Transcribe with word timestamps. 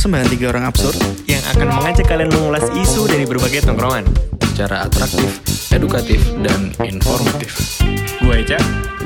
persembahan 0.00 0.32
tiga 0.32 0.48
orang 0.48 0.64
absurd 0.64 0.96
yang 1.28 1.44
akan 1.52 1.76
mengajak 1.76 2.08
kalian 2.08 2.32
mengulas 2.32 2.64
isu 2.72 3.04
dari 3.04 3.28
berbagai 3.28 3.68
tongkrongan. 3.68 4.08
secara 4.48 4.88
atraktif, 4.88 5.44
edukatif, 5.76 6.16
dan 6.40 6.72
informatif. 6.88 7.52
Gue 8.24 8.40
Eca, 8.40 8.56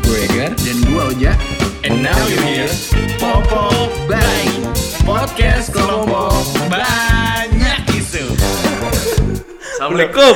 Gue 0.06 0.22
Egar, 0.22 0.54
dan 0.54 0.76
gua 0.86 1.10
Oja. 1.10 1.34
and 1.82 1.98
now 1.98 2.14
you 2.30 2.38
hear 2.46 2.70
Popo 3.18 3.90
Bang 4.06 4.70
Podcast 5.02 5.74
kelompok 5.74 6.30
banyak 6.70 7.78
isu. 7.90 8.30
Assalamualaikum. 9.74 10.34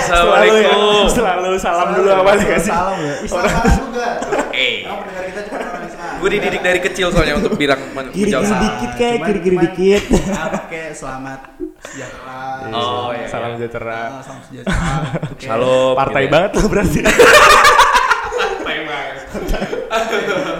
Assalamualaikum. 0.00 1.12
Selalu 1.12 1.60
salam 1.60 1.92
dulu 1.92 2.08
awal 2.08 2.40
dikasih. 2.40 2.72
Salam 2.72 2.96
ya. 3.04 3.14
Islam 3.20 3.44
juga. 3.84 4.08
Eh, 4.48 4.88
Kamu 4.88 4.96
pendengar 5.04 5.24
kita 5.28 5.40
cuma 5.44 5.60
orang 5.60 5.84
Islam. 5.84 6.13
Gue 6.24 6.40
dididik 6.40 6.64
dari 6.64 6.80
kecil 6.80 7.12
soalnya 7.12 7.36
untuk 7.36 7.52
bilang 7.60 7.76
Kiri-kiri 8.08 8.32
menjawab. 8.32 8.64
dikit 8.64 8.90
kayak 8.96 9.18
kiri-kiri 9.28 9.56
dikit. 9.60 10.02
Apa 10.48 10.60
kayak 10.72 10.96
selamat 10.96 11.40
sejahtera. 11.84 12.40
Oh, 12.72 13.12
iya. 13.12 13.28
Salam 13.28 13.50
sejahtera. 13.60 14.00
Ah, 14.08 14.22
Salam 14.24 14.40
sejahtera. 14.48 14.80
Shalom. 15.36 15.92
Partai 15.92 16.24
gitu 16.24 16.24
ya. 16.24 16.32
banget 16.32 16.50
lo 16.56 16.62
berarti. 16.72 17.00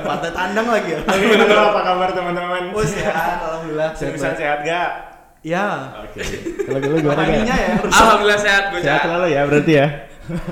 Partai 0.05 0.30
tandang 0.36 0.66
lagi 0.69 0.88
ya. 0.92 1.00
Halo, 1.00 1.56
apa 1.72 1.80
kabar 1.80 2.08
teman-teman? 2.12 2.62
Oh 2.77 2.84
sehat, 2.84 3.41
alhamdulillah. 3.41 3.91
Sehat 3.96 4.14
Sehat. 4.20 4.36
sehat 4.36 4.58
gak? 4.69 4.91
Ya. 5.41 5.96
Oke. 6.05 6.20
Kalau 6.69 6.80
dulu 6.84 6.94
gimana 7.00 7.22
ya? 7.24 7.41
ya. 7.41 7.72
Alhamdulillah 7.80 8.41
sehat 8.41 8.62
gue 8.69 8.80
Sehat 8.84 9.00
selalu 9.00 9.27
ya 9.33 9.41
berarti 9.48 9.72
ya. 9.72 9.86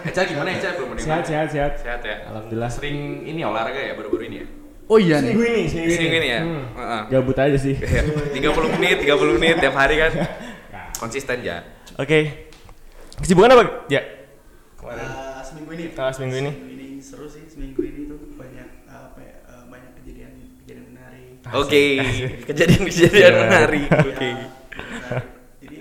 Eca 0.04 0.20
gimana 0.24 0.48
Eca 0.56 0.68
belum 0.72 0.88
Sehat 0.96 1.24
sehat 1.28 1.48
sehat. 1.52 1.72
Sehat 1.80 2.00
ya. 2.00 2.16
Alhamdulillah. 2.32 2.70
Sering 2.72 3.28
ini 3.28 3.40
olahraga 3.44 3.76
ya 3.76 3.92
baru-baru 3.92 4.24
ini 4.32 4.36
ya. 4.40 4.46
Oh 4.92 5.00
iya 5.00 5.24
nih. 5.24 5.32
Seminggu 5.32 5.44
ini, 5.48 5.62
seminggu 5.64 5.92
Sering 5.96 6.12
ini 6.12 6.28
ya. 6.28 6.40
Hmm. 6.44 6.64
Heeh. 6.76 7.02
Gabut 7.08 7.36
aja 7.40 7.56
sih. 7.56 7.74
Iya. 7.80 8.02
30 8.36 8.76
menit, 8.76 8.96
30 9.00 9.40
menit 9.40 9.56
tiap 9.56 9.72
hari 9.72 9.96
kan. 9.96 10.12
Konsisten 11.00 11.40
ya. 11.40 11.64
Oke. 11.96 12.52
Kesibukan 13.16 13.56
apa? 13.56 13.88
Ya. 13.88 14.04
Eh, 14.04 15.40
seminggu 15.48 15.72
ini. 15.72 15.84
Ah, 15.96 16.12
seminggu 16.12 16.36
ini. 16.36 16.52
Seminggu 16.52 16.72
ini 16.76 16.88
seru 17.00 17.24
sih. 17.24 17.48
Seminggu 17.48 17.80
ini 17.80 18.04
tuh 18.04 18.20
banyak 18.36 18.68
apa 18.84 19.18
ya, 19.18 19.36
eh, 19.48 19.64
banyak 19.66 19.90
kejadian 19.96 20.32
kejadian 20.60 20.86
menarik. 20.92 21.24
Oke. 21.56 21.84
Kejadian-kejadian 22.52 23.32
Iya. 23.32 23.40
menarik. 23.40 23.88
Oke. 23.88 24.28
Ya, 24.28 24.36
menarik. 24.36 25.24
Jadi 25.62 25.76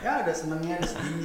ya 0.00 0.12
ada 0.22 0.32
senangnya, 0.32 0.74
ada 0.80 0.86
sedihnya. 0.88 1.21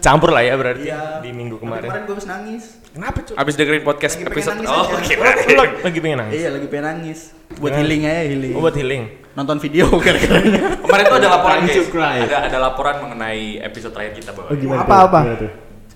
Campur 0.00 0.30
lah 0.30 0.40
ya 0.40 0.54
berarti 0.54 0.84
Iya. 0.86 1.20
di 1.20 1.30
minggu 1.30 1.56
Tapi 1.56 1.64
kemarin. 1.66 1.86
Kemarin 1.86 2.02
gue 2.02 2.14
habis 2.14 2.26
nangis. 2.26 2.64
Kenapa 2.90 3.18
cuy? 3.20 3.34
Abis 3.36 3.54
dengerin 3.54 3.82
podcast 3.82 4.14
Lagi 4.16 4.26
episode 4.26 4.58
Oh, 4.62 4.86
lagi- 4.90 6.00
pengen 6.00 6.18
nangis? 6.18 6.34
Iya 6.34 6.48
lagi 6.50 6.66
pengen 6.66 6.84
nangis. 6.86 7.18
Buat 7.52 7.70
Jangan. 7.70 7.80
healing 7.80 8.02
aja 8.02 8.22
healing. 8.24 8.52
Oh, 8.52 8.60
buat 8.60 8.74
healing. 8.74 9.02
Nonton 9.30 9.56
video 9.58 9.84
gara-gara. 10.04 10.40
Kemarin 10.76 11.04
tuh 11.06 11.16
ada 11.16 11.28
laporan 11.30 11.58
guys. 11.62 12.20
Ada 12.24 12.36
ada 12.46 12.58
laporan 12.58 12.94
mengenai 13.00 13.42
episode 13.60 13.92
terakhir 13.92 14.14
kita 14.16 14.30
bahwa 14.32 14.48
Oh, 14.50 14.74
Apa, 14.74 14.96
apa? 15.06 15.20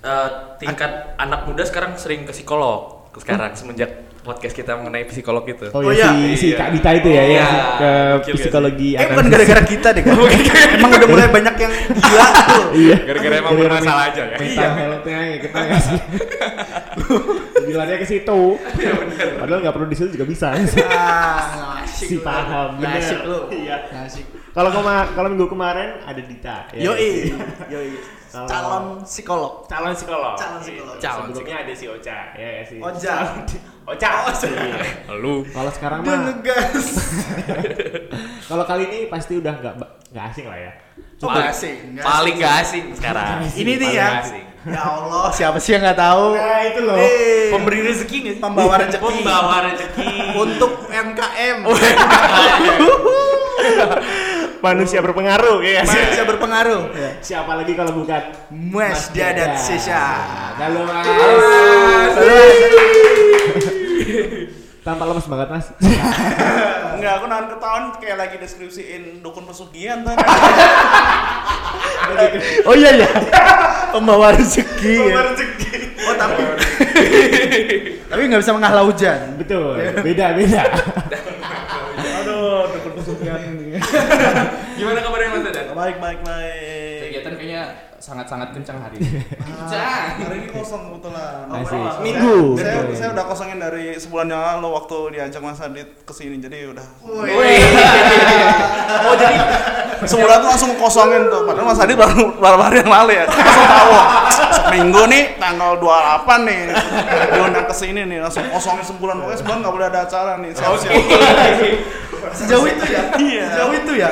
Eh, 0.05 0.29
tingkat 0.59 0.91
anak 1.17 1.49
muda 1.49 1.65
sekarang 1.65 1.97
sering 1.97 2.23
ke 2.23 2.31
psikolog 2.31 3.04
sekarang 3.19 3.53
semenjak 3.53 3.91
podcast 4.21 4.51
kita 4.53 4.73
mengenai 4.75 5.05
psikolog 5.05 5.45
itu. 5.45 5.69
Oh, 5.69 5.79
Oh, 5.79 5.93
iya, 5.93 6.09
iya. 6.09 6.33
si, 6.33 6.41
si 6.41 6.47
Iya. 6.49 6.57
Kak 6.57 6.69
Dita 6.73 6.91
itu 6.93 7.09
ya, 7.09 7.21
Iya. 7.21 7.29
yang 7.37 7.51
ke 7.77 7.91
Gokil 8.17 8.33
gak 8.33 8.41
psikologi 8.41 8.89
Eh 8.95 9.05
bukan 9.07 9.27
gara-gara 9.29 9.63
kita 9.63 9.89
deh 9.93 10.03
kan. 10.07 10.15
Emang 10.73 10.91
udah 10.91 11.09
mulai 11.09 11.29
banyak 11.29 11.55
yang 11.59 11.73
gila 11.93 12.27
tuh. 12.33 12.65
Iya. 12.83 12.97
Gara-gara 13.05 13.35
emang 13.37 13.53
bermasalah 13.55 14.05
aja 14.09 14.23
ya. 14.25 14.37
Mental 14.37 14.71
health-nya 14.73 15.19
ya, 15.21 15.37
kita 15.39 15.57
nggak 15.61 15.81
sih. 15.83 15.99
Bilangnya 17.69 17.97
ke 17.97 18.07
situ. 18.07 18.41
Padahal 19.37 19.61
nggak 19.61 19.75
perlu 19.75 19.87
di 19.87 19.97
situ 19.97 20.09
juga 20.13 20.25
bisa. 20.25 20.47
Ah, 20.89 21.81
si 21.85 22.17
lu. 22.17 22.25
paham. 22.25 22.81
Ngasik 22.81 23.21
lu. 23.25 23.39
Iya. 23.51 23.77
Ngasik. 23.93 24.25
Kalau 24.55 24.71
kema- 24.71 25.11
kalau 25.19 25.29
minggu 25.35 25.51
kemarin 25.51 25.99
ada 26.07 26.23
Dita. 26.23 26.71
ya. 26.71 26.95
Yoi. 26.95 27.35
Yoi. 27.67 27.91
Kalau- 28.31 28.47
Calon 28.47 28.85
psikolog. 29.03 29.53
Calon 29.67 29.95
psikolog. 29.95 30.35
Calon 30.39 30.59
psikolog. 30.63 30.97
Calon 30.99 31.27
Sebelumnya 31.31 31.57
ada 31.67 31.73
si 31.75 31.87
Ocha, 31.91 32.19
ya 32.39 32.47
nggak 32.55 32.67
sih. 32.71 32.79
Oja. 32.79 33.15
Ocha. 33.87 34.11
Iya. 34.47 35.15
Lu 35.19 35.43
Kalau 35.51 35.71
sekarang 35.75 36.07
mah, 36.07 36.19
ngegas. 36.31 36.87
kalau 38.51 38.63
kali 38.63 38.83
ini 38.87 38.99
pasti 39.11 39.39
udah 39.39 39.55
nggak 39.59 39.75
nggak 40.15 40.25
asing 40.31 40.47
lah 40.47 40.59
ya. 40.59 40.73
Oh, 41.19 41.31
paling, 41.31 41.51
asing. 41.51 41.77
Nggak 41.95 42.05
paling 42.05 42.37
asing. 42.37 42.45
gak 42.45 42.55
asing 42.63 42.85
sekarang. 42.95 43.37
Ini 43.55 43.73
nih 43.75 43.91
ya. 43.91 44.07
gak 44.07 44.23
asing. 44.23 44.45
Ya 44.65 44.81
Allah, 44.81 45.29
siapa 45.29 45.59
sih 45.61 45.77
yang 45.77 45.83
nggak 45.85 45.99
tahu? 45.99 46.25
Nah, 46.37 46.61
itu 46.65 46.81
loh. 46.85 46.97
Eh, 46.97 47.53
Pemberi 47.53 47.81
rezeki 47.85 48.17
nggak 48.23 48.35
sih? 48.39 48.43
Pembawa 48.43 48.75
rezeki. 48.81 49.03
Pembawa 49.03 49.57
rezeki. 49.67 50.11
untuk 50.37 50.73
MKM. 50.89 51.59
Manusia 54.65 55.05
berpengaruh, 55.05 55.61
ya. 55.61 55.85
Manusia 55.85 56.25
berpengaruh. 56.25 56.83
Siapa 57.21 57.53
lagi 57.53 57.77
kalau 57.77 57.93
bukan 58.01 58.33
Mas 58.49 59.13
Dadat 59.13 59.61
Sisa. 59.61 60.25
Halo 60.57 60.89
mas. 60.89 61.05
Tanpa 64.89 65.05
lemes 65.05 65.29
banget 65.29 65.49
mas. 65.53 65.67
Enggak, 66.97 67.13
aku 67.21 67.25
nahan 67.29 67.47
ketahuan 67.53 67.85
kayak 68.01 68.17
lagi 68.17 68.37
deskripsiin 68.41 69.21
dukun 69.21 69.45
pesugihan 69.45 70.01
tadi. 70.01 70.25
oh 72.69 72.73
iya 72.73 73.05
iya. 73.05 73.09
Pembawa 73.93 74.33
rezeki. 74.33 75.13
ya. 75.13 75.21
rezeki. 75.29 75.77
Oh 76.09 76.15
tapi 76.17 76.41
tapi 78.09 78.21
nggak 78.29 78.41
bisa 78.41 78.53
mengalah 78.57 78.85
hujan. 78.85 79.37
Betul. 79.37 79.77
Beda 80.01 80.37
beda. 80.37 80.63
Aduh. 82.25 82.84
Gimana 84.79 84.99
kabarnya 85.05 85.29
Mas 85.33 85.43
Dadan? 85.47 85.67
Baik, 85.77 85.97
baik, 86.01 86.21
baik. 86.25 86.64
Sangat-sangat 88.05 88.53
kencang 88.53 88.85
hari 88.85 89.01
ini. 89.01 89.17
Ah, 89.65 90.13
hari 90.21 90.45
ini 90.45 90.49
kosong 90.53 90.93
kebetulan. 90.93 91.49
Masih. 91.49 91.73
Saya- 91.73 92.05
Minggu. 92.05 92.37
Saya, 92.61 92.85
Betul. 92.85 92.95
saya 92.95 93.09
udah 93.17 93.25
kosongin 93.25 93.57
dari 93.57 93.97
sebulan 93.97 94.27
yang 94.29 94.43
lalu 94.61 94.69
waktu 94.77 94.97
diajak 95.17 95.41
Mas 95.41 95.57
Adit 95.59 95.89
ke 96.05 96.13
sini, 96.13 96.37
jadi 96.37 96.69
udah 96.69 96.85
Oh 99.09 99.15
jadi 99.17 99.37
sebulan 100.05 100.37
tuh 100.37 100.49
langsung 100.53 100.73
kosongin 100.77 101.33
tuh. 101.33 101.49
Padahal 101.49 101.65
Mas 101.65 101.81
Adit 101.81 101.97
baru 101.97 102.29
beberapa 102.37 102.63
hari 102.69 102.85
yang 102.85 102.93
lalu 102.93 103.13
ya. 103.17 103.25
Langsung 103.25 103.69
tahu. 103.73 103.93
Seminggu 104.55 105.03
nih 105.09 105.25
tanggal 105.41 105.73
28 105.81 106.45
nih 106.45 106.61
diundang 107.33 107.67
ke 107.67 107.75
sini 107.75 108.01
nih 108.05 108.19
langsung 108.21 108.45
kosongin 108.53 108.85
sebulan 108.85 109.17
pokoknya 109.19 109.39
sebulan 109.41 109.59
nggak 109.65 109.75
boleh 109.75 109.87
ada 109.89 110.01
acara 110.05 110.33
nih. 110.45 110.51
Siap-siap. 110.53 110.93
Sejauh 112.35 112.67
itu 112.69 112.85
ya? 112.85 113.03
Iya. 113.17 113.45
Sejauh 113.49 113.73
itu 113.75 113.93
ya? 113.97 114.11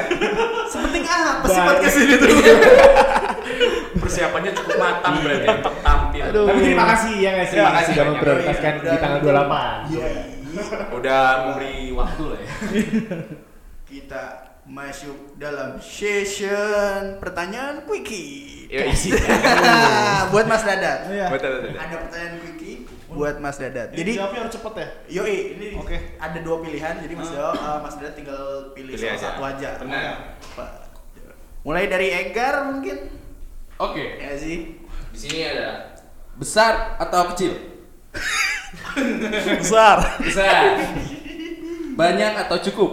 Sepenting 0.66 1.04
apa 1.04 1.44
sih 1.44 1.60
podcast 1.60 1.97
ini 2.00 2.14
tuh? 2.16 2.28
persiapannya 3.98 4.53
cukup 4.54 4.76
matang 4.78 5.14
berarti 5.20 5.47
untuk 5.50 5.75
tampil. 5.80 6.22
Aduh. 6.28 6.47
Tapi 6.48 6.60
terima 6.62 6.84
kasih 6.94 7.14
ya 7.19 7.30
sih. 7.42 7.56
Terima 7.56 7.72
kasih 7.76 7.92
sudah 7.92 8.06
memprioritaskan 8.12 8.72
Iya, 8.72 8.82
di 8.82 8.97
tanggal 8.97 9.20
28. 9.20 10.94
Udah 10.94 11.22
memberi 11.48 11.76
waktu 11.92 12.22
lah 12.28 12.38
ya. 12.41 12.50
Kita 13.92 14.22
masuk 14.62 15.36
dalam 15.36 15.76
session 15.82 17.19
pertanyaan 17.19 17.82
quickie. 17.84 18.70
Ya 18.72 18.88
isi. 18.88 19.12
buat 20.32 20.47
Mas 20.48 20.64
Dadat. 20.64 21.12
Iya. 21.12 21.26
Betul 21.28 21.50
betul. 21.60 21.76
Ada 21.76 21.94
pertanyaan 21.98 22.34
quickie 22.41 22.76
buat 23.12 23.36
Mas 23.36 23.60
Dadat. 23.60 23.92
Jadi 23.92 24.00
Jadi 24.00 24.10
jawabnya 24.16 24.41
harus 24.41 24.54
cepet 24.56 24.72
ya. 24.72 24.88
Yoi, 25.20 25.36
ini 25.56 25.66
Oke. 25.76 25.97
ada 26.16 26.38
dua 26.41 26.56
pilihan. 26.64 26.94
Jadi 26.97 27.12
Mas 27.12 27.28
Dadat, 27.28 27.52
eh, 27.52 27.78
Mas 27.84 27.94
Dadat 28.00 28.14
tinggal 28.16 28.44
pilih, 28.72 28.97
Pilih 28.97 29.04
salah 29.04 29.12
aja. 29.12 29.26
satu 29.28 29.42
aja. 29.44 29.70
Benar. 29.76 30.14
Mulai 31.62 31.84
dari 31.86 32.08
Egar 32.10 32.54
mungkin. 32.66 32.97
Oke. 33.82 34.22
Ya 34.22 34.38
sih. 34.38 34.78
Di 35.10 35.19
sini 35.19 35.43
ada 35.43 35.98
besar 36.38 36.94
atau 37.03 37.34
kecil? 37.34 37.59
Besar. 39.59 40.22
Besar. 40.22 40.78
Banyak 41.98 42.32
atau 42.46 42.56
cukup? 42.70 42.90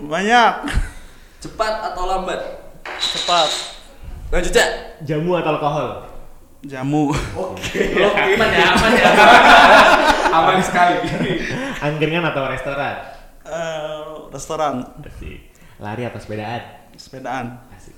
Banyak. 0.00 0.64
Cepat 1.44 1.92
atau 1.92 2.08
lambat? 2.08 2.40
Cepat. 2.88 3.48
Lanjut 4.32 4.54
ya. 4.56 4.66
Jamu 5.04 5.36
atau 5.36 5.54
alkohol? 5.54 5.90
Jamu. 6.64 7.12
Oke. 7.38 7.94
aman 8.02 8.50
ya, 8.50 8.66
aman 8.74 8.92
ya. 8.96 9.10
aman 10.34 10.58
sekali. 10.58 10.98
Angkringan 11.78 12.26
atau 12.26 12.48
restoran? 12.50 12.96
Eh, 13.46 14.02
restoran. 14.34 14.82
Asik. 15.04 15.54
Lari 15.78 16.02
atau 16.08 16.18
sepedaan? 16.18 16.90
Sepedaan. 16.98 17.62
Asik. 17.70 17.94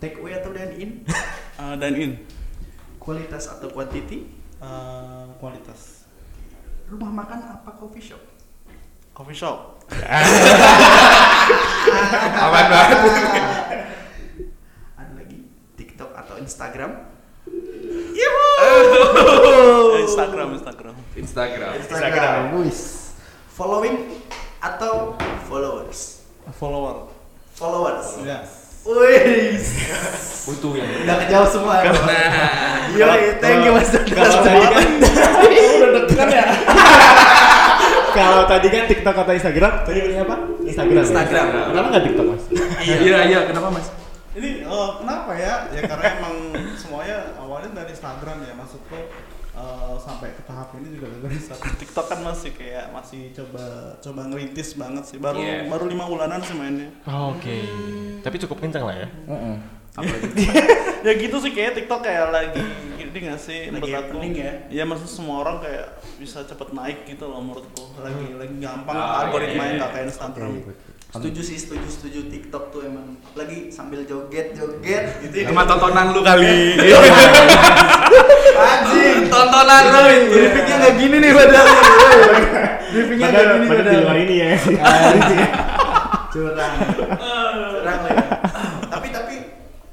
Take 0.00 0.16
away 0.16 0.32
atau 0.32 0.48
dine 0.56 0.74
in? 0.80 0.90
Eh, 1.60 1.74
dine 1.80 1.96
in. 2.00 2.12
Kualitas 2.96 3.52
atau 3.52 3.68
quantity? 3.68 4.24
Eh, 4.56 5.24
kualitas. 5.36 6.08
Rumah 6.88 7.12
makan 7.12 7.38
apa 7.60 7.76
coffee 7.76 8.00
shop? 8.00 8.22
Coffee 9.12 9.36
shop. 9.36 9.76
aman 12.48 12.64
banget. 12.72 12.98
Ada 14.96 15.12
lagi 15.20 15.38
TikTok 15.76 16.16
atau 16.16 16.40
Instagram? 16.40 16.90
Eh, 18.16 20.00
Instagram, 20.00 20.48
Instagram. 20.56 20.94
Instagram. 21.12 21.72
Instagram. 21.76 22.40
Wis. 22.64 23.12
Following 23.52 24.16
atau 24.64 25.12
followers? 25.44 26.24
follower 26.56 27.06
Followers. 27.52 28.24
ya 28.24 28.42
Wih, 28.80 29.60
Butuh 30.48 30.72
yang 30.72 30.88
udah 31.04 31.16
kejawab 31.26 31.48
semua. 31.52 31.74
Nah, 31.84 32.88
Iya, 32.90 33.36
thank 33.38 33.62
you 33.68 33.76
Mas 33.76 33.92
Kalau 33.92 34.40
tadi 34.40 34.66
kan 34.66 34.88
udah 35.78 35.90
deg-degan 36.00 36.28
ya. 36.32 36.44
Kalau 38.18 38.42
tadi 38.48 38.66
kan 38.72 38.84
TikTok 38.90 39.16
atau 39.22 39.32
Instagram, 39.36 39.72
tadi 39.86 39.98
pilih 40.02 40.18
apa? 40.26 40.36
Instagram. 40.66 40.96
ya? 40.98 41.06
Instagram. 41.06 41.46
Kenapa 41.70 41.86
nggak 41.92 42.04
TikTok 42.10 42.26
mas? 42.26 42.42
iya 42.82 43.18
iya 43.28 43.40
kenapa 43.46 43.68
mas? 43.70 43.86
ini 44.30 44.62
eh, 44.62 44.90
kenapa 45.02 45.34
ya 45.34 45.66
ya 45.74 45.82
karena 45.90 46.06
emang 46.22 46.34
semuanya 46.78 47.34
awalnya 47.34 47.82
dari 47.82 47.90
Instagram 47.90 48.46
ya 48.46 48.54
maksudku 48.54 48.94
sampai 50.00 50.32
ke 50.32 50.42
tahap 50.42 50.72
ini 50.74 50.96
juga 50.96 51.06
dari 51.20 51.36
Instagram 51.36 51.74
TikTok 51.84 52.06
kan 52.08 52.20
masih 52.20 52.50
kayak 52.56 52.84
masih 52.90 53.20
coba 53.30 53.64
coba 54.00 54.20
ngerintis 54.26 54.74
banget 54.74 55.04
sih 55.06 55.16
baru 55.16 55.38
Iya. 55.38 55.68
baru 55.68 55.84
lima 55.86 56.04
bulanan 56.04 56.40
sih 56.40 56.56
mainnya 56.56 56.88
Oke. 57.04 57.56
Tapi 58.20 58.36
cukup 58.36 58.60
kencang 58.60 58.84
lah 58.84 58.96
ya. 58.96 59.08
ya 61.06 61.12
gitu 61.16 61.36
sih 61.40 61.50
kayak 61.50 61.72
TikTok 61.76 62.00
kayak 62.00 62.30
lagi 62.30 62.62
gini 62.94 63.26
nggak 63.26 63.40
sih 63.40 63.68
Lagi 63.68 63.74
menurut 63.74 64.06
aku 64.06 64.16
ya? 64.22 64.52
ya 64.70 64.84
maksud 64.86 65.08
semua 65.10 65.42
orang 65.42 65.58
kayak 65.60 65.86
bisa 66.16 66.46
cepet 66.46 66.68
naik 66.70 67.04
gitu 67.04 67.26
loh 67.26 67.42
menurutku 67.42 67.90
lagi 67.98 68.38
lagi 68.38 68.54
gampang 68.62 68.94
Ah, 68.94 69.26
algoritmanya 69.26 69.66
iya, 69.66 69.78
nggak 69.82 69.90
iya. 69.90 69.96
kayak 69.98 70.06
Instagram 70.14 70.50
Setuju 71.10 71.40
sih, 71.42 71.58
setuju, 71.58 71.90
setuju 71.90 72.20
TikTok 72.30 72.70
tuh 72.70 72.86
emang 72.86 73.18
apalagi 73.18 73.66
sambil 73.74 74.06
joget, 74.06 74.54
joget 74.54 75.18
gitu 75.26 75.42
ya. 75.42 75.50
Sama 75.50 75.66
tontonan 75.66 76.14
lu 76.14 76.22
kali. 76.22 76.78
Anjing. 78.54 79.26
tontonan 79.26 79.84
lu. 79.90 80.02
Briefingnya 80.30 80.76
nggak 80.78 80.94
gini 81.02 81.16
nih 81.18 81.30
padahal. 81.34 81.66
Briefingnya 82.94 83.26
nggak 83.26 83.42
Padahal 83.42 83.58
gini 83.58 83.66
padahal 83.66 83.90
di 83.90 83.98
luar 83.98 84.06
padahal. 84.06 84.22
ini 84.22 84.34
ya. 84.38 84.48
Curang. 86.30 86.74
Curang 86.94 87.98
lah 88.06 88.12
ya. 88.14 88.26
Tapi 88.86 89.06
tapi 89.10 89.34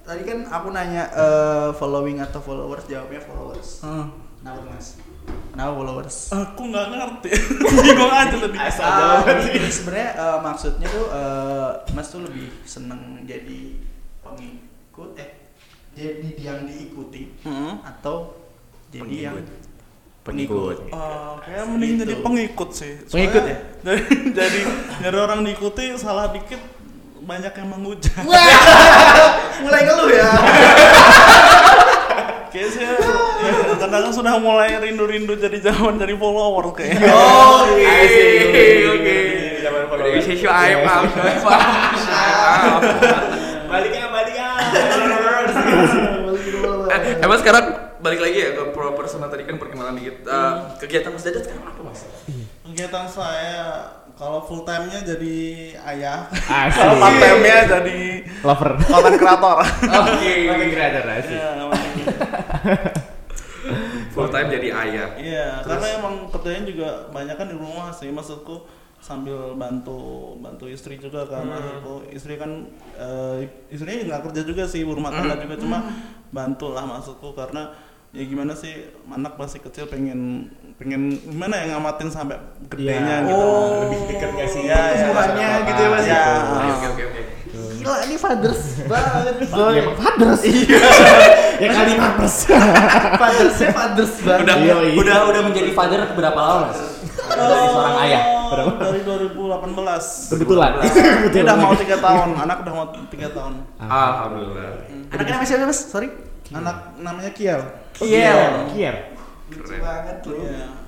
tadi 0.05 0.21
kan 0.21 0.39
aku 0.53 0.67
nanya 0.69 1.03
eh, 1.17 1.69
following 1.81 2.21
atau 2.21 2.39
followers, 2.45 2.85
jawabnya 2.85 3.21
followers. 3.25 3.81
Hmm. 3.81 4.13
Tuh, 4.45 4.63
Mas? 4.69 5.01
Kenapa 5.57 5.73
followers? 5.73 6.17
aku 6.29 6.61
nggak 6.65 6.85
ngerti 6.87 7.29
bingung 7.81 8.13
aja 8.13 8.35
tadi 8.37 8.57
Ah, 8.77 9.25
ini 9.49 9.65
sebenarnya 9.67 10.09
eh, 10.13 10.37
maksudnya 10.39 10.85
tuh 10.87 11.05
eh, 11.09 11.69
Mas 11.91 12.07
tuh 12.07 12.21
lebih 12.21 12.45
seneng 12.63 13.01
jadi 13.23 13.73
pengikut 14.21 15.17
eh 15.17 15.29
jadi 15.91 16.29
yang 16.37 16.61
diikuti 16.63 17.33
Hmm. 17.41 17.81
atau 17.81 18.37
jadi 18.87 19.01
Pengikut. 19.01 19.17
yang 19.17 19.37
Pengikut. 20.21 20.77
Eh, 20.85 21.33
kayak 21.41 21.63
mending 21.65 21.93
jadi 21.97 22.13
Gitu. 22.13 22.21
pengikut 22.21 22.69
sih. 22.69 22.93
Pengikut 23.07 23.43
Soalnya 23.47 23.57
Jadi, 23.81 24.01
jadi 24.29 24.59
jadi 25.01 25.17
orang 25.17 25.41
diikuti 25.41 25.83
salah 25.95 26.29
dikit 26.29 26.61
banyak 27.19 27.49
yang 27.49 27.67
menghujat. 27.67 28.21
mulai 29.63 29.81
ngeluh 29.81 30.09
ya 30.11 30.29
Kayak 32.47 32.69
saya 32.69 32.93
ya, 33.87 33.93
kadang 33.95 34.11
sudah 34.11 34.35
mulai 34.37 34.75
rindu-rindu 34.75 35.39
jadi 35.39 35.71
zaman 35.71 35.95
jadi 35.95 36.13
follower 36.19 36.75
kayak. 36.75 36.99
Oke, 36.99 37.95
oke. 38.91 39.17
Bisa 40.17 40.33
show 40.35 40.51
aib, 40.51 40.83
maaf, 40.83 41.07
maaf. 41.43 42.81
Baliknya 43.67 44.07
baliknya. 44.11 44.49
Eh, 46.87 47.01
emang 47.19 47.37
sekarang 47.39 47.65
balik 47.99 48.21
lagi 48.23 48.37
ya 48.39 48.49
ke 48.55 48.63
pro 48.71 48.95
personal 48.95 49.27
tadi 49.27 49.43
kan 49.43 49.59
perkenalan 49.59 49.99
dikit. 49.99 50.23
Eh, 50.23 50.53
kegiatan 50.79 51.11
Mas 51.11 51.23
Dadat 51.27 51.43
sekarang 51.43 51.65
apa 51.67 51.81
Mas? 51.83 52.01
Kegiatan 52.63 53.05
saya 53.11 53.59
kalau 54.17 54.41
full 54.41 54.65
time-nya 54.65 55.05
jadi 55.05 55.37
ayah. 55.93 56.25
Asik. 56.31 56.79
Kalau 56.79 56.95
part 56.97 57.15
time-nya 57.21 57.57
jadi 57.69 57.99
Lover. 58.41 58.71
konten 58.81 59.13
kreator. 59.19 59.57
Oke. 60.01 60.33
Pakai 60.47 60.69
kreator 60.73 61.03
asik. 61.11 61.39
Full 64.17 64.29
time 64.29 64.47
jadi 64.49 64.67
ayah. 64.75 65.07
Iya, 65.15 65.47
karena 65.63 65.87
emang 65.95 66.13
kerjanya 66.27 66.63
juga 66.65 66.87
banyak 67.07 67.35
kan 67.35 67.47
di 67.47 67.55
rumah 67.55 67.89
sih 67.89 68.09
maksudku 68.09 68.65
sambil 68.97 69.53
bantu 69.53 69.93
bantu 70.37 70.65
istri 70.65 70.97
juga 70.97 71.21
kan 71.23 71.45
maksudku 71.45 72.09
istri 72.09 72.33
kan 72.33 72.65
eh, 72.93 73.45
istrinya 73.69 74.09
nggak 74.09 74.21
kerja 74.25 74.41
juga 74.43 74.65
sih 74.65 74.81
ibu 74.81 74.91
rumah 74.91 75.13
tangga 75.13 75.37
juga 75.37 75.53
cuma 75.55 75.79
bantu 76.27 76.73
lah 76.73 76.81
maksudku 76.83 77.31
karena 77.31 77.69
ya 78.09 78.23
gimana 78.23 78.51
sih 78.51 78.73
anak 79.05 79.37
masih 79.37 79.61
kecil 79.61 79.85
pengen 79.85 80.49
pengen 80.75 81.13
gimana 81.21 81.53
ya 81.55 81.77
ngamatin 81.77 82.09
sampai 82.09 82.41
gedenya 82.65 83.21
Iya. 83.21 83.27
gitu 83.27 83.45
Oh, 83.45 83.85
lebih 83.85 83.99
deket 84.09 84.29
gak 84.33 84.47
sih? 84.47 84.61
Iya, 84.63 84.73
iya. 84.73 85.07
Persembahannya 85.13 85.49
gitu 85.63 85.77
ya, 85.79 85.89
Mas, 85.91 86.03
Iya. 86.03 86.23
Oke 86.25 86.67
oke 86.67 86.87
oke 86.87 87.03
oke. 87.05 87.21
Gila 87.87 88.03
ini 88.03 88.15
fathers 88.15 88.61
banget 88.83 89.35
Ya, 89.47 89.79
emang 89.79 89.95
fathers. 89.95 90.41
ya 91.63 91.69
kali 91.71 91.91
mampus. 91.95 92.35
fathersnya 93.15 93.69
fathers 93.71 94.13
banget 94.21 94.43
Udah 94.43 94.55
Iya, 94.57 94.75
iya. 94.83 94.93
udah 94.93 95.17
udah 95.25 95.41
menjadi 95.41 95.71
father 95.71 95.99
berapa 96.11 96.35
lama 96.37 96.67
Mas? 96.67 96.79
Dari 97.27 97.67
seorang 97.67 97.97
ayah. 98.03 98.21
Oh, 98.47 98.75
dari 98.75 98.99
2018 99.03 100.31
Kebetulan. 100.31 100.71
Dia 101.27 101.41
udah 101.45 101.55
mau 101.57 101.73
tiga 101.73 101.97
tahun, 101.97 102.29
anak 102.37 102.57
udah 102.63 102.73
mau 102.73 102.85
tiga 103.07 103.27
tahun. 103.29 103.53
Alhamdulillah. 103.77 104.71
anaknya 105.07 105.33
namanya 105.33 105.47
siapa 105.47 105.63
mas 105.65 105.79
sorry 105.81 106.09
Anak 106.49 106.75
namanya 106.97 107.31
Kiel. 107.31 107.59
Kiel 107.93 108.39
Kier. 108.71 108.95
lucu 109.47 109.79
banget 109.79 110.17
lu 110.23 110.35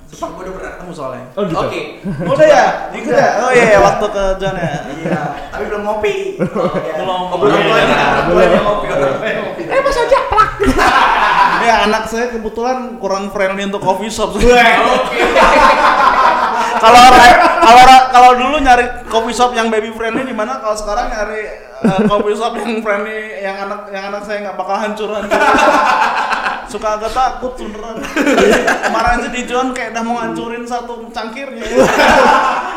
Sumpah 0.10 0.34
gue 0.34 0.42
udah 0.42 0.54
pernah 0.58 0.72
ketemu 0.74 0.90
soalnya 0.92 1.26
Oh 1.38 1.46
gitu. 1.46 1.62
Oke. 1.62 1.82
Udah 2.34 2.48
ya? 2.50 2.66
Ikut 2.92 3.14
ya? 3.14 3.30
Oh 3.46 3.50
iya, 3.54 3.64
iya, 3.70 3.80
waktu 3.80 4.06
ke 4.10 4.24
John 4.42 4.56
ya. 4.58 4.74
iya 4.90 5.22
tapi 5.50 5.64
belum 5.70 5.82
ngopi 5.86 6.16
Belum. 6.42 7.30
oh, 7.30 7.38
belum 7.38 7.54
orang 7.54 7.70
tuanya 7.70 7.98
ngopi 8.66 8.86
orang 8.90 9.14
tuanya 9.22 9.40
ngopi 9.46 9.64
Ya 11.60 11.86
anak 11.86 12.08
saya 12.08 12.32
kebetulan 12.32 12.98
kurang 12.98 13.30
friendly 13.30 13.68
untuk 13.68 13.84
coffee 13.84 14.10
shop. 14.10 14.32
Oke. 14.34 14.48
kalau 16.84 17.00
orang 17.06 17.22
kalau 17.60 17.82
orang- 17.84 18.08
kalau 18.10 18.32
dulu 18.34 18.56
nyari 18.58 18.86
coffee 19.06 19.36
shop 19.36 19.52
yang 19.54 19.68
baby 19.68 19.92
friendly 19.92 20.24
di 20.24 20.34
mana 20.34 20.58
kalau 20.58 20.74
sekarang 20.74 21.12
nyari 21.12 21.42
eh, 21.84 22.00
coffee 22.08 22.34
shop 22.34 22.56
yang 22.58 22.80
friendly 22.80 23.44
yang 23.44 23.60
anak 23.60 23.92
yang 23.92 24.10
anak 24.10 24.24
saya 24.24 24.42
nggak 24.42 24.58
bakal 24.58 24.74
hancur 24.74 25.12
hancur 25.12 25.38
suka 26.70 26.88
agak 26.96 27.12
takut 27.12 27.58
beneran 27.58 27.98
kemarin 28.80 29.12
aja 29.18 29.30
di 29.30 29.42
John 29.44 29.68
kayak 29.72 29.92
udah 29.92 30.04
mau 30.04 30.16
ngancurin 30.18 30.64
satu 30.64 31.10
cangkirnya 31.10 31.66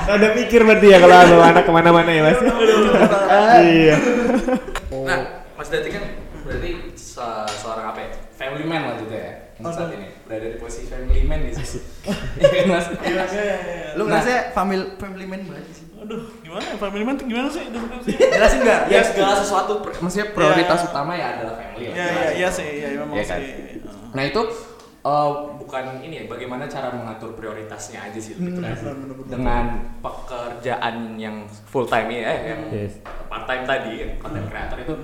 Ada 0.04 0.32
mikir 0.32 0.60
berarti 0.62 0.86
ya 0.88 0.98
kalau 0.98 1.14
anu 1.14 1.36
anak 1.38 1.62
ke 1.62 1.70
mana-mana 1.70 2.10
ya 2.10 2.22
mas. 2.24 2.40
Iya. 3.62 3.96
Nah, 5.00 5.18
Mas 5.54 5.68
Dati 5.68 5.88
kan 5.88 6.02
berarti 6.42 6.70
se- 6.92 7.22
seorang 7.54 7.86
apa 7.88 8.00
ya? 8.00 8.10
Family 8.34 8.64
man 8.64 8.82
lah 8.82 8.94
gitu 8.98 9.14
ya. 9.14 9.54
Saat 9.62 9.94
ini 9.94 10.10
berada 10.26 10.48
di 10.48 10.58
posisi 10.58 10.90
family 10.90 11.22
man 11.22 11.38
di 11.40 11.54
sini. 11.54 11.78
Iya 12.34 12.48
kan 12.50 12.66
Mas? 12.68 12.86
Iya, 12.98 13.22
iya, 13.22 13.44
iya. 13.62 13.88
lu 13.94 14.02
ngerasa 14.04 14.50
family 14.50 14.84
family 14.96 15.24
man 15.24 15.40
banget 15.44 15.66
sih 15.70 15.86
aduh 15.94 16.18
gimana 16.42 16.66
ya 16.66 16.74
family 16.76 17.04
man 17.04 17.14
tuh 17.14 17.30
gimana 17.30 17.46
sih 17.46 17.62
jelasin 18.10 18.58
nggak 18.60 18.90
Ya 18.90 19.06
segala 19.06 19.38
sesuatu 19.38 19.72
maksudnya 19.94 20.34
prioritas 20.34 20.82
Iya. 20.82 20.88
utama 20.90 21.12
ya 21.14 21.26
adalah 21.32 21.54
family. 21.54 21.86
Iya 21.86 21.92
iya 21.94 22.28
iya 22.34 22.48
sih, 22.50 22.66
iya 22.74 22.88
memang 22.98 23.14
Iya 23.14 23.24
kan? 23.24 23.38
sih. 23.38 23.71
Nah 24.12 24.22
itu 24.22 24.42
eh, 25.02 25.30
bukan 25.56 25.84
ini 26.00 26.14
ya 26.14 26.24
bagaimana 26.26 26.64
cara 26.64 26.88
mengatur 26.90 27.32
prioritasnya 27.32 28.06
aja 28.06 28.16
sih 28.16 28.36
lebih 28.36 28.54
tepatnya. 28.54 28.76
bener, 28.76 28.94
bener, 28.94 29.14
bener. 29.16 29.26
dengan 29.28 29.64
pekerjaan 29.98 30.94
yang 31.16 31.36
full 31.64 31.84
time 31.84 32.08
ini 32.08 32.20
ya 32.20 32.34
yang 32.46 32.60
Yes. 32.70 32.92
part 33.26 33.44
time 33.44 33.64
tadi 33.64 33.90
yang 33.98 34.10
content 34.16 34.46
creator 34.46 34.78
itu 34.78 34.94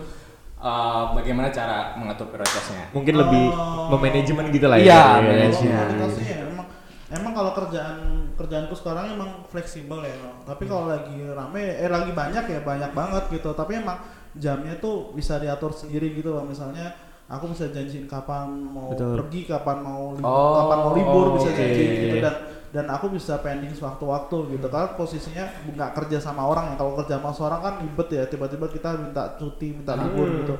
eh, 0.58 1.04
bagaimana 1.12 1.48
cara 1.48 1.94
mengatur 1.94 2.28
prioritasnya 2.28 2.90
Mungkin 2.90 3.14
lebih 3.16 3.44
Oh. 3.48 3.90
memanajemen 3.90 4.50
gitu 4.50 4.66
lah 4.66 4.76
ya. 4.76 4.84
Iya, 4.84 4.94
Iya, 4.94 5.14
manajemen. 5.24 5.66
iya. 5.66 5.80
Prioritasnya 5.84 6.26
ya 6.28 6.38
emang 6.44 6.66
emang 7.10 7.32
kalau 7.32 7.52
kerjaan 7.54 7.98
kerjaanku 8.34 8.74
sekarang 8.74 9.06
emang 9.10 9.30
fleksibel 9.44 9.98
ya 10.00 10.12
emang. 10.12 10.36
tapi 10.44 10.62
kalau 10.64 10.86
lagi 10.86 11.16
rame 11.26 11.64
eh 11.74 11.88
lagi 11.88 12.12
banyak 12.12 12.44
ya 12.46 12.60
banyak 12.62 12.90
banget 12.92 13.24
gitu 13.32 13.50
tapi 13.52 13.72
emang 13.76 13.98
jamnya 14.34 14.76
tuh 14.76 15.10
bisa 15.10 15.36
diatur 15.36 15.72
sendiri 15.72 16.12
gitu 16.12 16.30
loh 16.30 16.44
misalnya 16.44 16.94
aku 17.28 17.52
bisa 17.52 17.68
janjiin 17.68 18.04
kapan 18.04 18.48
mau 18.64 18.88
Betul. 18.90 19.20
pergi 19.20 19.40
kapan 19.46 19.78
mau 19.78 20.12
libur 20.12 20.26
Oh, 20.26 20.54
kapan 20.58 20.78
mau 20.80 20.92
libur 20.92 21.26
bisa 21.36 21.48
oke. 21.48 21.56
janjiin 21.56 21.90
gitu 22.02 22.16
dan 22.18 22.34
dan 22.68 22.86
aku 22.86 23.08
bisa 23.08 23.36
pending 23.38 23.72
sewaktu-waktu 23.72 24.36
gitu 24.50 24.66
karena 24.66 24.92
posisinya 24.92 25.44
nggak 25.66 25.90
kerja 25.94 26.18
sama 26.18 26.42
orang 26.42 26.68
ya 26.68 26.76
kalau 26.76 26.92
kerja 26.94 27.16
sama 27.16 27.30
seorang 27.30 27.60
kan 27.60 27.74
ribet 27.78 28.08
ya 28.10 28.24
tiba-tiba 28.24 28.66
kita 28.66 28.88
minta 28.94 29.34
cuti 29.34 29.72
minta 29.72 29.92
libur 29.94 30.26
Hmm. 30.26 30.38
gitu 30.38 30.54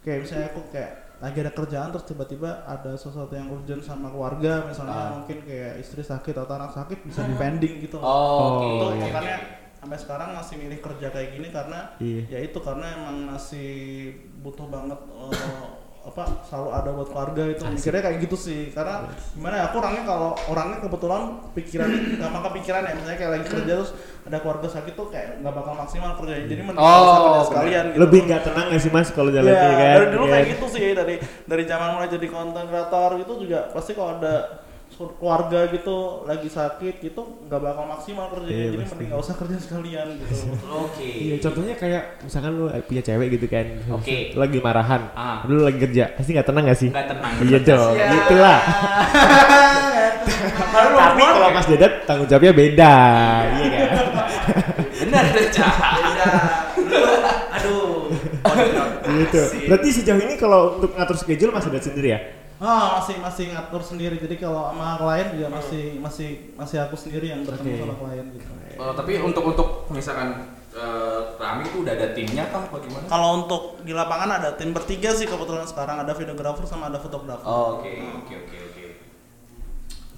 kayak 0.00 0.18
misalnya 0.22 0.46
aku 0.48 0.60
kayak 0.68 0.92
lagi 1.18 1.38
ada 1.40 1.50
kerjaan 1.50 1.88
terus 1.88 2.06
tiba-tiba 2.06 2.62
ada 2.62 2.94
sesuatu 2.94 3.32
yang 3.32 3.46
urgent 3.48 3.82
sama 3.82 4.06
keluarga 4.06 4.62
misalnya 4.64 4.94
Ah. 4.94 5.10
mungkin 5.12 5.42
kayak 5.42 5.78
istri 5.78 5.98
sakit 6.00 6.30
atau 6.32 6.54
anak 6.56 6.70
sakit 6.72 7.02
bisa 7.02 7.22
di 7.22 7.34
pending 7.34 7.74
gitu. 7.80 7.98
Oh, 7.98 8.06
Oh, 8.06 8.50
itu 8.62 8.86
iya. 8.96 9.02
makanya 9.04 9.36
sampai 9.74 9.98
sekarang 9.98 10.30
masih 10.32 10.54
milih 10.56 10.78
kerja 10.78 11.06
kayak 11.08 11.28
gini 11.32 11.48
karena 11.48 11.90
Iya. 11.96 12.22
ya 12.28 12.38
itu 12.40 12.58
karena 12.58 12.86
emang 12.92 13.16
masih 13.28 13.70
butuh 14.38 14.66
banget 14.68 14.94
eh, 14.94 15.66
apa 16.00 16.24
selalu 16.42 16.68
ada 16.72 16.90
buat 16.90 17.08
keluarga 17.08 17.42
itu 17.46 17.62
mikirnya 17.64 18.00
kayak 18.00 18.18
gitu 18.22 18.36
sih. 18.36 18.60
Karena 18.70 19.04
gimana 19.32 19.54
ya 19.58 19.64
aku 19.68 19.76
orangnya 19.78 20.02
kalau 20.02 20.30
orangnya 20.46 20.78
kebetulan 20.80 21.22
pikirannya 21.52 22.00
gampang 22.22 22.42
kepikiran 22.48 22.82
ya. 22.82 22.92
Misalnya 22.94 23.18
kayak 23.18 23.32
lagi 23.34 23.46
kerja 23.46 23.72
terus 23.76 23.90
ada 24.24 24.36
keluarga 24.38 24.68
sakit 24.68 24.92
tuh 24.92 25.06
kayak 25.08 25.28
nggak 25.40 25.54
bakal 25.54 25.74
maksimal 25.74 26.10
kerjanya 26.14 26.44
jadi 26.46 26.62
mending 26.62 26.80
Oh, 26.80 27.12
kerja 27.18 27.42
sekalian 27.48 27.84
gitu. 27.90 27.98
Lebih 28.00 28.20
nggak 28.24 28.42
tenang 28.42 28.66
nggak 28.68 28.82
sih 28.82 28.92
mas 28.92 29.08
kalau 29.10 29.30
jalan 29.30 29.48
Iya, 29.48 29.60
kan? 29.60 29.94
dari 29.94 30.06
dulu 30.10 30.24
Iya. 30.24 30.32
kayak 30.32 30.46
gitu 30.52 30.66
sih. 30.68 30.84
Dari 30.92 31.14
dari 31.44 31.62
zaman 31.64 31.88
mulai 31.94 32.08
jadi 32.08 32.26
konten 32.26 32.64
kreator 32.64 33.10
itu 33.16 33.32
juga 33.40 33.58
pasti 33.68 33.92
kalau 33.92 34.10
ada 34.16 34.34
keluarga 34.98 35.68
gitu 35.68 35.96
lagi 36.24 36.46
sakit 36.46 36.98
gitu 36.98 37.22
nggak 37.44 37.60
bakal 37.60 37.86
maksimal 37.86 38.26
kerjanya 38.28 38.50
Iya, 38.50 38.66
jadi 38.66 38.76
pasti. 38.78 38.90
mending 38.90 39.08
nggak 39.08 39.22
usah 39.22 39.34
kerja 39.36 39.56
sekalian 39.56 40.06
gitu 40.16 40.34
Oke. 40.82 41.06
Iya, 41.08 41.36
contohnya 41.38 41.74
kayak 41.74 42.02
misalkan 42.20 42.52
lu 42.52 42.66
punya 42.82 43.02
cewek 43.02 43.28
gitu 43.32 43.46
kan, 43.46 43.66
Oke. 43.90 44.32
lu 44.32 44.38
lagi 44.38 44.58
marahan, 44.58 45.02
Ah. 45.12 45.38
lu 45.44 45.60
lagi 45.60 45.78
kerja, 45.78 46.10
pasti 46.12 46.30
nggak 46.32 46.46
tenang 46.46 46.64
gak 46.64 46.78
sih? 46.78 46.90
Nggak 46.90 47.06
tenang. 47.08 47.32
Iya 47.40 47.58
dong, 47.60 47.94
Siap. 47.94 48.10
gitulah. 48.10 48.60
Tapi 50.68 51.22
kalau 51.24 51.50
Mas 51.50 51.66
Dedat 51.66 51.92
tanggung 52.04 52.26
jawabnya 52.26 52.52
beda, 52.52 52.94
iya 53.54 53.66
kan? 53.70 53.88
Benar 54.98 55.24
Deca. 55.30 55.68
Beda. 55.98 56.30
Aduh. 57.54 58.08
gitu. 59.18 59.40
Berarti 59.66 59.88
sejauh 59.92 60.20
ini 60.20 60.34
kalau 60.34 60.78
untuk 60.78 60.92
ngatur 60.92 61.16
schedule 61.16 61.50
Mas 61.50 61.64
Dedat 61.64 61.82
sendiri 61.82 62.08
ya? 62.10 62.20
Ah 62.58 62.98
masih 62.98 63.22
masih 63.22 63.44
ngatur 63.54 63.78
sendiri 63.78 64.18
jadi 64.18 64.34
kalau 64.34 64.74
sama 64.74 64.98
klien 64.98 65.30
juga 65.30 65.46
masih 65.46 66.02
masih 66.02 66.28
masih 66.58 66.82
aku 66.82 66.98
sendiri 66.98 67.30
yang 67.30 67.46
bertemu 67.46 67.70
Oke. 67.70 67.82
sama 67.86 67.94
klien 68.02 68.26
gitu. 68.34 68.46
Oh, 68.78 68.92
tapi 68.98 69.12
untuk 69.22 69.44
untuk 69.46 69.68
misalkan 69.94 70.58
eh, 70.74 71.18
Rami 71.38 71.62
tuh 71.70 71.86
udah 71.86 71.94
ada 71.94 72.10
timnya 72.18 72.50
kah 72.50 72.66
apa 72.66 72.82
gimana? 72.82 73.06
Kalau 73.06 73.28
untuk 73.46 73.62
di 73.86 73.94
lapangan 73.94 74.42
ada 74.42 74.50
tim 74.58 74.74
bertiga 74.74 75.14
sih 75.14 75.30
kebetulan 75.30 75.70
sekarang 75.70 76.02
ada 76.02 76.10
videografer 76.18 76.66
sama 76.66 76.90
ada 76.90 76.98
fotografer. 76.98 77.46
Oh, 77.46 77.78
Oke, 77.78 77.94
oke, 78.26 78.34
oke, 78.42 78.56
oke. 78.74 78.84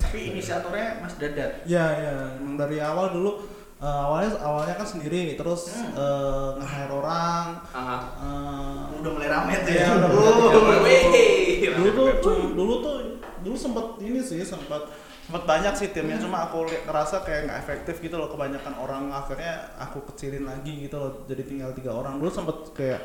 Tapi 0.01 0.19
inisiatornya 0.33 1.05
Mas 1.05 1.21
Dadat. 1.21 1.69
Ya 1.69 1.85
ya 1.93 2.13
emang 2.41 2.57
dari 2.57 2.81
awal 2.81 3.13
dulu 3.13 3.60
eh, 3.81 3.89
awalnya 3.89 4.31
awalnya 4.39 4.75
kan 4.77 4.87
sendiri 4.87 5.35
terus 5.35 5.73
eh, 5.75 6.49
nge-hire 6.57 6.93
orang. 6.93 7.47
Aha. 7.73 7.99
eh, 8.21 8.99
Udah 9.01 9.11
mulai 9.11 9.29
rame 9.29 9.53
tuh 9.65 9.73
Iya, 9.73 9.85
ya. 9.85 9.91
udah 9.97 10.11
Uh. 10.11 11.81
Dulu 11.81 11.91
tuh 12.21 12.37
dulu 12.53 12.75
tuh 12.85 12.95
dulu 13.41 13.57
sempet 13.57 13.87
ini 14.05 14.21
sih 14.21 14.45
sempet 14.45 14.85
sempet 15.25 15.43
banyak 15.45 15.73
sih 15.77 15.89
timnya. 15.91 16.21
Cuma 16.21 16.49
aku 16.49 16.67
ngerasa 16.67 17.25
kayak 17.25 17.49
nggak 17.49 17.59
efektif 17.59 17.95
gitu 18.01 18.21
loh 18.21 18.29
kebanyakan 18.29 18.75
orang. 18.77 19.09
Akhirnya 19.11 19.73
aku 19.79 20.05
kecilin 20.13 20.45
lagi 20.45 20.85
gitu 20.85 20.97
loh 20.97 21.25
jadi 21.25 21.43
tinggal 21.45 21.71
tiga 21.73 21.97
orang. 21.97 22.21
Dulu 22.21 22.29
sempet 22.29 22.57
kayak 22.77 23.01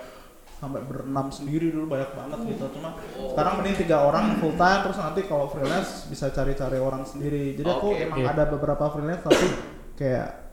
sampai 0.55 0.79
berenam 0.87 1.27
sendiri 1.29 1.67
dulu 1.71 1.91
banyak 1.91 2.11
banget 2.15 2.39
gitu. 2.51 2.65
Cuma 2.79 2.95
sekarang 3.31 3.53
mending 3.59 3.75
tiga 3.75 3.97
orang 4.03 4.39
full 4.39 4.55
time 4.55 4.81
terus 4.87 4.97
nanti 4.99 5.21
kalau 5.27 5.45
freelance 5.47 6.07
bisa 6.07 6.31
cari-cari 6.31 6.79
orang 6.79 7.03
sendiri. 7.03 7.55
Jadi 7.55 7.69
aku 7.69 7.87
Oke, 7.91 8.03
emang 8.07 8.19
iya. 8.23 8.31
ada 8.31 8.43
beberapa 8.47 8.87
freelance 8.91 9.23
tapi 9.23 9.47
kayak 9.95 10.44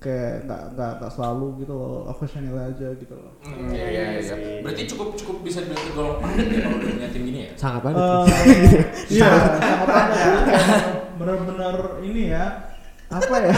kayak 0.00 0.48
nggak 0.48 0.62
nggak 0.72 0.90
nggak 0.96 1.12
selalu 1.12 1.46
gitu 1.58 1.72
loh 1.72 2.08
occasional 2.08 2.56
aja 2.58 2.88
gitu 2.94 3.14
loh 3.14 3.32
Hmm, 3.40 3.68
iya, 3.68 3.86
iya, 3.86 4.04
iya. 4.16 4.34
Berarti 4.60 4.82
cukup 4.86 5.12
cukup 5.14 5.36
bisa 5.40 5.60
dibilang 5.60 5.84
tergolong 5.84 6.16
padat 6.18 6.46
ya 6.46 6.58
kalau 6.62 6.76
udah 6.76 6.88
punya 6.90 7.08
tim 7.08 7.22
gini 7.22 7.40
ya? 7.42 7.50
Sangat 7.54 7.80
banget. 7.82 8.00
Eh, 8.00 8.82
iya 9.12 9.28
sangat 9.60 9.88
kayak 9.88 10.32
bener-bener 11.14 11.74
ini 12.00 12.22
ya 12.32 12.44
apa 13.06 13.36
ya 13.38 13.54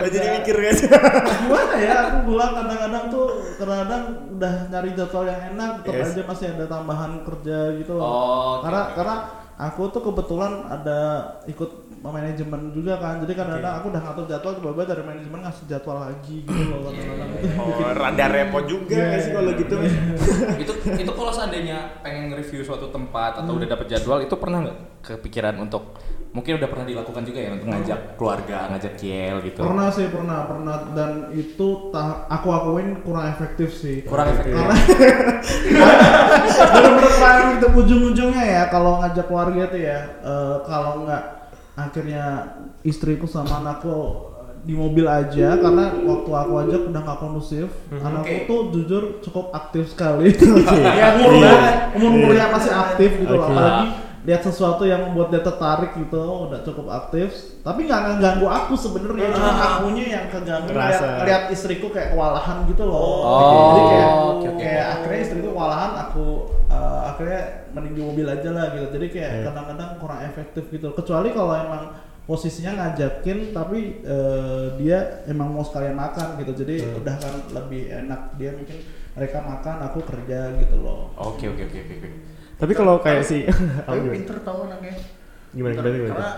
Oh, 0.00 0.08
jadi 0.08 0.40
mikir 0.40 0.56
guys. 0.56 0.80
gimana 0.80 1.76
ya 1.76 1.94
aku 2.08 2.16
bilang 2.26 2.56
kadang-kadang 2.56 3.04
tuh 3.06 3.26
kadang-kadang 3.54 4.02
udah 4.32 4.54
nyari 4.66 4.90
jadwal 4.96 5.28
yang 5.28 5.42
enak 5.52 5.84
tetap 5.84 5.92
Yes. 5.94 6.08
aja 6.10 6.22
masih 6.24 6.46
ada 6.50 6.64
tambahan 6.66 7.20
kerja 7.20 7.58
gitu 7.76 7.92
loh 7.92 8.02
Oh, 8.02 8.16
oke, 8.56 8.64
karena 8.64 8.82
karena 8.96 9.16
aku 9.60 9.92
tuh 9.92 10.00
kebetulan 10.02 10.64
ada 10.64 10.98
ikut 11.44 11.68
manajemen 12.00 12.72
juga 12.72 12.96
kan. 12.96 13.20
Jadi 13.20 13.32
kadang-kadang 13.34 13.74
aku 13.76 13.86
udah 13.88 14.00
ngatur 14.00 14.24
jadwal 14.24 14.52
tiba-tiba 14.54 14.84
dari 14.88 15.02
manajemen 15.04 15.40
ngasih 15.42 15.64
jadwal 15.66 16.00
lagi 16.00 16.36
gitu 16.40 16.62
loh 16.66 16.88
kadang-kadang 16.88 17.28
itu 17.36 17.48
Oh, 17.54 17.92
rada 17.92 18.26
repot 18.26 18.64
juga 18.64 18.88
Iya, 18.90 19.04
nggak 19.06 19.20
sih 19.20 19.30
kalau 19.30 19.50
gitu? 19.52 19.74
iya. 19.76 20.00
itu 20.64 20.72
itu 20.96 21.12
kalau 21.12 21.28
seandainya 21.30 21.78
pengen 22.00 22.32
nge-review 22.32 22.64
suatu 22.64 22.88
tempat 22.88 23.36
atau 23.36 23.52
udah 23.52 23.68
dapet 23.68 23.86
jadwal 23.90 24.18
itu 24.18 24.32
pernah 24.34 24.58
nggak 24.64 24.78
kepikiran 25.02 25.60
untuk 25.60 26.00
mungkin 26.30 26.56
udah 26.56 26.68
pernah 26.70 26.86
dilakukan 26.86 27.22
juga 27.26 27.38
ya 27.42 27.50
untuk 27.52 27.68
ngajak 27.68 27.98
keluarga 28.14 28.58
ngajak 28.70 28.92
kiel 28.94 29.36
gitu 29.42 29.60
Pernah 29.60 29.88
sih, 29.90 30.06
pernah, 30.06 30.38
pernah 30.46 30.76
dan 30.94 31.10
itu 31.34 31.68
aku 32.26 32.48
akuin 32.48 33.02
kurang 33.02 33.26
efektif 33.28 33.74
sih. 33.74 34.06
kurang 34.06 34.30
efektif 34.30 34.54
Karena 34.54 34.76
kurang 36.94 37.36
efektif 37.50 37.70
ujung-ujungnya 37.74 38.44
ya 38.44 38.62
kalau 38.68 39.00
ngajak 39.02 39.26
keluarga 39.26 39.62
tuh 39.68 39.80
ya 39.80 39.98
eh, 40.22 40.56
kalau 40.64 40.92
nggak 41.02 41.22
akhirnya 41.74 42.24
istriku 42.82 43.24
sama 43.24 43.58
anakku 43.58 44.28
di 44.60 44.76
mobil 44.76 45.08
aja 45.08 45.56
karena 45.56 45.88
waktu 46.04 46.30
aku 46.30 46.52
ajak 46.60 46.80
udah 46.92 47.00
nggak 47.00 47.18
kondusif 47.18 47.66
anakku 47.90 48.28
Oke. 48.28 48.44
tuh 48.44 48.60
jujur 48.70 49.02
cukup 49.24 49.46
aktif 49.50 49.88
sekali 49.88 50.30
ya 51.00 51.16
umur 51.16 51.32
Iya. 51.32 51.48
banget 51.48 51.74
umur 51.96 52.10
umurnya 52.12 52.46
masih 52.52 52.70
aktif 52.70 53.10
gitu 53.18 53.32
loh 53.32 53.40
Oke. 53.40 53.50
apalagi 53.50 53.86
lihat 54.20 54.44
sesuatu 54.44 54.84
yang 54.84 55.00
membuat 55.08 55.32
dia 55.32 55.40
tertarik 55.40 55.96
gitu 55.96 56.20
udah 56.20 56.60
cukup 56.60 56.86
aktif. 56.92 57.32
Tapi 57.64 57.88
nggak 57.88 58.00
ngeganggu 58.04 58.46
aku 58.46 58.76
sebenarnya 58.76 59.32
cuma 59.32 59.52
akunya 59.56 60.04
yang 60.12 60.26
keganggu 60.28 60.76
lihat 60.76 61.24
lihat 61.24 61.42
istriku 61.48 61.88
kayak 61.88 62.12
kewalahan 62.12 62.68
gitu 62.68 62.84
loh. 62.84 63.24
Oh, 63.24 63.64
jadi 63.72 63.82
kayak 63.88 64.08
oke, 64.12 64.28
oke. 64.44 64.60
kayak 64.60 64.86
akhirnya 64.92 65.20
istriku 65.24 65.48
kewalahan 65.56 65.92
aku 66.04 66.26
eh, 66.68 67.00
akhirnya 67.08 67.42
mending 67.72 67.94
di 67.96 68.02
mobil 68.04 68.26
aja 68.28 68.48
lah 68.52 68.64
gitu. 68.76 68.86
Jadi 68.92 69.06
kayak 69.08 69.30
Iya. 69.32 69.44
kadang-kadang 69.48 69.90
kurang 69.96 70.20
efektif 70.20 70.64
gitu. 70.68 70.88
Kecuali 70.92 71.28
kalau 71.32 71.54
emang 71.56 71.82
posisinya 72.28 72.72
ngajakin 72.76 73.38
tapi 73.56 74.04
eh, 74.04 74.64
dia 74.76 75.24
emang 75.32 75.48
mau 75.56 75.64
sekalian 75.64 75.96
makan 75.96 76.36
gitu. 76.44 76.52
Jadi 76.60 76.84
udah 76.92 77.16
kan 77.16 77.34
lebih 77.56 77.88
enak 77.88 78.36
dia 78.36 78.52
mungkin 78.52 78.84
mereka 79.16 79.40
makan 79.40 79.76
aku 79.88 80.04
kerja 80.04 80.60
gitu 80.60 80.76
loh. 80.76 81.08
Oke 81.16 81.48
oke 81.48 81.64
oke 81.72 81.78
oke 81.88 81.94
oke. 82.04 82.10
Tapi 82.60 82.72
kalau 82.76 83.00
kayak 83.00 83.22
si 83.24 83.48
Tapi 83.88 83.98
pinter 84.12 84.36
tau 84.44 84.68
anaknya. 84.68 84.92
Gimana, 85.56 85.72
gimana, 85.74 85.96
gimana? 85.96 86.12
Karena 86.12 86.30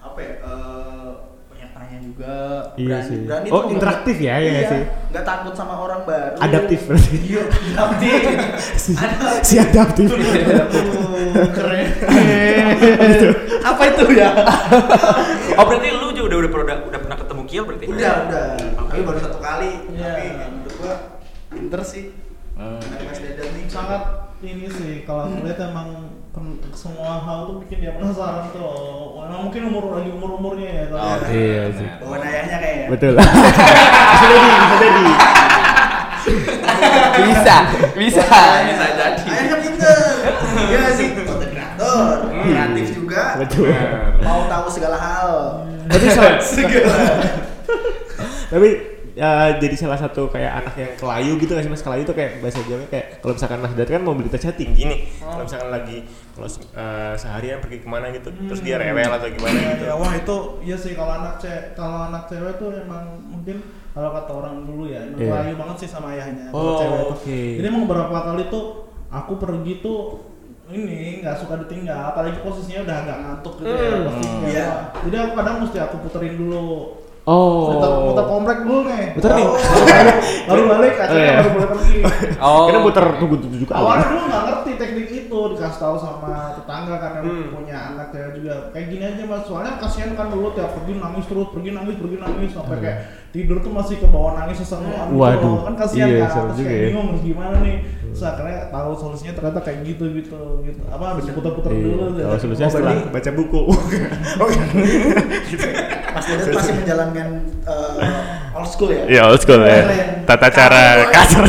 apa 0.00 0.18
ya? 0.20 0.32
eh, 0.44 1.08
banyak 1.50 1.70
tanya 1.72 1.98
juga. 2.04 2.36
Iya 2.76 2.96
berani, 3.00 3.08
sih. 3.08 3.18
berani 3.24 3.48
Oh, 3.48 3.62
interaktif 3.72 4.16
ya, 4.20 4.34
iya 4.38 4.50
nggak 4.52 4.68
sih? 4.68 4.82
Nggak 5.10 5.24
takut 5.24 5.54
sama 5.56 5.74
orang 5.80 6.00
baru. 6.04 6.36
Adaptif 6.36 6.80
berarti. 6.84 7.16
Iya, 7.24 7.42
adaptif. 7.72 8.12
si, 8.76 8.92
si 9.40 9.54
adaptif. 9.56 10.08
Keren. 11.56 11.86
Apa 13.64 13.82
itu 13.88 14.04
ya? 14.14 14.28
Oh 15.56 15.64
berarti 15.64 15.88
lu 15.96 16.08
juga 16.12 16.26
udah 16.28 16.38
udah 16.44 16.50
udah, 16.52 16.78
udah 16.92 17.00
pernah 17.00 17.16
ketemu 17.16 17.42
Kiel 17.48 17.64
berarti? 17.64 17.84
Udah, 17.88 18.14
udah. 18.28 18.46
Tapi 18.84 19.00
baru 19.00 19.18
satu 19.18 19.38
kali. 19.40 19.70
Iya. 19.96 20.12
Tapi 20.12 20.24
menurut 20.36 20.74
gua 20.76 20.94
pinter 21.50 21.80
sih. 21.82 22.04
Hmm. 22.60 22.76
Nih. 22.76 23.64
sangat 23.72 24.02
ini 24.44 24.68
sih 24.68 25.00
kalau 25.08 25.32
aku 25.32 25.48
lihat 25.48 25.72
emang 25.72 26.12
semua 26.76 27.24
hal 27.24 27.48
tuh 27.48 27.56
bikin 27.64 27.80
dia 27.80 27.96
penasaran 27.96 28.52
tuh 28.52 29.16
emang 29.24 29.48
mungkin 29.48 29.72
umur 29.72 29.96
lagi 29.96 30.12
umur 30.12 30.36
umurnya 30.36 30.68
ya 30.68 30.84
kalau 30.92 31.24
Oke, 31.24 31.40
Iya 31.40 31.64
sih. 31.72 31.88
Bawa 32.04 32.16
ayahnya 32.20 32.56
kayaknya. 32.60 32.86
Betul. 32.92 33.12
bisa 34.12 34.26
jadi, 34.28 34.48
bisa 34.60 34.76
jadi. 34.76 35.04
bisa 37.24 37.56
bisa 37.96 38.24
bisa 38.68 38.86
jadi 38.92 39.24
Ayahnya 39.24 39.56
pinter. 39.64 40.04
Iya 40.68 40.82
sih? 40.92 41.06
Konten 41.16 41.48
kreator, 41.48 42.16
kreatif 42.28 42.86
juga. 42.92 43.24
Betul. 43.40 43.72
Mau 44.20 44.44
tahu 44.52 44.66
segala 44.68 44.96
hal. 45.00 45.30
Tapi 45.88 46.04
salah, 46.12 46.36
Segala. 46.52 46.96
tapi 48.52 48.89
ya, 49.20 49.28
jadi 49.54 49.74
salah 49.76 49.98
satu 49.98 50.26
kayak 50.26 50.52
anak 50.56 50.74
yang 50.74 50.92
kelayu 50.96 51.32
gitu 51.36 51.52
sih 51.54 51.68
mas 51.68 51.80
kelayu 51.80 52.02
tuh 52.02 52.16
kayak 52.16 52.40
bahasa 52.40 52.64
Jawa 52.64 52.88
kayak 52.88 53.20
kalau 53.20 53.32
misalkan 53.36 53.58
mas 53.60 53.74
Dad 53.74 53.86
kan 53.86 54.00
mobilitasnya 54.00 54.52
tinggi 54.54 54.82
nih 54.82 55.00
kalau 55.20 55.44
misalkan 55.44 55.68
lagi 55.68 55.98
kalau 56.32 56.48
eh, 56.48 57.14
seharian 57.14 57.60
pergi 57.60 57.78
ke 57.78 57.86
mana 57.86 58.08
gitu 58.08 58.32
terus 58.32 58.60
dia 58.60 58.76
rewel 58.76 59.10
atau 59.10 59.28
gimana 59.28 59.52
ya, 59.54 59.68
gitu 59.70 59.84
ya, 59.84 59.94
wah 59.94 60.12
itu 60.14 60.36
iya 60.62 60.76
sih 60.76 60.92
kalau 60.94 61.12
anak 61.14 61.36
cewek 61.36 61.64
kalau 61.74 62.08
anak 62.08 62.24
cewek 62.24 62.52
tuh 62.56 62.68
emang 62.74 63.04
mungkin 63.22 63.56
kalau 63.90 64.10
kata 64.14 64.32
orang 64.32 64.54
dulu 64.64 64.84
ya 64.86 65.04
emang 65.04 65.18
Iya. 65.18 65.28
kelayu 65.36 65.54
banget 65.58 65.76
sih 65.82 65.88
sama 65.90 66.06
ayahnya 66.10 66.48
kalau 66.48 66.64
Oh, 66.64 66.78
cewek 66.78 66.98
tuh. 66.98 67.12
oke. 67.12 67.40
jadi 67.58 67.66
emang 67.68 67.82
beberapa 67.84 68.16
kali 68.24 68.42
tuh 68.48 68.64
aku 69.10 69.32
pergi 69.36 69.74
tuh 69.78 70.00
ini 70.70 71.18
nggak 71.18 71.34
suka 71.36 71.58
ditinggal 71.58 72.14
apalagi 72.14 72.38
posisinya 72.38 72.86
udah 72.86 72.96
agak 72.96 73.16
ngantuk 73.18 73.54
gitu 73.58 73.68
ya 73.68 73.90
Hmm. 73.90 74.06
pasti 74.06 74.28
Iya. 74.46 74.54
ya. 74.56 74.68
jadi 75.02 75.16
aku 75.18 75.32
kadang 75.34 75.56
mesti 75.60 75.78
aku 75.78 75.96
puterin 76.00 76.34
dulu 76.38 76.66
oh. 77.30 77.78
Putar, 77.78 77.90
putar 78.10 78.24
komplek 78.26 78.58
dulu 78.66 78.80
nih. 78.90 79.04
Puter 79.14 79.30
nih. 79.38 79.46
Oh, 79.46 79.54
baru 79.54 79.84
balik 79.86 80.16
baru 80.50 80.62
balik 80.66 80.94
akhirnya 80.98 81.22
iya. 81.22 81.38
baru 81.38 81.50
boleh 81.54 81.68
pergi. 81.70 81.96
Oh. 82.42 82.66
Karena 82.66 82.80
putar 82.82 83.04
tunggu 83.22 83.36
tunggu 83.38 83.56
juga. 83.62 83.72
Awalnya 83.78 84.06
dulu 84.10 84.22
nggak 84.26 84.42
ngerti 84.50 84.70
dikasih 85.70 85.78
kasih 85.78 85.80
tahu 85.80 85.96
sama 85.96 86.28
tetangga 86.52 86.96
yang 86.98 87.22
Hmm. 87.22 87.48
punya 87.52 87.76
anak 87.88 88.06
cewek 88.10 88.32
juga 88.36 88.54
kayak 88.70 88.86
gini 88.88 89.04
aja 89.06 89.22
mas 89.24 89.42
soalnya 89.46 89.72
kasihan 89.78 90.10
kan 90.12 90.26
dulu 90.28 90.50
tiap 90.50 90.70
pergi 90.72 90.92
nangis 90.96 91.24
terus 91.24 91.48
pergi 91.48 91.70
nangis 91.70 91.94
pergi 91.96 92.16
nangis 92.18 92.50
sampai 92.50 92.76
kayak 92.76 92.98
tidur 93.30 93.56
tuh 93.60 93.70
masih 93.70 93.96
ke 93.96 94.06
bawah 94.06 94.32
nangis 94.34 94.58
sesenguan 94.58 95.06
gitu 95.06 95.16
Waduh. 95.16 95.56
kan 95.64 95.74
kasihan 95.76 96.08
Iya, 96.08 96.26
kan 96.26 96.50
juga 96.50 96.66
kayak 96.66 96.74
ya. 96.74 96.86
bingung 96.88 97.06
harus 97.08 97.22
gimana 97.22 97.56
nih 97.60 97.76
terus 98.02 98.22
akhirnya 98.26 98.58
tahu 98.68 98.90
solusinya 98.92 99.32
ternyata 99.32 99.60
kayak 99.62 99.78
gitu 99.86 100.04
gitu 100.12 100.38
gitu 100.60 100.80
apa 100.84 101.04
habis 101.08 101.30
putar-putar 101.30 101.70
Iya. 101.70 101.82
dulu 101.86 102.04
Kalau 102.18 102.38
solusinya 102.38 102.66
Oh, 102.66 102.72
setelah 102.72 102.98
baca 103.08 103.30
buku. 103.32 103.60
Mas 106.10 106.26
Dedet 106.26 106.50
masih 106.50 106.74
menjalankan 106.74 107.28
uh, 107.64 108.02
old 108.52 108.66
school 108.66 108.90
ya? 108.90 109.02
Iya, 109.06 109.22
old 109.24 109.38
school 109.38 109.62
ya. 109.62 109.78
Tata 110.26 110.48
cara 110.50 111.06
Kasar. 111.08 111.46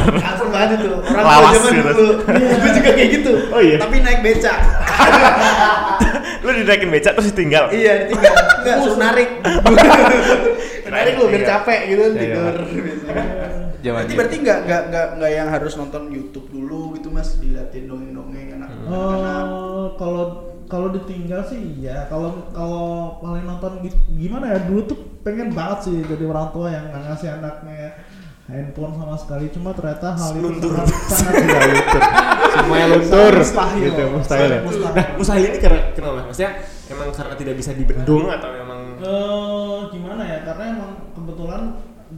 Banget 0.62 0.78
itu. 0.78 0.90
Orang 0.94 1.24
Lawas 1.24 1.52
tua 1.52 1.62
zaman 1.64 1.74
gitu. 1.74 1.92
dulu. 1.96 2.14
Gue 2.54 2.72
juga 2.72 2.90
kayak 2.92 3.10
gitu. 3.12 3.32
Oh 3.50 3.60
iya? 3.60 3.78
Tapi 3.78 3.96
naik 4.00 4.20
beca. 4.22 4.54
Lu 6.44 6.50
dinaikin 6.52 6.90
beca 6.90 7.10
terus 7.12 7.28
ditinggal. 7.30 7.66
iya, 7.72 7.94
ditinggal. 8.04 8.34
Enggak, 8.60 8.76
suruh 8.80 8.98
narik. 8.98 9.30
narik 10.92 11.14
lu 11.16 11.26
biar 11.26 11.40
Iya. 11.40 11.48
capek 11.50 11.80
gitu 11.88 12.02
Iya, 12.02 12.10
iya. 12.10 12.20
tidur. 12.20 12.54
biasanya. 12.60 13.26
Zaman 13.82 13.98
Berarti 13.98 14.14
berarti 14.14 14.36
enggak 14.38 14.60
enggak 14.62 14.82
enggak 14.86 15.08
enggak 15.16 15.32
yang 15.32 15.48
harus 15.50 15.74
nonton 15.74 16.04
YouTube 16.10 16.48
dulu 16.50 16.94
gitu 16.94 17.08
Mas, 17.10 17.30
diliatin 17.36 17.86
dongeng-dongeng 17.86 18.48
anak 18.54 18.70
anak. 18.76 19.46
Oh, 19.48 19.88
kalau 19.96 20.24
kalau 20.66 20.88
ditinggal 20.90 21.42
sih 21.44 21.58
iya. 21.78 22.06
Kalau 22.06 22.46
kalau 22.52 22.86
paling 23.18 23.42
nonton 23.44 23.82
gi- 23.82 23.98
gimana 24.12 24.52
ya 24.52 24.60
dulu 24.62 24.82
tuh 24.86 25.00
pengen 25.22 25.50
banget 25.50 25.80
sih 25.84 25.96
jadi 26.04 26.24
orang 26.26 26.50
tua 26.50 26.68
yang 26.70 26.86
nggak 26.88 27.04
ngasih 27.08 27.30
anaknya 27.32 27.90
handphone 28.48 28.94
sama 28.96 29.16
sekali. 29.16 29.46
Cuma 29.50 29.70
ternyata 29.72 30.14
hal 30.14 30.32
itu 30.34 30.42
Luntur. 30.42 30.74
sangat 31.08 31.34
Tidak 31.42 31.62
luntur. 31.72 32.02
Semuanya 32.52 32.88
luntur. 32.90 33.34
Mustahil. 33.38 33.84
Gitu, 33.86 34.04
mustahil 34.10 34.50
ya. 34.50 34.60
Mustahil. 34.62 34.96
Nah, 34.96 35.08
mustahil 35.16 35.44
ini 35.46 35.58
karena 35.60 35.82
kenapa? 35.92 36.20
Maksudnya 36.26 36.52
emang 36.88 37.08
karena 37.12 37.36
tidak 37.36 37.56
bisa 37.56 37.72
dibendung 37.72 38.26
atau 38.28 38.50
memang 38.52 38.80
Eh, 39.02 39.80
gimana 39.90 40.22
ya? 40.22 40.40
Karena 40.46 40.64
emang 40.78 40.92
kebetulan 41.12 41.62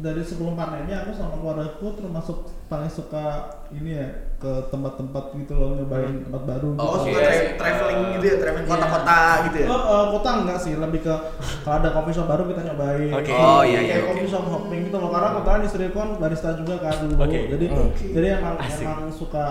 dari 0.04 0.20
sebelum 0.20 0.60
pandemi 0.60 0.92
aku 0.92 1.16
sama 1.16 1.40
keluargaku 1.40 1.96
termasuk 1.96 2.38
paling 2.68 2.92
suka 2.92 3.48
ini 3.72 3.96
ya 3.96 4.08
ke 4.36 4.68
tempat-tempat 4.68 5.32
gitu 5.40 5.56
loh 5.56 5.80
nyobain 5.80 6.28
tempat 6.28 6.44
baru. 6.44 6.76
Oh, 6.76 7.00
gitu. 7.00 7.16
suka 7.16 7.20
Oke. 7.24 7.24
tra- 7.24 7.56
traveling 7.56 8.00
gitu 8.20 8.26
ya, 8.28 8.36
traveling 8.44 8.68
kota-kota 8.68 9.20
gitu 9.48 9.58
ya. 9.64 9.68
Oh, 9.72 9.80
eh, 9.80 10.06
kota 10.12 10.30
enggak 10.44 10.60
sih, 10.60 10.74
lebih 10.76 11.00
ke 11.00 11.16
kalau 11.64 11.76
ada 11.80 11.90
coffee 11.96 12.12
shop 12.12 12.28
baru 12.28 12.44
kita 12.52 12.62
nyobain. 12.68 13.12
Oke. 13.16 13.32
Oh, 13.32 13.62
iya, 13.64 13.80
Kayak 13.80 13.88
iya, 13.88 13.96
oke. 13.96 14.08
coffee 14.12 14.30
shop 14.30 14.46
hopping 14.46 14.82
gitu 14.92 14.98
loh. 15.00 15.10
Karena 15.16 15.28
kebetulan 15.32 15.62
istriku 15.64 15.96
kan 15.96 16.10
barista 16.20 16.50
juga 16.60 16.76
kan 16.84 16.96
dulu. 17.00 17.14
Oke. 17.24 17.40
Jadi 17.48 17.66
Oke. 17.72 18.06
jadi 18.12 18.28
emang 18.36 18.56
Asik. 18.60 18.84
emang 18.84 19.02
suka 19.08 19.46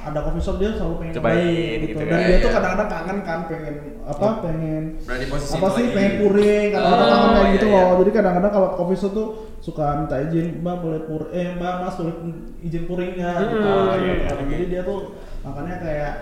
ada 0.00 0.18
coffee 0.20 0.40
shop 0.40 0.56
dia 0.56 0.70
selalu 0.70 0.94
pengen 0.96 1.14
Cobain 1.14 1.34
nyobain 1.34 1.78
gitu 1.78 1.86
gitu. 1.88 1.98
ya. 1.98 2.06
Dan 2.06 2.18
Iya, 2.18 2.26
dia 2.26 2.38
tuh 2.38 2.46
iya. 2.46 2.56
kadang-kadang 2.56 2.88
kangen 2.88 3.18
kan 3.22 3.38
pengen 3.44 3.74
apa 4.02 4.28
pengen 4.40 4.82
Berarti 5.00 5.24
posisi 5.26 5.52
apa 5.52 5.68
sih 5.68 5.82
lagi. 5.82 5.94
pengen 5.94 6.12
puring 6.18 6.66
kadang-kadang 6.68 7.04
Oh, 7.04 7.12
kangen 7.12 7.28
kayak 7.28 7.44
iya, 7.44 7.54
gitu 7.54 7.66
iya. 7.66 7.80
loh. 7.80 7.94
Jadi 7.98 8.10
kadang-kadang 8.12 8.52
kalau 8.52 8.68
coffee 8.74 8.98
shop 8.98 9.12
tuh 9.12 9.26
suka 9.58 9.84
minta 9.96 10.16
izin, 10.20 10.46
"Mbak 10.58 10.76
boleh 10.78 11.00
pur 11.04 11.22
eh 11.30 11.46
Mbak 11.52 11.74
Mas 11.80 11.94
boleh 11.96 12.14
izin 12.60 12.82
puringnya." 12.84 13.30
gitu. 13.42 13.56
Hmm, 13.58 13.86
Gitu. 13.90 13.98
iya, 13.98 14.12
iya. 14.16 14.30
Jadi 14.48 14.64
dia 14.66 14.80
tuh 14.82 14.98
makanya 15.40 15.76
kayak 15.78 16.12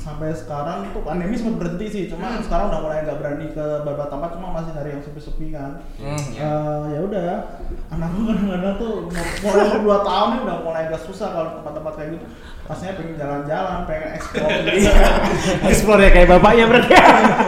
sampai 0.00 0.32
sekarang 0.32 0.88
tuh 0.96 1.04
pandemi 1.04 1.36
sempat 1.36 1.60
berhenti 1.60 1.86
sih 1.92 2.04
cuma 2.08 2.40
sekarang 2.40 2.72
udah 2.72 2.80
mulai 2.80 3.04
nggak 3.04 3.20
berani 3.20 3.46
ke 3.52 3.66
beberapa 3.84 4.08
tempat 4.08 4.32
cuma 4.32 4.48
masih 4.48 4.72
nyari 4.72 4.90
yang 4.96 5.04
sepi-sepi 5.04 5.46
kan. 5.52 5.84
Hmm, 6.00 6.24
ya. 6.32 6.40
Eh, 6.40 6.82
ya 6.96 7.00
udah 7.04 7.30
anakku 7.92 8.20
kadang-kadang 8.24 8.74
tuh 8.80 8.92
mulai 9.44 9.66
dua 9.84 9.98
tahun 10.00 10.28
nih 10.32 10.40
udah 10.48 10.56
mulai 10.64 10.82
agak 10.88 11.02
susah 11.04 11.28
kalau 11.36 11.48
tempat-tempat 11.60 11.92
kayak 12.00 12.10
gitu. 12.16 12.26
Pastinya 12.64 12.94
pengen 12.96 13.14
jalan-jalan 13.20 13.78
pengen 13.84 14.08
explore. 14.16 14.56
Gitu 14.64 14.90
explore 15.70 16.00
ya 16.00 16.10
kayak 16.16 16.28
bapaknya 16.32 16.64
berarti. 16.64 16.92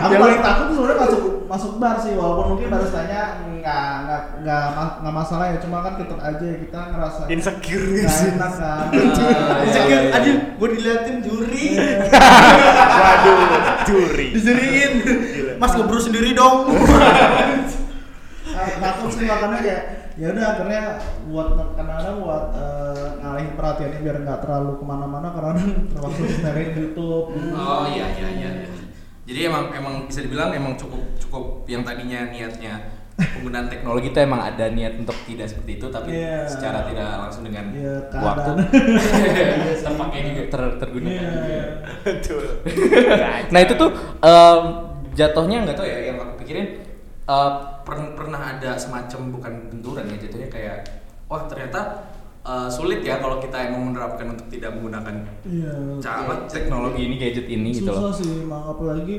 aku 0.04 0.12
paling 0.20 0.40
takut 0.44 0.64
tuh 0.68 0.76
sebenarnya 0.76 1.00
masuk 1.00 1.22
masuk 1.48 1.72
bar 1.80 1.96
sih 1.96 2.12
walaupun 2.16 2.46
mungkin 2.56 2.68
baristanya 2.68 3.20
nggak 3.62 3.90
nggak 4.02 4.22
nggak 4.42 4.64
ma- 4.74 4.96
nggak 4.98 5.14
masalah 5.14 5.46
ya 5.48 5.56
cuma 5.56 5.78
kan 5.80 5.94
kita 5.94 6.14
aja 6.18 6.46
kita 6.58 6.78
ngerasa 6.90 7.20
Insecure 7.26 7.86
nggak 7.86 8.02
gak 8.02 8.10
sih? 8.12 8.30
enak 8.32 8.52
kan 8.52 8.86
Ah, 8.92 9.62
Insecure, 9.62 9.86
iya, 9.86 10.00
iya. 10.02 10.12
aduh, 10.12 10.36
gue 10.52 10.68
diliatin 10.74 11.16
juri, 11.20 11.66
Waduh, 13.02 13.38
juri. 13.84 14.26
dijuriin. 14.34 14.92
Mas 15.56 15.72
ngebru 15.72 15.98
sendiri 15.98 16.30
dong. 16.32 16.66
Ah, 18.52 18.68
takut 18.76 19.08
sih 19.08 19.24
makanya 19.24 19.58
kayak 19.58 19.82
ya 20.12 20.28
udah 20.28 20.44
akhirnya 20.44 20.82
buat 21.24 21.48
kadang-kadang 21.72 22.20
buat 22.20 22.44
eh, 22.52 23.06
ngalihin 23.16 23.56
perhatiannya 23.56 23.98
biar 23.98 24.16
nggak 24.20 24.40
terlalu 24.40 24.72
ke 24.76 24.84
mana-mana 24.84 25.28
karena 25.32 25.56
termasuk 25.88 26.26
nyariin 26.38 26.70
YouTube 26.76 27.32
Oh 27.50 27.82
iya 27.88 28.12
iya 28.12 28.28
iya. 28.30 28.48
iya. 28.52 28.68
Jadi 29.24 29.40
emang 29.42 29.72
emang 29.72 29.94
bisa 30.04 30.20
dibilang 30.20 30.52
emang 30.52 30.76
cukup 30.76 31.00
cukup 31.16 31.44
yang 31.64 31.80
tadinya 31.80 32.28
niatnya 32.28 32.92
penggunaan 33.32 33.66
teknologi 33.66 34.08
itu 34.08 34.18
emang 34.18 34.42
ada 34.42 34.64
niat 34.68 34.94
untuk 34.96 35.14
tidak 35.22 35.46
seperti 35.46 35.76
itu 35.76 35.86
tapi 35.86 36.08
Iya. 36.12 36.44
secara 36.44 36.84
tidak 36.84 37.08
langsung 37.18 37.42
dengan 37.42 37.64
Iya, 37.70 37.94
waktu 38.12 38.50
keadaan. 38.62 39.58
terpakai 39.78 40.20
juga 40.24 40.42
ter, 40.48 40.62
tergunakan. 40.78 41.30
Iya. 41.42 41.64
Betul. 42.02 42.42
Nah 43.52 43.60
itu 43.60 43.74
tuh 43.74 43.90
em, 44.18 44.62
jatuhnya 45.12 45.56
nggak 45.62 45.76
tau 45.76 45.84
ya 45.84 45.98
yang 46.04 46.16
aku 46.18 46.34
pikirin 46.40 46.66
eh, 47.22 47.50
per- 47.82 48.14
pernah 48.14 48.40
ada 48.50 48.70
semacam 48.74 49.20
bukan 49.30 49.52
benturan 49.68 50.04
ya 50.06 50.16
jatuhnya 50.18 50.48
kayak 50.48 50.76
wah 51.26 51.44
ternyata 51.44 51.80
eh, 52.42 52.68
sulit 52.68 53.00
ya 53.00 53.16
kalau 53.16 53.38
kita 53.38 53.54
emang 53.62 53.88
menerapkan 53.88 54.26
untuk 54.30 54.48
tidak 54.48 54.72
menggunakan 54.72 55.14
Iya. 55.42 55.72
cara 56.00 56.20
teknologi 56.46 57.02
ini 57.04 57.16
gadget 57.16 57.46
ini 57.46 57.70
gitu 57.72 57.88
susah 57.88 58.02
loh. 58.02 58.12
sih 58.12 58.30
emang 58.40 58.64
apalagi 58.68 59.16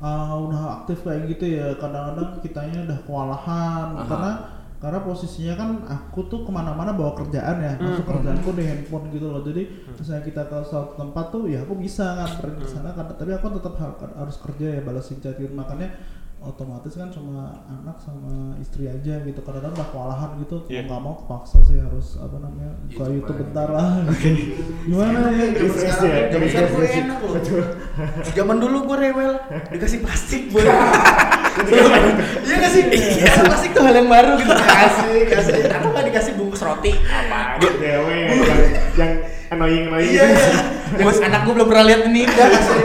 uh, 0.00 0.34
udah 0.40 0.60
aktif 0.80 1.04
kayak 1.04 1.28
gitu 1.30 1.44
ya. 1.54 1.76
Kadang-kadang 1.76 2.40
kitanya 2.40 2.78
udah 2.88 2.98
kewalahan. 3.04 3.86
Aha. 3.96 4.04
karena 4.08 4.32
karena 4.80 5.04
posisinya 5.04 5.54
kan 5.60 5.68
aku 5.84 6.24
tuh 6.24 6.40
ke 6.40 6.50
mana-mana 6.50 6.96
bawa 6.96 7.12
kerjaan 7.12 7.60
ya. 7.60 7.76
Masuk 7.76 8.08
kerjaanku 8.08 8.50
di 8.56 8.64
handphone 8.64 9.12
gitu 9.12 9.28
loh. 9.28 9.44
Jadi 9.44 9.62
misalnya 9.92 10.24
kita 10.24 10.42
ke 10.48 10.56
suatu 10.64 10.96
tempat 10.96 11.24
tuh 11.28 11.44
ya 11.46 11.60
aku 11.62 11.76
bisa 11.76 12.16
pergi 12.40 12.64
ke 12.64 12.68
sana. 12.68 12.96
Kan 12.96 13.12
tapi 13.12 13.28
aku 13.30 13.60
tetap 13.60 13.76
har- 13.76 14.16
harus 14.16 14.36
kerja 14.40 14.66
ya 14.76 14.80
balasin 14.80 15.20
chat 15.20 15.36
gitu. 15.36 15.52
Makanya 15.52 15.92
otomatis 16.40 16.96
kan 16.96 17.12
cuma 17.12 17.52
anak 17.68 18.00
sama 18.00 18.56
istri 18.64 18.88
aja 18.88 19.20
gitu 19.28 19.40
kadang-kadang 19.44 19.76
udah 19.76 19.88
kewalahan 19.92 20.30
gitu 20.40 20.56
Iya. 20.72 20.88
nggak 20.88 21.00
mau 21.04 21.14
kepaksa 21.20 21.60
sih 21.68 21.76
harus 21.76 22.16
apa 22.16 22.36
namanya 22.40 22.70
buka 22.88 23.04
YouTube 23.12 23.18
YouTube 23.20 23.38
bentar 23.44 23.68
lah 23.68 23.90
gimana 24.88 25.18
ya 25.36 25.44
sekarang, 25.52 26.08
ya, 26.08 26.22
zaman 26.32 26.48
refresh 26.48 26.52
sekarang 26.56 26.72
gue 26.72 26.86
ya. 26.88 27.00
enak 27.04 27.18
loh. 27.20 27.34
Zaman 28.32 28.56
dulu 28.56 28.76
gue 28.88 28.96
rewel, 28.96 29.32
dikasih 29.70 29.98
plastik 30.00 30.42
boy. 30.48 30.64
Iya 32.40 32.56
gak 32.62 32.70
sih? 32.72 32.82
Iya, 32.88 33.42
plastik 33.42 33.70
tuh 33.74 33.82
hal 33.84 33.92
yang 33.92 34.08
baru 34.08 34.38
gitu. 34.38 34.54
Kasih, 34.54 35.18
kasih. 35.28 35.52
Kenapa 35.66 35.88
gak 35.92 36.06
dikasih 36.08 36.32
bungkus 36.38 36.62
roti? 36.62 36.94
Apa? 36.94 37.58
Dewe 37.60 38.16
yang 38.16 38.38
yang 38.96 39.12
annoying 39.50 39.84
annoying. 39.90 40.14
Iya, 40.14 40.24
iya. 40.30 41.04
Bos 41.04 41.18
anak 41.20 41.44
gue 41.44 41.52
belum 41.52 41.68
pernah 41.68 41.84
lihat 41.90 42.02
ini. 42.06 42.22
Udah 42.24 42.48
kasih 42.48 42.78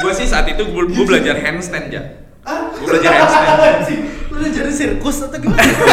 gue 0.00 0.12
sih 0.16 0.26
saat 0.30 0.46
itu 0.48 0.62
gue, 0.64 0.84
gue 0.86 1.04
belajar 1.04 1.34
handstand 1.36 1.92
ya. 1.92 2.21
Ah, 2.42 2.74
Gue 2.74 2.90
belajar 2.90 3.10
handstand. 3.14 3.86
sih. 3.86 3.98
Lu 4.26 4.36
udah 4.36 4.50
jadi 4.50 4.72
sirkus 4.72 5.22
atau 5.22 5.38
gimana? 5.38 5.62
Gue 5.62 5.86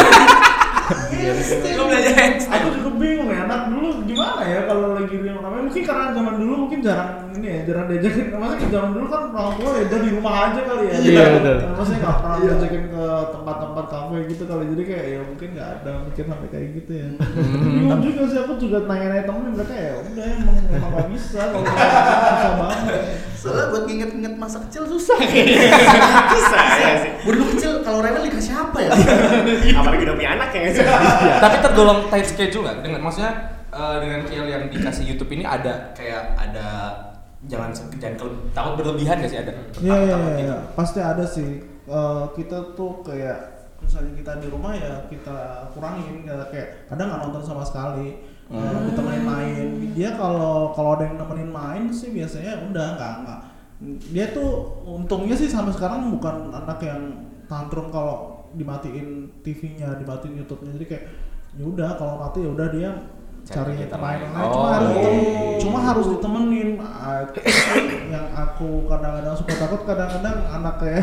belajar 1.86 2.12
handstand. 2.12 2.58
aku 2.58 2.68
juga 2.74 2.90
bingung 2.98 3.30
ya 3.30 3.46
anak 3.46 3.70
dulu 3.70 4.02
gimana 4.02 4.42
ya 4.42 4.66
kalau 4.66 4.98
lagi 4.98 5.14
di 5.14 5.30
namanya 5.30 5.62
mungkin 5.62 5.82
karena 5.86 6.04
zaman 6.10 6.34
dulu 6.36 6.54
mungkin 6.66 6.78
jarang 6.82 7.29
ini 7.40 7.46
ya 7.48 7.58
jarang 7.64 7.86
diajakin 7.88 8.26
maksudnya 8.36 8.68
zaman 8.68 8.90
dulu 8.92 9.06
kan 9.08 9.22
orang 9.32 9.54
tua 9.56 9.70
ya 9.72 9.82
udah 9.88 10.00
di 10.04 10.10
rumah 10.12 10.34
aja 10.46 10.60
kali 10.60 10.84
ya 10.84 10.96
Iya, 11.00 11.24
betul. 11.40 11.56
Nah, 11.56 11.74
maksudnya 11.80 12.00
nggak 12.04 12.16
pernah 12.20 12.36
diajakin 12.38 12.84
ke 12.92 13.04
tempat-tempat 13.32 13.84
kafe 13.88 14.16
gitu 14.28 14.42
kali 14.44 14.64
jadi 14.76 14.82
kayak 14.84 15.04
ya 15.08 15.20
mungkin 15.24 15.48
nggak 15.56 15.68
ada 15.80 15.92
mikir 16.04 16.24
sampai 16.28 16.48
kayak 16.52 16.68
gitu 16.76 16.92
ya 16.92 17.08
bingung 17.64 18.02
juga 18.04 18.22
sih 18.28 18.38
aku 18.44 18.52
juga 18.60 18.76
nanya-nanya 18.84 19.24
temen 19.24 19.52
mereka 19.56 19.74
ya 19.74 19.92
udah 19.98 20.26
emang 20.36 20.56
emang 20.68 20.90
nggak 20.92 21.08
bisa 21.16 21.40
kalau 21.48 21.64
susah 21.64 22.52
banget 22.60 23.20
Soalnya 23.40 23.72
buat 23.72 23.84
nginget-nginget 23.88 24.34
masa 24.36 24.60
kecil 24.68 24.84
susah. 24.84 25.16
Bisa 25.16 26.58
ya 26.76 26.92
sih. 27.00 27.10
Gue 27.24 27.32
dulu 27.40 27.56
kecil 27.56 27.80
kalau 27.80 28.04
rewel 28.04 28.28
dikasih 28.28 28.52
apa 28.52 28.78
ya? 28.84 28.92
Apalagi 29.80 30.04
udah 30.04 30.16
punya 30.20 30.30
anak 30.36 30.52
ya. 30.52 30.68
Tapi 31.48 31.56
tergolong 31.64 32.12
tight 32.12 32.28
schedule 32.28 32.68
nggak? 32.68 32.84
Dengan 32.84 33.00
maksudnya 33.00 33.32
eh, 33.72 33.96
dengan 34.04 34.20
kill 34.28 34.44
yang 34.44 34.68
dikasih 34.68 35.08
YouTube 35.08 35.32
ini 35.32 35.48
ada 35.48 35.88
kayak 35.96 36.36
ada 36.36 36.68
jangan 37.48 37.70
jangan 37.72 38.16
takut 38.52 38.72
berlebihan 38.76 39.16
gak 39.24 39.30
sih 39.32 39.40
ada? 39.40 39.52
Iya 39.80 39.96
iya 39.96 40.14
Takut-takut 40.16 40.32
iya 40.36 40.36
gitu. 40.44 40.56
pasti 40.76 40.98
ada 41.00 41.24
sih. 41.24 41.50
Eh, 41.90 42.24
kita 42.36 42.58
tuh 42.76 43.00
kayak 43.00 43.38
misalnya 43.80 44.12
kita 44.12 44.32
di 44.44 44.46
rumah 44.52 44.76
ya 44.76 45.08
kita 45.08 45.36
kurangin 45.72 46.28
ya, 46.28 46.36
kayak 46.52 46.84
kadang 46.92 47.08
nggak 47.08 47.20
nonton 47.24 47.42
sama 47.42 47.64
sekali. 47.64 48.20
Eh, 48.50 48.76
ditemenin 48.90 49.24
main. 49.24 49.66
Dia 49.96 50.18
kalau 50.20 50.74
kalau 50.76 50.98
ada 50.98 51.08
yang 51.08 51.16
nemenin 51.16 51.50
main 51.50 51.82
sih 51.88 52.12
biasanya 52.12 52.60
udah 52.68 52.86
nggak 52.98 53.14
nggak. 53.24 53.40
Dia 54.12 54.26
tuh 54.36 54.84
untungnya 54.84 55.32
sih 55.38 55.48
sampai 55.48 55.72
sekarang 55.72 56.12
bukan 56.12 56.52
anak 56.52 56.76
yang 56.84 57.24
tantrum 57.48 57.88
kalau 57.88 58.44
dimatiin 58.52 59.30
TV-nya 59.40 59.96
dimatiin 59.96 60.44
YouTube-nya. 60.44 60.76
Jadi 60.76 60.86
kayak 60.86 61.04
ya 61.56 61.64
udah 61.66 61.96
kalau 61.96 62.20
mati 62.20 62.44
ya 62.44 62.50
udah 62.52 62.68
dia 62.70 62.90
cari 63.46 63.72
kegiatan 63.76 63.98
pemain 63.98 64.20
lain. 64.20 64.32
Oh. 64.36 64.60
cuma 64.60 64.72
harus 64.72 64.86
ditemenin 64.96 65.58
cuma 65.60 65.78
harus 65.82 66.06
ditemenin. 66.14 66.68
Ah, 66.80 67.20
yang 68.10 68.26
aku 68.34 68.86
kadang-kadang 68.90 69.34
suka 69.38 69.54
takut 69.56 69.80
kadang-kadang 69.86 70.36
anak 70.50 70.74
kayak 70.82 71.02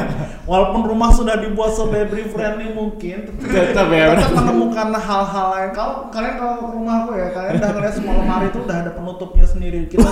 walaupun 0.50 0.82
rumah 0.88 1.10
sudah 1.12 1.36
dibuat 1.38 1.74
sebaby 1.76 2.28
friendly 2.30 2.72
mungkin 2.72 3.36
Tetap 3.36 3.86
ya, 3.92 4.14
tetap 4.16 4.32
menemukan 4.34 4.88
hal-hal 4.96 5.46
lain. 5.52 5.70
Kalau 5.76 6.08
kalian 6.10 6.34
kalau 6.38 6.54
ke 6.60 6.66
rumah 6.72 6.94
aku 7.04 7.10
ya 7.18 7.28
kalian 7.32 7.52
udah 7.60 7.70
ngeliat 7.76 7.94
semua 7.94 8.14
lemari 8.20 8.46
itu 8.48 8.58
udah 8.62 8.76
ada 8.82 8.90
penutupnya 8.94 9.46
sendiri. 9.46 9.80
Kita 9.90 10.08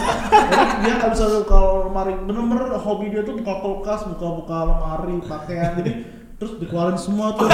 dia 0.85 0.93
nggak 1.01 1.11
bisa 1.13 1.25
kalau 1.49 1.89
lemari. 1.91 2.13
Bener-bener 2.19 2.77
hobi 2.79 3.13
dia 3.13 3.23
tuh 3.23 3.39
buka 3.41 3.55
kulkas 3.63 4.01
buka-buka 4.09 4.59
lemari 4.69 5.17
pakaian. 5.25 5.73
jadi 5.81 6.24
terus 6.35 6.53
dikeluarin 6.57 6.97
semua 6.97 7.33
tuh 7.33 7.47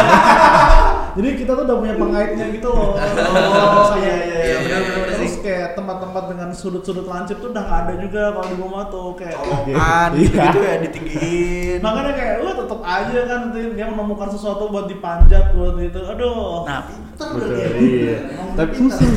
jadi 1.16 1.28
kita 1.36 1.52
tuh 1.52 1.64
udah 1.64 1.76
punya 1.76 1.94
pengaitnya 1.94 2.46
gitu 2.50 2.68
loh 2.68 2.96
Oh, 2.96 3.96
iya, 3.96 4.16
iya, 4.20 4.38
iya, 4.40 4.56
benar-benar 4.58 5.08
terus 5.12 5.34
kayak 5.38 5.68
tempat-tempat 5.72 6.24
dengan 6.26 6.48
sudut-sudut 6.50 7.04
lancip 7.04 7.38
tuh 7.38 7.50
udah 7.50 7.60
nggak 7.60 7.80
ada 7.82 7.94
juga 7.98 8.22
kalau 8.30 8.46
di 8.46 8.56
rumah 8.56 8.82
tuh 8.86 9.08
kayak 9.14 9.36
Colokan 9.36 10.08
Iya. 10.12 10.42
gitu 10.44 10.58
ya 10.60 10.74
ditinggiin. 10.80 11.78
makanya 11.80 12.12
kayak 12.12 12.34
lu 12.40 12.50
tetap 12.54 12.80
aja 12.80 13.18
kan 13.26 13.38
nanti 13.44 13.60
dia 13.70 13.86
menemukan 13.86 14.28
sesuatu 14.28 14.62
buat 14.66 14.86
dipanjat 14.86 15.44
buat 15.52 15.76
itu 15.76 16.00
aduh 16.00 16.64
Nah, 16.64 16.80
pinter 16.86 17.30
ya. 17.52 17.68
iya. 17.76 18.16
Tapi 18.54 18.70
pinter. 18.72 18.96
susah. 18.96 19.08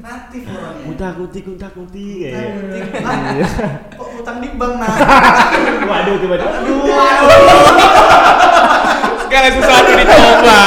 Natif 0.00 0.42
orangnya. 0.46 0.84
Kuntak 0.86 1.12
kunti 1.14 1.38
kunti 1.44 2.06
Eh, 2.24 2.32
kayak. 2.32 3.04
ah, 3.04 3.20
Kok 3.92 4.08
utang 4.18 4.40
di 4.40 4.48
bank 4.50 4.74
nah? 4.76 4.92
Waduh 5.90 6.16
tiba-tiba. 6.16 6.50
Segala 9.22 9.48
sesuatu 9.50 9.90
dicoba. 9.92 10.60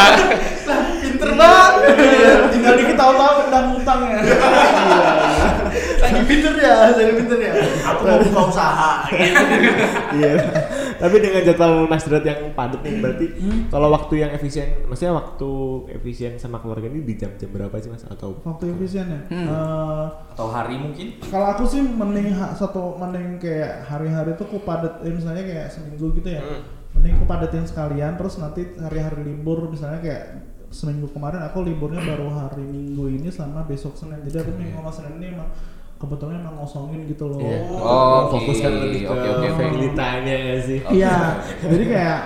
Pinter 1.03 1.29
banget. 1.33 1.73
Iya, 1.93 2.31
tinggal 2.49 2.73
dikit 2.75 2.95
tahu-tahu 2.95 3.33
udah 3.45 3.61
ngutang 3.65 3.99
ya 4.03 4.19
Lagi 5.99 6.21
pinter 6.25 6.53
ya, 6.57 6.75
lagi 6.91 7.13
pinter 7.13 7.37
ya. 7.39 7.53
Aku 7.85 8.01
mau 8.03 8.19
buka 8.21 8.41
usaha 8.45 8.91
gitu. 9.09 9.43
Iya. 10.13 10.33
Tapi 10.95 11.15
dengan 11.17 11.41
jadwal 11.43 11.73
Mas 11.85 12.03
Drat 12.03 12.23
yang 12.23 12.51
padat 12.53 12.79
nih 12.79 12.95
berarti 12.97 13.27
kalau 13.67 13.87
waktu 13.89 14.13
yang 14.17 14.31
efisien, 14.31 14.83
maksudnya 14.85 15.11
waktu 15.13 15.49
efisien 15.91 16.33
sama 16.37 16.57
keluarga 16.57 16.87
ini 16.87 17.01
di 17.01 17.13
jam-jam 17.13 17.49
berapa 17.49 17.75
sih 17.77 17.89
Mas 17.89 18.05
atau 18.05 18.39
waktu 18.41 18.71
efisien 18.71 19.07
ya 19.07 19.21
Hmm. 19.25 19.47
Eh, 19.49 20.05
Atau 20.29 20.47
hari 20.47 20.75
mungkin? 20.77 21.17
kalau 21.23 21.47
aku 21.49 21.63
sih 21.65 21.81
mending 21.81 22.31
ha- 22.31 22.53
satu 22.53 22.95
mending 22.95 23.35
kayak 23.37 23.83
hari-hari 23.83 24.31
tuh 24.33 24.45
aku 24.45 24.61
padat 24.61 25.01
eh, 25.01 25.09
misalnya 25.09 25.41
kayak 25.41 25.67
seminggu 25.67 26.13
gitu 26.13 26.29
ya 26.29 26.41
Hmm. 26.41 26.61
Mending 26.93 27.13
aku 27.15 27.25
padatin 27.25 27.63
sekalian 27.63 28.13
terus 28.13 28.37
nanti 28.37 28.61
hari-hari 28.75 29.21
libur 29.25 29.67
misalnya 29.67 29.99
kayak 29.99 30.23
seminggu 30.69 31.05
kemarin 31.09 31.41
aku 31.43 31.61
liburnya 31.61 32.01
baru 32.01 32.27
hari 32.31 32.63
minggu 32.63 33.05
ini 33.11 33.29
sama 33.29 33.61
besok 33.63 33.93
senin 33.93 34.21
jadi 34.23 34.41
aku 34.41 34.51
minggu 34.53 34.77
sama 34.79 34.91
senin 34.91 35.13
ini 35.17 35.27
emang 35.33 35.49
kebetulan 35.95 36.41
emang 36.41 36.55
ngosongin 36.57 37.05
gitu 37.05 37.29
loh 37.29 37.39
Iya. 37.39 37.59
Oh, 37.69 38.27
oke. 38.27 38.31
fokus 38.35 38.57
kan 38.59 38.73
lebih 38.75 38.99
ke 39.03 39.07
Oke, 39.07 39.23
oke, 39.23 39.37
oke. 39.39 39.47
family 39.55 39.89
time-nya 39.93 40.35
nggak 40.35 40.59
sih? 40.61 40.79
Iya, 40.91 41.15
jadi 41.63 41.85
kayak 41.87 42.19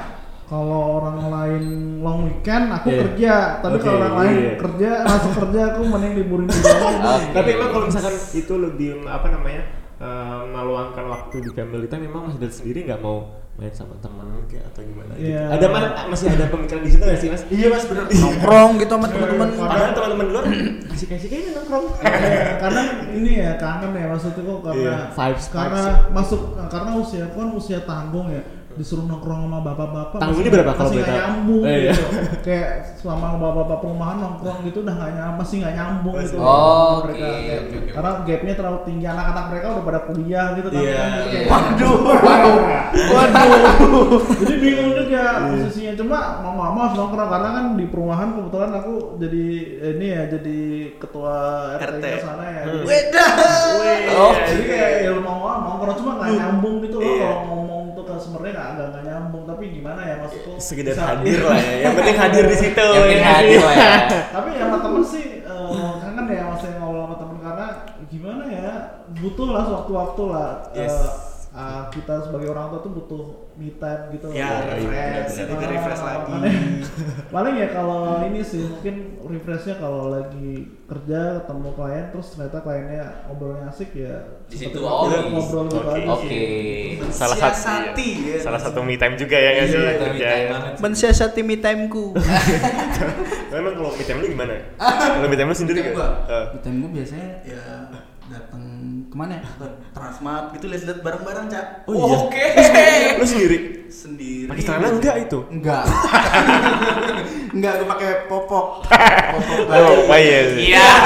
kalau 0.47 0.79
orang 0.97 1.19
lain 1.27 1.63
long 1.99 2.19
weekend 2.25 2.71
aku 2.71 2.87
Iya. 2.87 2.99
kerja, 3.03 3.33
tapi 3.59 3.75
Oke, 3.77 3.83
kalau 3.83 3.97
orang 3.99 4.15
lain 4.17 4.35
iya. 4.39 4.53
kerja 4.57 4.89
masuk 5.03 5.31
kerja 5.37 5.59
aku 5.69 5.81
mending 5.85 6.13
liburin 6.17 6.47
juga. 6.47 6.71
Oke. 7.13 7.25
Tapi 7.35 7.49
emang 7.53 7.69
kalau 7.69 7.85
misalkan 7.85 8.15
itu 8.33 8.53
lebih 8.55 8.89
apa 9.05 9.27
namanya 9.29 9.61
eh, 9.99 10.39
meluangkan 10.47 11.05
waktu 11.05 11.35
di 11.37 11.49
family 11.51 11.85
time, 11.85 12.07
memang 12.07 12.21
Mas 12.25 12.37
Drat 12.39 12.55
sendiri 12.55 12.79
nggak 12.81 13.01
mau 13.03 13.27
main 13.57 13.73
sama 13.73 13.97
teman 13.97 14.29
kayak 14.45 14.69
atau 14.69 14.85
gimana? 14.85 15.17
gitu? 15.17 15.33
Iya. 15.33 15.49
Ada 15.49 15.65
mana 15.65 15.87
masih 16.07 16.29
ada 16.29 16.45
pemikiran 16.45 16.81
di 16.85 16.91
situ 16.93 17.01
nggak 17.01 17.17
sih 17.17 17.29
Mas? 17.33 17.41
Iya 17.49 17.67
mas 17.73 17.85
bener 17.89 18.03
nongkrong 18.05 18.71
gitu 18.77 18.91
sama 18.93 19.07
teman-teman. 19.09 19.47
Padahal 19.57 19.91
teman-teman 19.97 20.25
luar 20.29 20.45
kasih 20.93 21.07
kasih 21.09 21.27
kayaknya 21.27 21.51
nongkrong. 21.57 21.85
Iya, 21.97 22.45
karena 22.61 22.81
ini 23.11 23.31
ya 23.41 23.51
kangen 23.57 23.91
ya 23.91 24.05
maksudnya 24.07 24.41
kok 24.41 24.59
karena 24.61 24.77
Iya, 24.77 24.97
vibes, 25.09 25.45
karena 25.49 25.81
vibes. 25.81 26.13
masuk 26.13 26.41
karena 26.69 26.91
usia 26.95 27.25
kan 27.33 27.49
usia 27.51 27.79
tanggung 27.81 28.27
ya 28.29 28.41
disuruh 28.77 29.03
nongkrong 29.03 29.41
sama 29.43 29.59
bapak-bapak 29.59 30.17
Tanggungnya 30.17 30.37
masih- 30.43 30.55
berapa 30.55 30.71
kalau 30.71 30.85
masih 30.85 30.95
boleh 30.95 31.07
tahu? 31.07 31.17
nyambung 31.19 31.63
Eh, 31.63 31.73
iya. 31.75 31.91
gitu 31.91 32.03
kayak 32.41 32.67
selama 32.95 33.27
bapak-bapak 33.35 33.77
perumahan 33.79 34.17
nongkrong 34.17 34.59
gitu 34.63 34.77
udah 34.79 34.93
nggak 34.95 35.11
nyambung 35.13 35.37
masih 35.37 35.55
nggak 35.57 35.75
nyambung 35.75 36.15
gitu 36.19 36.35
Oh, 36.37 36.93
mereka 37.01 37.17
Kayak- 37.19 37.37
oke, 37.37 37.55
oke. 37.57 37.77
karena 37.91 38.11
gapnya 38.23 38.53
terlalu 38.53 38.79
tinggi 38.83 39.05
anak-anak 39.05 39.43
mereka 39.47 39.65
udah 39.69 39.83
pada 39.83 39.99
kuliah 40.03 40.47
gitu 40.53 40.67
kan 40.67 40.77
Iya. 40.77 41.03
Jadi 41.17 41.27
kayak- 41.27 41.49
Waduh. 41.49 41.97
Waduh. 43.07 44.19
Jadi 44.37 44.55
bingung 44.57 44.91
juga 44.95 45.23
posisinya. 45.47 45.93
Cuma 45.95 46.17
mau 46.39 46.51
nggak 46.53 46.69
mau 46.69 46.81
harus 46.83 46.95
nongkrong 46.95 47.29
karena 47.29 47.49
kan 47.51 47.65
di 47.73 47.85
perumahan 47.85 48.29
kebetulan 48.33 48.71
aku 48.73 48.93
jadi 49.17 49.45
ini 49.91 50.07
ya 50.07 50.21
jadi 50.29 50.59
ketua 50.97 51.35
RT, 51.75 51.97
RT. 51.97 52.05
sana 52.19 52.45
ya. 52.45 52.61
Jadi, 52.63 52.77
Wedah. 52.83 53.31
Oh. 54.13 54.33
jadi 54.35 54.63
kayak 54.63 54.89
ya 54.99 55.11
mau 55.15 55.35
nggak 55.37 55.57
mau 55.57 55.67
nongkrong 55.67 55.95
cuma 55.95 56.11
nggak 56.17 56.29
nyambung 56.33 56.75
gitu 56.81 56.97
loh 56.97 57.05
Iya. 57.07 57.21
kalau 57.23 57.41
ngomong 57.47 57.76
sebenarnya 58.17 58.53
nggak 58.53 58.67
nggak 58.69 58.87
nggak 58.89 59.03
nyambung 59.05 59.43
tapi 59.45 59.63
gimana 59.71 60.01
ya 60.01 60.15
maksudku 60.19 60.51
Sekedar 60.57 60.93
bisa- 60.93 61.07
hadir 61.11 61.39
lah 61.41 61.57
ya. 61.57 61.73
Yang 61.81 61.93
penting 61.97 62.17
hadir 62.17 62.43
di 62.45 62.57
situ. 62.57 62.85
Yang 62.87 63.03
penting 63.03 63.21
ya. 63.21 63.31
hadir 63.31 63.59
lah 63.59 63.75
ya. 63.75 63.91
tapi 64.35 64.49
ya 64.51 64.63
sama 64.63 64.77
temen 64.79 65.03
sih 65.03 65.25
eh, 65.41 65.91
kangen 65.97 66.25
ya 66.27 66.43
maksudnya 66.45 66.75
ngobrol 66.77 67.03
sama 67.03 67.15
temen 67.17 67.37
karena 67.39 67.67
gimana 68.07 68.43
ya 68.47 68.69
butuh 69.13 69.47
lah 69.49 69.65
waktu-waktu 69.67 70.23
lah 70.27 70.49
Yes. 70.71 70.95
Ah, 71.57 71.89
kita 71.89 72.21
sebagai 72.21 72.47
orang 72.47 72.69
tua 72.69 72.79
tuh 72.79 72.91
butuh 72.93 73.23
me 73.53 73.73
time 73.73 74.03
gitu. 74.11 74.29
Ya, 74.29 74.61
Kayak 74.61 74.77
refresh, 74.77 75.33
ah, 75.35 75.45
lebih 75.49 75.67
refresh 75.67 76.01
lagi. 76.03 76.33
paling 77.27 77.55
ya 77.55 77.67
kalau 77.67 78.01
ini 78.23 78.39
sih 78.39 78.61
mungkin 78.63 78.95
refreshnya 79.19 79.75
kalau 79.75 80.09
lagi 80.09 80.51
kerja 80.85 81.19
ketemu 81.41 81.69
klien 81.73 82.05
terus 82.07 82.27
ternyata 82.31 82.57
kliennya 82.59 83.03
ngobrolnya 83.25 83.65
asik 83.67 83.91
ya 83.91 84.15
Di 84.45 84.55
situ, 84.55 84.79
oh, 84.79 85.09
ngobrol- 85.09 85.67
gitu 85.67 85.81
oke. 85.83 86.01
Oke. 86.15 86.29
sih. 86.29 87.11
Salah 87.11 87.35
satu 87.35 87.99
ya. 87.99 88.37
Salah 88.39 88.61
satu 88.61 88.79
me 88.79 88.95
time 88.95 89.17
juga 89.17 89.35
ya 89.35 89.49
nggak 89.51 89.67
sih? 89.67 89.75
Iya, 89.75 89.91
Kerja 89.97 90.07
me 90.07 90.15
ya. 90.15 90.29
time 90.29 90.47
banget. 90.53 90.73
Mensiasati 90.79 91.41
me 91.41 91.55
timeku. 91.57 92.05
Emang 93.49 93.73
kalau 93.75 93.91
me 93.91 94.03
time 94.03 94.19
lu 94.21 94.27
gimana? 94.29 94.53
Kalau 94.77 95.25
me 95.25 95.35
time 95.35 95.49
lu 95.49 95.57
sendiri 95.57 95.79
time 95.81 95.91
gua? 95.91 96.07
Me 96.53 96.59
time 96.59 96.77
gua 96.79 96.91
biasanya 96.93 97.27
ya 97.43 97.61
datang 98.27 98.63
ke 99.17 99.25
mana 99.25 99.41
ya? 99.41 99.49
Ke 99.57 99.67
Transmart 99.97 100.53
gitu 100.53 100.69
lihat-lihat 100.69 101.01
barang-barang 101.01 101.45
cak. 101.49 101.65
Oh 101.89 102.05
iya. 102.05 102.17
Oke. 102.21 102.45
Lu 103.17 103.25
sendiri? 103.25 103.57
Sendiri. 103.89 104.45
Pakai 104.45 104.61
celana 104.61 104.87
enggak 104.93 105.15
itu? 105.25 105.39
Enggak. 105.49 105.83
enggak, 107.57 107.73
gue 107.81 107.87
pakai 107.89 108.09
popok. 108.29 108.85
Popok 108.85 109.57
Oh, 109.73 110.05
oh 110.05 110.17
iya. 110.21 110.39
Iya. 110.53 110.87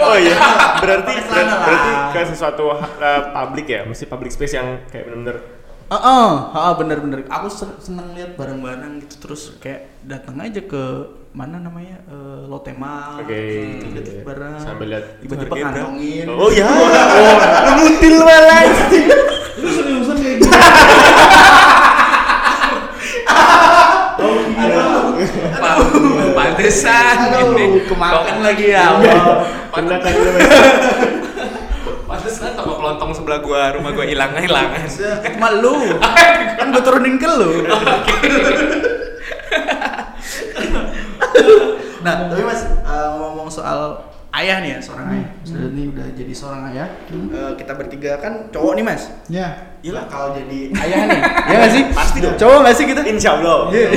Oh 0.00 0.16
iya. 0.16 0.36
Berarti 0.80 1.12
berarti 1.28 1.90
ke 2.12 2.20
sesuatu 2.32 2.72
uh, 2.72 3.20
public 3.32 3.66
ya, 3.68 3.84
mesti 3.84 4.08
public 4.08 4.32
space 4.32 4.56
yang 4.56 4.80
kayak 4.88 5.08
benar-benar 5.08 5.59
Heeh, 5.90 6.30
heeh 6.54 6.72
bener-bener. 6.78 7.26
Aku 7.26 7.50
sen- 7.50 7.74
seneng 7.82 8.14
lihat 8.14 8.38
barang-barang 8.38 9.02
gitu 9.02 9.26
terus 9.26 9.58
kayak 9.58 9.90
datang 10.06 10.38
aja 10.38 10.62
ke 10.62 10.82
mana 11.34 11.58
namanya 11.58 11.98
eh, 12.06 12.46
Lotte 12.46 12.70
Mall. 12.78 13.26
Oke. 13.26 13.42
gitu, 13.82 13.98
lihat 13.98 14.22
barang. 14.22 14.54
Sambil 14.62 14.86
lihat 14.94 15.18
tiba-tiba 15.18 15.54
kantongin. 15.58 16.26
Oh 16.30 16.46
iya. 16.46 16.70
Oh, 16.80 17.66
lu 17.66 17.72
ngutil 17.90 18.16
malah. 18.22 18.62
Itu 19.58 19.68
seriusan 19.74 20.16
kayak 20.22 20.36
gitu. 20.38 20.50
Pantesan. 26.34 27.14
Aduh, 27.34 27.54
ini. 27.58 27.82
kemakan 27.86 28.36
lagi 28.42 28.66
ya. 28.72 28.86
Kena 29.74 29.96
kan 29.98 30.12
lu. 30.14 30.30
Mas. 30.30 30.48
Pantesan 32.10 32.52
toko 32.58 32.72
kelontong 32.78 33.09
sebelah 33.20 33.40
gua, 33.44 33.76
rumah 33.76 33.92
gua 33.92 34.08
hilang 34.08 34.32
hilangan. 34.32 34.88
Cuma 35.36 35.48
lu. 35.60 36.00
kan 36.56 36.66
gue 36.72 36.82
turunin 36.82 37.20
ke 37.20 37.28
lu. 37.28 37.50
nah, 42.04 42.14
tapi 42.30 42.42
Mas 42.42 42.62
eh, 42.64 43.08
ngomong 43.18 43.48
soal 43.52 44.08
ayah 44.30 44.62
nih 44.62 44.78
ya, 44.78 44.80
seorang 44.80 45.06
ayah. 45.12 45.28
Sudah 45.44 45.68
nih 45.74 45.84
udah 45.90 46.06
jadi 46.16 46.32
seorang 46.32 46.62
ayah. 46.72 46.88
Eh, 47.10 47.52
kita 47.58 47.72
bertiga 47.76 48.16
kan 48.22 48.48
cowok 48.48 48.72
nih, 48.78 48.84
Mas. 48.84 49.02
Ya. 49.28 49.76
Gila 49.80 50.04
kalau 50.12 50.36
jadi 50.36 50.76
ayah 50.76 51.00
nih. 51.08 51.20
Iya 51.24 51.56
gak 51.56 51.72
sih? 51.72 51.82
Pasti 51.96 52.18
dong. 52.20 52.36
Cowok 52.36 52.58
gak 52.68 52.76
sih 52.76 52.84
kita? 52.84 53.00
Insya 53.08 53.40
Allah. 53.40 53.72
Iya, 53.72 53.88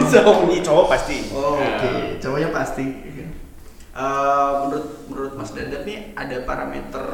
insya 0.00 0.20
Allah. 0.24 0.48
Ini 0.48 0.60
cowok 0.64 0.86
pasti. 0.88 1.18
Oh, 1.32 1.60
Ya. 1.60 1.76
Oke, 1.76 1.92
cowoknya 2.24 2.48
pasti. 2.52 2.86
Eh, 3.96 4.50
menurut 4.60 5.08
menurut 5.08 5.32
Mas 5.40 5.56
Dadat 5.56 5.88
nih 5.88 6.12
ada 6.12 6.44
parameter 6.44 7.04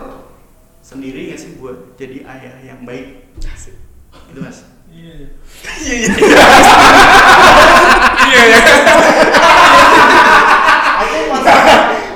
sendiri 0.83 1.31
nggak 1.31 1.41
sih 1.41 1.57
buat 1.63 1.95
jadi 1.95 2.27
ayah 2.27 2.55
yang 2.67 2.83
baik? 2.83 3.31
Asik. 3.47 3.79
Itu 4.35 4.43
Mas. 4.43 4.67
Iya. 4.93 5.31
Aku 11.03 11.17
masih 11.33 11.55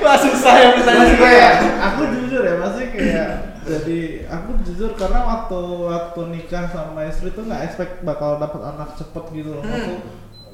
Wah 0.06 0.18
susah 0.22 0.54
ya 0.54 0.68
masih 0.78 1.18
kayak 1.18 1.52
aku 1.82 2.00
jujur 2.14 2.42
ya 2.46 2.54
masih 2.62 2.94
kayak 2.94 3.58
jadi 3.66 4.22
aku 4.30 4.50
jujur 4.62 4.94
karena 4.94 5.26
waktu 5.26 5.58
waktu 5.82 6.20
nikah 6.30 6.70
sama 6.70 7.10
istri 7.10 7.34
tuh 7.34 7.42
nggak 7.42 7.66
expect 7.66 8.06
bakal 8.06 8.38
dapat 8.38 8.62
anak 8.62 8.94
cepet 8.94 9.24
gitu 9.34 9.58
loh. 9.58 9.66
Aku 9.66 9.94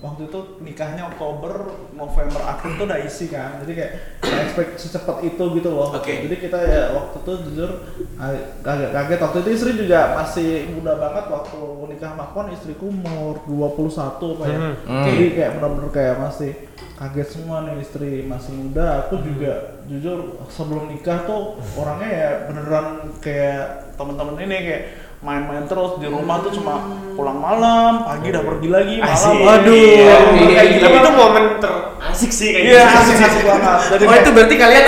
waktu 0.02 0.26
itu 0.26 0.38
nikahnya 0.58 1.06
Oktober 1.06 1.52
November 1.94 2.42
akhir 2.42 2.74
tuh 2.74 2.84
udah 2.84 2.98
isi 3.00 3.30
kan. 3.30 3.62
Jadi 3.62 3.72
kayak 3.72 3.92
expect 4.20 4.72
secepat 4.76 5.22
itu 5.22 5.44
gitu 5.54 5.70
loh. 5.70 5.94
Oke. 5.94 6.26
jadi 6.26 6.36
kita 6.36 6.58
ya 6.58 6.82
waktu 6.90 7.16
itu 7.22 7.32
jujur 7.46 7.70
ag- 8.18 8.58
agak 8.60 8.90
kaget. 8.90 9.20
Waktu 9.22 9.38
itu 9.40 9.50
istri 9.54 9.70
juga 9.78 10.00
masih 10.12 10.50
muda 10.74 10.98
banget. 10.98 11.24
Waktu 11.30 11.58
nikah 11.88 12.12
makon 12.12 12.50
istriku 12.50 12.90
umur 12.90 13.38
21 13.46 14.34
apa 14.34 14.44
ya. 14.44 14.58
Hmm. 14.82 15.04
jadi 15.06 15.24
kayak 15.32 15.50
benar-benar 15.56 15.90
kayak 15.90 16.16
masih 16.18 16.50
kaget 16.92 17.28
semua 17.30 17.56
nih 17.62 17.78
istri 17.78 18.26
masih 18.26 18.52
muda. 18.52 19.06
Aku 19.06 19.22
juga 19.22 19.78
jujur 19.86 20.18
sebelum 20.50 20.90
nikah 20.90 21.22
tuh 21.22 21.62
orangnya 21.74 22.10
ya 22.10 22.30
beneran 22.50 22.86
kayak 23.18 23.94
temen-temen 23.94 24.34
ini 24.40 24.56
kayak 24.66 24.82
main-main 25.22 25.70
terus 25.70 26.02
di 26.02 26.10
rumah 26.10 26.42
tuh 26.42 26.50
cuma 26.50 26.98
pulang 27.14 27.38
malam 27.38 28.02
pagi 28.02 28.34
udah 28.34 28.42
pergi 28.42 28.68
lagi 28.74 28.94
malam. 28.98 29.14
Asik. 29.14 29.38
waduh. 29.38 29.70
Iya, 29.70 30.16
kayak 30.26 30.50
iya, 30.50 30.62
gitu. 30.66 30.82
Tapi 30.82 30.96
itu 30.98 31.10
momen 31.14 31.44
terasik 31.62 32.30
sih 32.34 32.48
kayaknya. 32.50 32.72
iya 32.74 32.82
asik 32.90 33.16
asik 33.22 33.42
banget. 33.46 33.78
Jadi 33.86 34.02
Oh 34.02 34.14
itu 34.18 34.30
berarti 34.34 34.54
kalian 34.58 34.82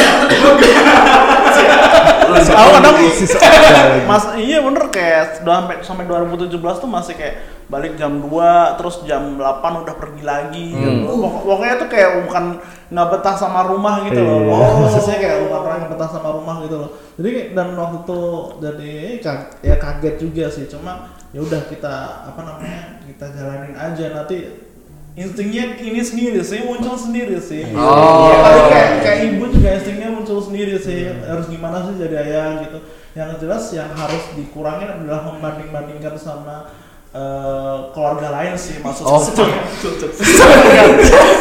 Aku 2.34 2.70
kadang 2.82 2.96
seorang 2.98 3.78
lagi. 3.78 4.00
Mas 4.10 4.24
iya 4.34 4.58
bener 4.58 4.84
kayak 4.90 5.46
udah 5.46 5.54
sampai 5.62 5.76
sampai 5.86 6.04
2017 6.10 6.82
tuh 6.82 6.90
masih 6.90 7.14
kayak 7.14 7.34
balik 7.64 7.96
jam 7.96 8.20
2 8.20 8.28
terus 8.76 9.00
jam 9.02 9.34
8 9.34 9.40
udah 9.82 9.94
pergi 9.96 10.22
lagi 10.22 10.64
gitu. 10.70 11.16
Pok- 11.16 11.42
Pokoknya 11.42 11.74
tuh 11.80 11.88
kayak 11.88 12.28
bukan 12.28 12.44
nggak 12.88 13.08
betah 13.10 13.34
sama 13.34 13.64
rumah 13.64 14.04
gitu 14.04 14.20
loh. 14.20 14.38
Iya. 14.40 14.52
Oh, 14.52 14.72
maksudnya 14.84 15.18
kayak 15.18 15.38
bukan 15.48 15.58
orang 15.64 15.78
yang 15.80 15.90
betah 15.90 16.10
sama 16.10 16.28
rumah 16.30 16.56
gitu 16.60 16.76
loh. 16.76 16.90
Jadi 17.16 17.30
dan 17.52 17.68
waktu 17.72 17.96
itu 18.02 18.20
jadi 18.60 18.92
ka- 19.18 19.50
ya 19.60 19.76
kaget 19.76 20.14
juga 20.20 20.44
sih. 20.48 20.64
Cuma 20.68 20.92
ya 21.32 21.40
udah 21.40 21.62
kita 21.66 21.94
apa 22.28 22.40
namanya 22.40 22.80
kita 23.02 23.26
jalanin 23.32 23.74
aja 23.74 24.04
nanti 24.12 24.38
instingnya 25.14 25.78
ini 25.78 26.02
sendiri 26.02 26.42
sih 26.42 26.62
muncul 26.62 26.94
sendiri 26.94 27.38
sih. 27.38 27.64
Oh. 27.72 28.28
Ya, 28.28 28.38
kayak 28.66 28.90
kayak 29.00 29.18
ibu 29.30 29.44
juga 29.48 29.68
instingnya 29.78 30.10
muncul 30.10 30.42
sendiri 30.42 30.74
sih 30.76 31.06
harus 31.22 31.46
gimana 31.46 31.86
sih 31.86 31.96
jadi 31.96 32.16
ayah 32.28 32.48
gitu. 32.66 32.78
Yang 33.14 33.30
jelas 33.40 33.64
yang 33.70 33.90
harus 33.94 34.34
dikurangin 34.34 34.90
adalah 34.90 35.22
membanding-bandingkan 35.24 36.18
sama 36.18 36.66
eh, 37.14 37.76
keluarga 37.94 38.28
lain 38.34 38.58
sih 38.58 38.82
maksud 38.82 39.06
Oh. 39.06 39.22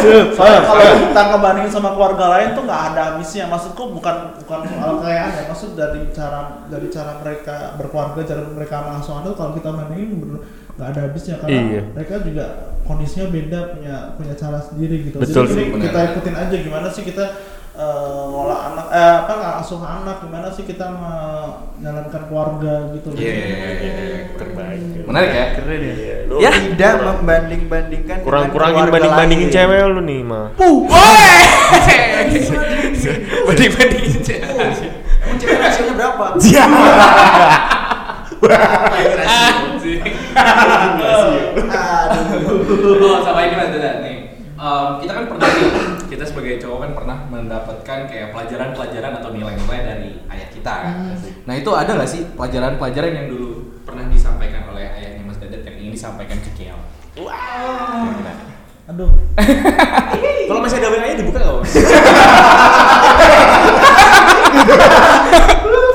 Kalau 0.04 0.94
kita 1.00 1.22
ngebandingin 1.32 1.72
sama 1.72 1.96
keluarga 1.96 2.26
lain 2.38 2.54
tuh 2.54 2.64
nggak 2.68 2.82
ada 2.94 3.02
habisnya. 3.14 3.48
Maksudku 3.50 3.84
bukan 3.96 4.16
bukan 4.44 4.60
soal 4.68 4.92
kekayaan 5.00 5.32
ya. 5.34 5.44
Maksud 5.50 5.70
dari 5.74 6.02
cara 6.12 6.62
dari 6.68 6.88
cara 6.92 7.12
mereka 7.24 7.74
berkeluarga, 7.80 8.22
cara 8.22 8.42
mereka 8.46 8.76
mengasuh 8.84 9.16
anak 9.24 9.34
kalau 9.34 9.52
kita 9.56 9.70
bandingin 9.72 10.10
nggak 10.74 10.88
ada 10.90 11.00
habisnya 11.06 11.36
karena 11.38 11.62
Iya. 11.70 11.82
mereka 11.94 12.14
juga 12.26 12.46
kondisinya 12.84 13.30
beda 13.30 13.60
punya 13.78 13.96
punya 14.18 14.34
cara 14.34 14.58
sendiri 14.60 14.96
gitu. 15.06 15.18
Betul 15.22 15.46
Jadi 15.46 15.54
sih, 15.54 15.66
kita 15.80 16.00
ikutin 16.12 16.36
aja 16.36 16.56
gimana 16.58 16.88
sih 16.90 17.04
kita 17.06 17.26
eh, 17.74 18.24
ngolah 18.30 18.60
anak 18.70 18.88
eh 18.94 19.16
apa 19.26 19.32
nggak 19.34 19.56
asuh 19.66 19.82
anak 19.82 20.22
gimana 20.22 20.48
sih 20.54 20.62
kita 20.66 20.86
menjalankan 20.94 22.22
keluarga 22.30 22.74
gitu. 22.94 23.10
Iya, 23.18 23.34
iya, 23.34 23.46
iya, 23.50 23.70
iya. 23.82 24.20
Terbaik. 24.38 25.06
Menarik 25.10 25.32
ya? 25.34 25.46
Keren 25.58 25.82
ya. 25.82 25.94
Iya, 25.94 26.18
lu 26.30 26.36
Ya. 26.38 26.52
Tidak 26.54 26.94
membanding-bandingkan 27.02 28.18
kurang-kurangin 28.22 28.94
banding-bandingin 28.94 29.50
cewek 29.50 29.78
lu 29.90 30.02
nih, 30.06 30.22
mah. 30.22 30.54
Banding-bandingin 33.50 34.22
cewek. 34.22 34.48
Emang 35.24 35.38
cewek 35.42 35.58
rasionya 35.58 35.94
berapa? 35.98 36.26
Aduh. 36.38 36.42
Oh, 42.84 43.18
sama 43.24 43.40
ini 43.48 43.56
nih. 43.56 44.18
Em, 44.64 44.90
kita 45.04 45.12
kan 45.12 45.24
pernah 45.28 45.50
kita 46.13 46.30
sebagai 46.30 46.62
cowok 46.62 46.78
kan 46.78 46.91
pernah 46.93 47.17
mendapatkan 47.26 47.99
kayak 48.06 48.30
pelajaran-pelajaran 48.30 49.17
atau 49.17 49.34
nilai-nilai 49.34 49.80
dari 49.82 50.10
ayah 50.30 50.47
kita 50.54 50.69
kan. 50.86 50.93
Nah 51.49 51.54
itu 51.58 51.73
ada 51.73 51.91
nggak 51.97 52.06
sih 52.06 52.21
pelajaran-pelajaran 52.38 53.12
yang 53.17 53.28
dulu 53.34 53.82
pernah 53.82 54.06
disampaikan 54.06 54.69
oleh 54.69 54.93
ayahnya 54.93 55.26
Mas 55.26 55.41
Dadat 55.41 55.65
yang 55.65 55.76
ingin 55.82 55.93
disampaikan 55.97 56.38
ke 56.38 56.54
Kiel? 56.54 56.78
Aduh. 58.93 59.10
Kalau 60.45 60.60
masih 60.62 60.78
ada 60.78 60.89
WA-nya 60.93 61.17
dibuka 61.17 61.39
nggak? 61.41 61.65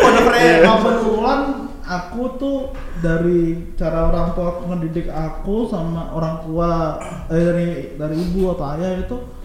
Pada 0.03 0.19
kebetulan 0.19 1.41
aku 1.87 2.23
tuh 2.43 2.59
dari 2.99 3.71
cara 3.79 4.11
orang 4.11 4.35
tua 4.35 4.47
aku 4.51 4.63
ngedidik 4.75 5.07
aku 5.15 5.71
sama 5.71 6.11
orang 6.11 6.43
tua 6.43 6.99
eh, 7.31 7.39
dari 7.39 7.69
dari 7.95 8.17
ibu 8.19 8.51
atau 8.57 8.67
ayah 8.75 8.99
itu 8.99 9.38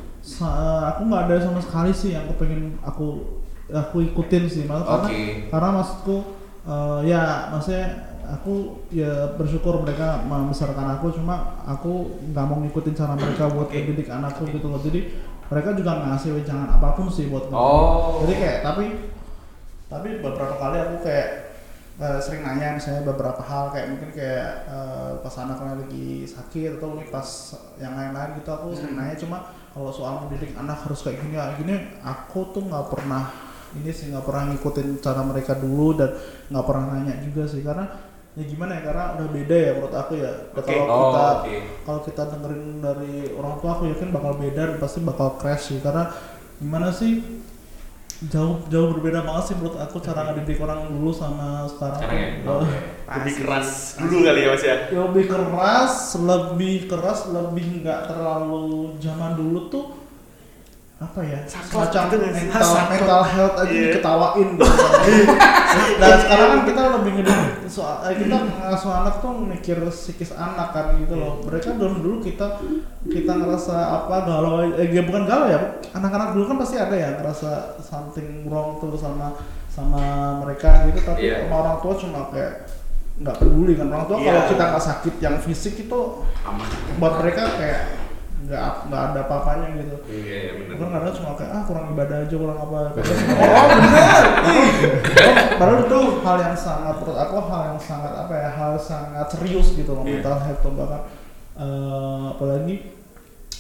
aku 0.96 1.02
nggak 1.12 1.24
ada 1.28 1.36
sama 1.44 1.60
sekali 1.60 1.92
sih 1.92 2.16
yang 2.16 2.24
aku 2.24 2.40
pengen 2.40 2.80
aku 2.80 3.08
aku 3.68 3.98
ikutin 4.08 4.48
sih. 4.48 4.64
Maksud- 4.64 4.88
karena 4.88 5.08
Oke. 5.08 5.22
karena 5.52 5.70
maksudku 5.76 6.16
eh, 6.64 7.00
ya 7.12 7.22
maksudnya 7.52 7.86
aku 8.24 8.88
ya 8.88 9.36
bersyukur 9.36 9.84
mereka 9.84 10.24
membesarkan 10.24 10.96
aku. 10.96 11.12
Cuma 11.12 11.60
aku 11.68 12.24
nggak 12.32 12.46
mau 12.48 12.58
ngikutin 12.64 12.96
cara 12.96 13.20
mereka 13.20 13.52
buat 13.52 13.68
mendidik 13.68 14.08
anakku 14.08 14.48
gitu 14.48 14.72
loh. 14.72 14.80
Jadi 14.80 15.12
mereka 15.52 15.76
juga 15.76 15.92
ngasih 16.08 16.40
wejangan 16.40 16.80
apa 16.80 16.96
pun 16.96 17.12
sih 17.12 17.28
buat 17.28 17.52
aku. 17.52 17.60
Oh. 17.60 18.24
jadi 18.24 18.34
kayak 18.40 18.60
tapi 18.64 18.86
tapi 19.92 20.10
beberapa 20.24 20.56
kali 20.58 20.78
aku 20.80 20.96
kayak 21.04 21.28
eh, 22.00 22.20
sering 22.24 22.48
nanya 22.48 22.80
misalnya 22.80 23.04
beberapa 23.04 23.44
hal. 23.44 23.76
Kayak 23.76 23.88
mungkin 23.92 24.10
kayak 24.16 24.72
eh, 24.72 25.10
pas 25.20 25.36
anaknya 25.44 25.84
lagi 25.84 26.24
sakit 26.24 26.80
atau 26.80 26.96
pas 27.12 27.28
yang 27.76 27.94
lain-lain 28.00 28.40
gitu 28.40 28.50
aku 28.56 28.72
sering 28.72 28.96
nanya. 28.96 29.20
Cuma 29.20 29.38
kalau 29.74 29.90
soal 29.90 30.26
mendidik 30.26 30.54
anak 30.54 30.86
harus 30.86 31.02
kayak 31.02 31.18
gini 31.20 31.34
kayak 31.34 31.58
gini 31.58 31.76
aku 32.06 32.54
tuh 32.54 32.62
nggak 32.62 32.94
pernah 32.94 33.24
ini 33.74 33.90
sih 33.90 34.14
nggak 34.14 34.22
pernah 34.22 34.44
ngikutin 34.54 35.02
cara 35.02 35.22
mereka 35.26 35.58
dulu 35.58 35.98
dan 35.98 36.14
nggak 36.54 36.66
pernah 36.66 36.86
nanya 36.94 37.18
juga 37.26 37.50
sih 37.50 37.66
karena 37.66 37.86
ya 38.34 38.44
gimana 38.46 38.78
ya 38.78 38.82
karena 38.86 39.04
udah 39.18 39.28
beda 39.30 39.58
ya 39.58 39.72
menurut 39.78 39.94
aku 39.94 40.14
ya 40.18 40.32
Oke. 40.54 40.74
kalau 40.74 40.86
Oh, 40.90 41.02
kita 41.10 41.26
oke. 41.42 41.58
kalau 41.86 42.00
kita 42.02 42.24
dengerin 42.34 42.64
dari 42.82 43.14
orang 43.34 43.56
tua 43.62 43.72
aku 43.78 43.84
yakin 43.90 44.10
bakal 44.10 44.34
beda 44.38 44.62
dan 44.74 44.78
pasti 44.78 45.00
bakal 45.02 45.28
crash 45.38 45.64
sih 45.70 45.80
karena 45.82 46.10
gimana 46.58 46.90
sih 46.90 47.22
jauh 48.32 48.56
jauh 48.72 48.88
berbeda 48.96 49.20
banget 49.26 49.44
sih 49.52 49.56
menurut 49.60 49.76
aku 49.80 50.00
cara 50.00 50.32
ngedidik 50.32 50.64
orang 50.64 50.88
dulu 50.88 51.12
sama 51.12 51.68
sekarang 51.68 52.00
Sekarang 52.00 52.20
ya? 52.20 52.30
Oke. 52.48 52.78
Lebih 53.14 53.34
keras 53.44 53.70
dulu 54.00 54.18
kali 54.24 54.40
ya, 54.42 54.50
Mas 54.56 54.64
ya. 54.64 54.76
lebih 54.90 55.24
keras 55.28 55.94
lebih 56.16 56.76
keras 56.88 57.20
lebih 57.30 57.66
nggak 57.84 58.00
terlalu 58.08 58.96
zaman 59.04 59.32
dulu 59.36 59.60
tuh 59.68 59.86
apa 61.04 61.20
ya? 61.20 61.40
Semacam 61.44 62.04
mental, 62.32 62.70
mental 62.88 63.22
health 63.28 63.56
aja 63.60 63.70
Iya. 63.70 63.84
diketawain. 63.92 64.50
Gitu 64.56 64.64
dan 66.00 66.16
sekarang 66.22 66.48
kan 66.54 66.62
kita 66.70 66.82
lebih 66.96 67.12
ngedidik 67.18 67.52
soal 67.66 67.96
eh, 68.06 68.14
kita 68.16 68.38
ngasuh 68.38 68.94
anak 68.94 69.16
tuh 69.20 69.34
mikir 69.36 69.78
psikis 69.90 70.32
anak 70.32 70.70
kan 70.72 70.96
gitu 70.98 71.16
loh. 71.18 71.42
Mereka 71.44 71.76
dulu 71.76 71.96
dulu 72.00 72.18
kita 72.22 72.62
kita 73.04 73.32
ngerasa 73.34 73.74
apa 73.74 74.16
galau 74.24 74.64
eh 74.64 74.88
ya 74.88 75.02
bukan 75.04 75.26
galau 75.26 75.50
ya 75.50 75.60
anak-anak 75.92 76.38
dulu 76.38 76.54
kan 76.54 76.58
pasti 76.62 76.78
ada 76.78 76.94
ya 76.94 77.10
ngerasa 77.18 77.82
something 77.82 78.46
wrong 78.48 78.78
tuh 78.78 78.94
sama 78.96 79.34
sama 79.68 80.02
mereka 80.40 80.88
gitu. 80.88 81.02
Tapi 81.02 81.20
Iya. 81.20 81.50
sama 81.50 81.56
orang 81.60 81.78
tua 81.82 81.94
cuma 81.98 82.20
kayak 82.30 82.54
nggak 83.20 83.36
peduli 83.42 83.74
kan. 83.74 83.88
Orang 83.90 84.06
tua 84.06 84.18
Iya. 84.18 84.26
kalau 84.30 84.44
kita 84.54 84.64
nggak 84.70 84.86
sakit 84.86 85.14
yang 85.20 85.36
fisik 85.42 85.74
itu 85.82 86.00
buat 86.98 87.14
mereka 87.20 87.44
kayak 87.58 87.82
nggak 88.44 88.62
nggak 88.88 89.02
ada 89.08 89.20
apa-apanya 89.24 89.68
gitu 89.78 89.96
Iya, 90.06 90.36
iya 90.36 90.52
benar. 90.60 90.88
Karena 90.92 91.10
cuma 91.12 91.32
kayak 91.34 91.52
ah 91.52 91.64
kurang 91.64 91.86
ibadah 91.92 92.18
aja 92.22 92.36
kurang 92.36 92.60
apa. 92.60 92.78
oh 93.44 93.66
benar. 93.72 94.24
Padahal 95.56 95.80
itu 95.82 96.00
hal 96.22 96.38
yang 96.42 96.58
sangat 96.58 96.96
menurut 97.00 97.20
aku 97.20 97.36
hal 97.48 97.62
yang 97.72 97.80
sangat 97.80 98.14
apa 98.14 98.34
ya 98.34 98.50
hal 98.52 98.74
sangat 98.76 99.28
serius 99.30 99.68
gitu 99.74 99.92
loh 99.92 100.04
Iya. 100.04 100.20
mental 100.20 100.36
health 100.40 100.62
tuh 100.62 100.74
bahkan 100.74 101.02
eh, 101.56 102.24
apalagi 102.30 102.76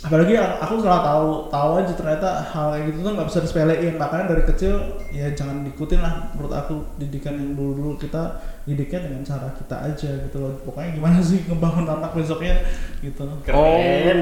apalagi 0.03 0.35
aku 0.35 0.83
setelah 0.83 0.99
tahu 0.99 1.27
tahu 1.47 1.71
aja 1.79 1.93
ternyata 1.95 2.29
hal 2.51 2.75
kayak 2.75 2.85
gitu 2.91 2.97
tuh 3.07 3.11
nggak 3.15 3.27
bisa 3.31 3.39
disepelein 3.39 3.95
makanya 3.95 4.25
dari 4.35 4.43
kecil 4.43 4.73
ya 5.15 5.31
jangan 5.31 5.63
diikutin 5.63 6.03
lah 6.03 6.27
menurut 6.35 6.51
aku 6.51 6.75
didikan 6.99 7.39
yang 7.39 7.55
dulu 7.55 7.71
dulu 7.79 7.91
kita 7.95 8.43
didiknya 8.67 9.07
dengan 9.07 9.21
cara 9.23 9.47
kita 9.55 9.75
aja 9.79 10.11
gitu 10.27 10.37
loh 10.43 10.59
pokoknya 10.67 10.99
gimana 10.99 11.19
sih 11.23 11.39
ngebangun 11.47 11.87
anak 11.87 12.11
besoknya 12.11 12.67
gitu 12.99 13.23
Keren. 13.47 14.19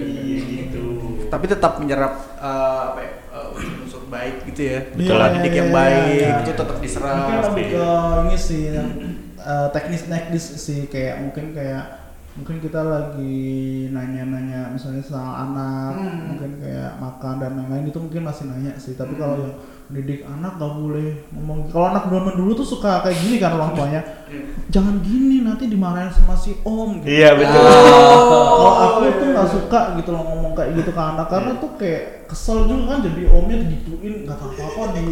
Iya 0.00 0.40
gitu. 0.48 0.84
Tapi 1.28 1.44
tetap 1.44 1.76
menyerap 1.76 2.40
eh, 2.40 2.80
apa 2.92 3.00
ya? 3.04 3.12
eh, 3.36 3.80
unsur 3.84 4.08
baik 4.08 4.48
gitu 4.48 4.60
ya. 4.64 4.78
Iya, 4.96 5.08
Pola 5.12 5.26
iya, 5.28 5.34
didik 5.36 5.52
iya, 5.52 5.58
yang 5.60 5.70
iya, 5.70 5.76
baik 5.76 6.08
iya. 6.16 6.40
itu 6.40 6.52
tetap 6.56 6.76
mungkin 6.76 6.88
diserap. 6.88 7.44
lebih 7.52 7.66
ke 7.68 7.86
ini 8.24 8.36
sih 8.36 8.62
yang 8.72 8.88
eh, 9.36 9.68
teknis 9.76 10.02
teknis 10.08 10.44
sih 10.56 10.80
kayak 10.88 11.14
mungkin 11.20 11.52
kayak 11.52 11.99
mungkin 12.30 12.62
kita 12.62 12.80
lagi 12.80 13.42
nanya-nanya 13.90 14.70
misalnya 14.70 15.02
soal 15.02 15.50
anak 15.50 15.92
Hmm. 15.98 16.30
mungkin 16.30 16.50
kayak 16.62 16.94
makan 16.96 17.34
dan 17.42 17.58
lain-lain 17.58 17.90
itu 17.90 17.98
mungkin 17.98 18.22
masih 18.22 18.46
nanya 18.46 18.72
sih. 18.78 18.94
Tapi 18.94 19.18
kalau 19.18 19.34
yang 19.42 19.54
didik 19.90 20.22
anak 20.22 20.54
gak 20.54 20.70
boleh 20.70 21.26
ngomong. 21.34 21.66
Kalau 21.66 21.90
anak 21.90 22.06
zaman 22.06 22.38
dulu 22.38 22.54
tuh 22.54 22.62
suka 22.62 23.02
kayak 23.02 23.18
gini 23.18 23.42
kan 23.42 23.58
orang 23.58 23.74
tuanya. 23.74 24.00
Jangan 24.74 25.02
gini 25.02 25.42
nanti 25.42 25.66
dimarahin 25.66 26.14
sama 26.14 26.38
si 26.38 26.54
om 26.62 27.02
gitu. 27.02 27.10
Iya 27.10 27.34
betul. 27.34 27.58
kalau 27.58 28.74
aku 28.78 28.98
tuh 29.18 29.26
nggak 29.34 29.48
suka 29.50 29.80
gitu 29.98 30.14
loh 30.14 30.22
ngomong 30.22 30.54
kayak 30.54 30.78
gitu 30.78 30.94
ke 30.94 31.02
anak. 31.02 31.26
Karena 31.26 31.58
tuh 31.58 31.74
kayak 31.74 32.30
kesel 32.30 32.70
juga 32.70 32.94
kan 32.94 33.02
jadi 33.02 33.26
omnya 33.34 33.66
digituin. 33.66 34.22
Nggak 34.22 34.38
tahu 34.38 34.54
apa 34.54 34.62
apa 34.70 34.82
di 34.94 35.02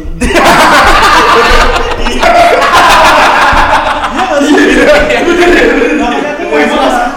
Iya. 1.99 2.31
Nggak 4.09 4.39
sih? 4.47 4.55
Makanya 5.99 6.31
tuh 6.39 6.79
anak 6.79 7.08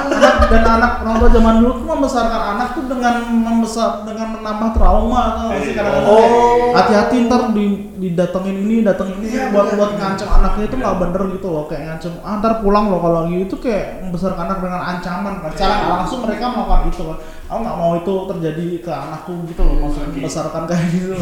dan 0.52 0.68
anak 0.68 1.00
orang 1.00 1.32
zaman 1.32 1.54
dulu 1.64 1.72
membesarkan 2.02 2.42
anak 2.58 2.68
tuh 2.74 2.84
dengan 2.90 3.14
membesar 3.30 4.02
dengan 4.02 4.34
menambah 4.34 4.74
trauma 4.74 5.20
atau 5.22 5.54
kadang-kadang 5.54 6.02
kayak, 6.02 6.30
hati-hati 6.74 7.16
ntar 7.30 7.42
di 7.54 7.66
didatengin 7.94 8.56
ini 8.66 8.76
datengin 8.82 9.22
ini 9.22 9.38
buat 9.54 9.78
buat 9.78 9.94
ngancem 9.94 10.26
anaknya 10.26 10.66
itu 10.66 10.76
nggak 10.82 10.98
bener 10.98 11.22
gitu 11.38 11.46
loh 11.46 11.70
kayak 11.70 11.94
ngancem 11.94 12.18
ah, 12.26 12.42
ntar 12.42 12.58
pulang 12.58 12.90
loh 12.90 12.98
kalau 12.98 13.30
gitu 13.30 13.54
kayak 13.62 14.02
membesarkan 14.02 14.50
anak 14.50 14.58
dengan 14.58 14.82
ancaman 14.82 15.38
kan 15.46 15.50
secara 15.54 15.74
nggak 15.78 15.92
langsung 16.02 16.20
mereka 16.26 16.44
melakukan 16.50 16.82
itu 16.90 17.02
kan 17.06 17.18
aku 17.46 17.58
nggak 17.62 17.78
mau 17.78 17.92
itu 17.94 18.14
terjadi 18.34 18.66
ke 18.82 18.90
anakku 18.90 19.32
gitu 19.46 19.62
loh 19.62 19.74
maksudnya 19.78 20.08
membesarkan 20.10 20.62
kayak 20.66 20.86
gitu 20.90 21.14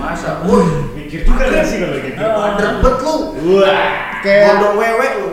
Masa? 0.00 0.40
Mikir 0.96 1.20
juga 1.28 1.44
gak 1.52 1.64
sih 1.68 1.76
kalau 1.84 1.98
gitu? 2.00 2.20
Drebet 2.56 2.96
lu. 3.04 3.16
Wah. 3.60 3.88
kayak 4.24 4.56
Bodoh 4.56 4.72
wewe 4.80 5.06
lu. 5.20 5.26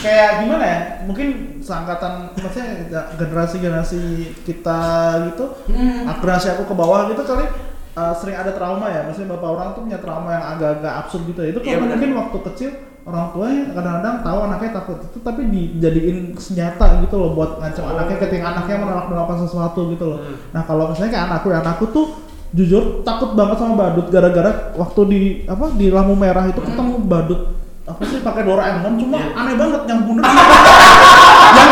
kayak 0.00 0.30
gimana 0.40 0.64
ya 0.64 0.78
mungkin 1.04 1.28
seangkatan 1.60 2.32
maksudnya 2.40 3.04
generasi 3.20 3.56
generasi 3.60 3.89
kita 4.46 4.82
gitu. 5.32 5.44
Generasi 6.06 6.46
aku 6.54 6.70
ke 6.70 6.74
bawah 6.76 7.10
gitu 7.10 7.22
kali 7.24 7.46
uh, 7.96 8.14
sering 8.16 8.36
ada 8.38 8.52
trauma 8.54 8.86
ya. 8.90 9.06
Maksudnya 9.06 9.34
bapak 9.34 9.48
orang 9.50 9.68
tuh 9.74 9.82
punya 9.86 9.98
trauma 9.98 10.30
yang 10.30 10.44
agak-agak 10.56 10.92
absurd 11.04 11.22
gitu 11.30 11.40
ya. 11.42 11.48
Itu 11.50 11.60
Iya, 11.64 11.76
karena 11.78 11.86
mungkin 11.96 12.10
waktu 12.16 12.38
kecil 12.52 12.70
orang 13.00 13.32
tuanya 13.32 13.64
kadang-kadang 13.72 14.16
tahu 14.20 14.38
anaknya 14.44 14.70
takut 14.76 14.98
itu 15.00 15.18
tapi 15.24 15.40
dijadiin 15.48 16.36
senjata 16.36 17.00
gitu 17.00 17.16
loh 17.16 17.32
buat 17.32 17.56
ngancam 17.56 17.96
anaknya 17.96 18.16
ketika 18.28 18.44
anaknya 18.52 18.76
menolak 18.76 19.06
melakukan 19.08 19.38
sesuatu 19.48 19.80
gitu 19.96 20.04
loh. 20.04 20.18
Nah 20.52 20.62
kalau 20.68 20.92
misalnya 20.92 21.10
kayak 21.16 21.24
anakku 21.32 21.48
ya 21.48 21.58
anakku 21.64 21.84
tuh 21.90 22.06
jujur 22.50 23.00
takut 23.06 23.32
banget 23.38 23.56
sama 23.62 23.74
badut 23.78 24.06
gara-gara 24.10 24.74
waktu 24.74 25.00
di 25.08 25.18
apa 25.48 25.70
di 25.74 25.86
lampu 25.88 26.14
merah 26.14 26.44
itu 26.46 26.60
ketemu 26.60 26.92
badut. 27.08 27.40
Apa 27.88 28.02
sih 28.06 28.22
pakai 28.22 28.46
Doraemon 28.46 28.94
cuma 29.00 29.18
aneh 29.34 29.56
banget 29.58 29.82
yang 29.88 30.00
bunuh 30.06 30.22
yang 31.58 31.70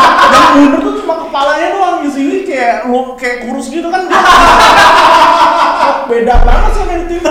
bunuh 0.57 0.81
tuh 0.81 0.95
cuma 1.03 1.15
kepalanya 1.27 1.69
doang 1.77 1.97
di 2.05 2.11
sini 2.13 2.37
kayak 2.49 2.89
lu 2.89 3.13
kayak 3.19 3.45
kurus 3.45 3.69
gitu 3.69 3.89
kan 3.93 4.09
beda 6.09 6.35
banget 6.41 6.73
sama 6.73 6.93
yang 6.97 7.05
itu 7.05 7.29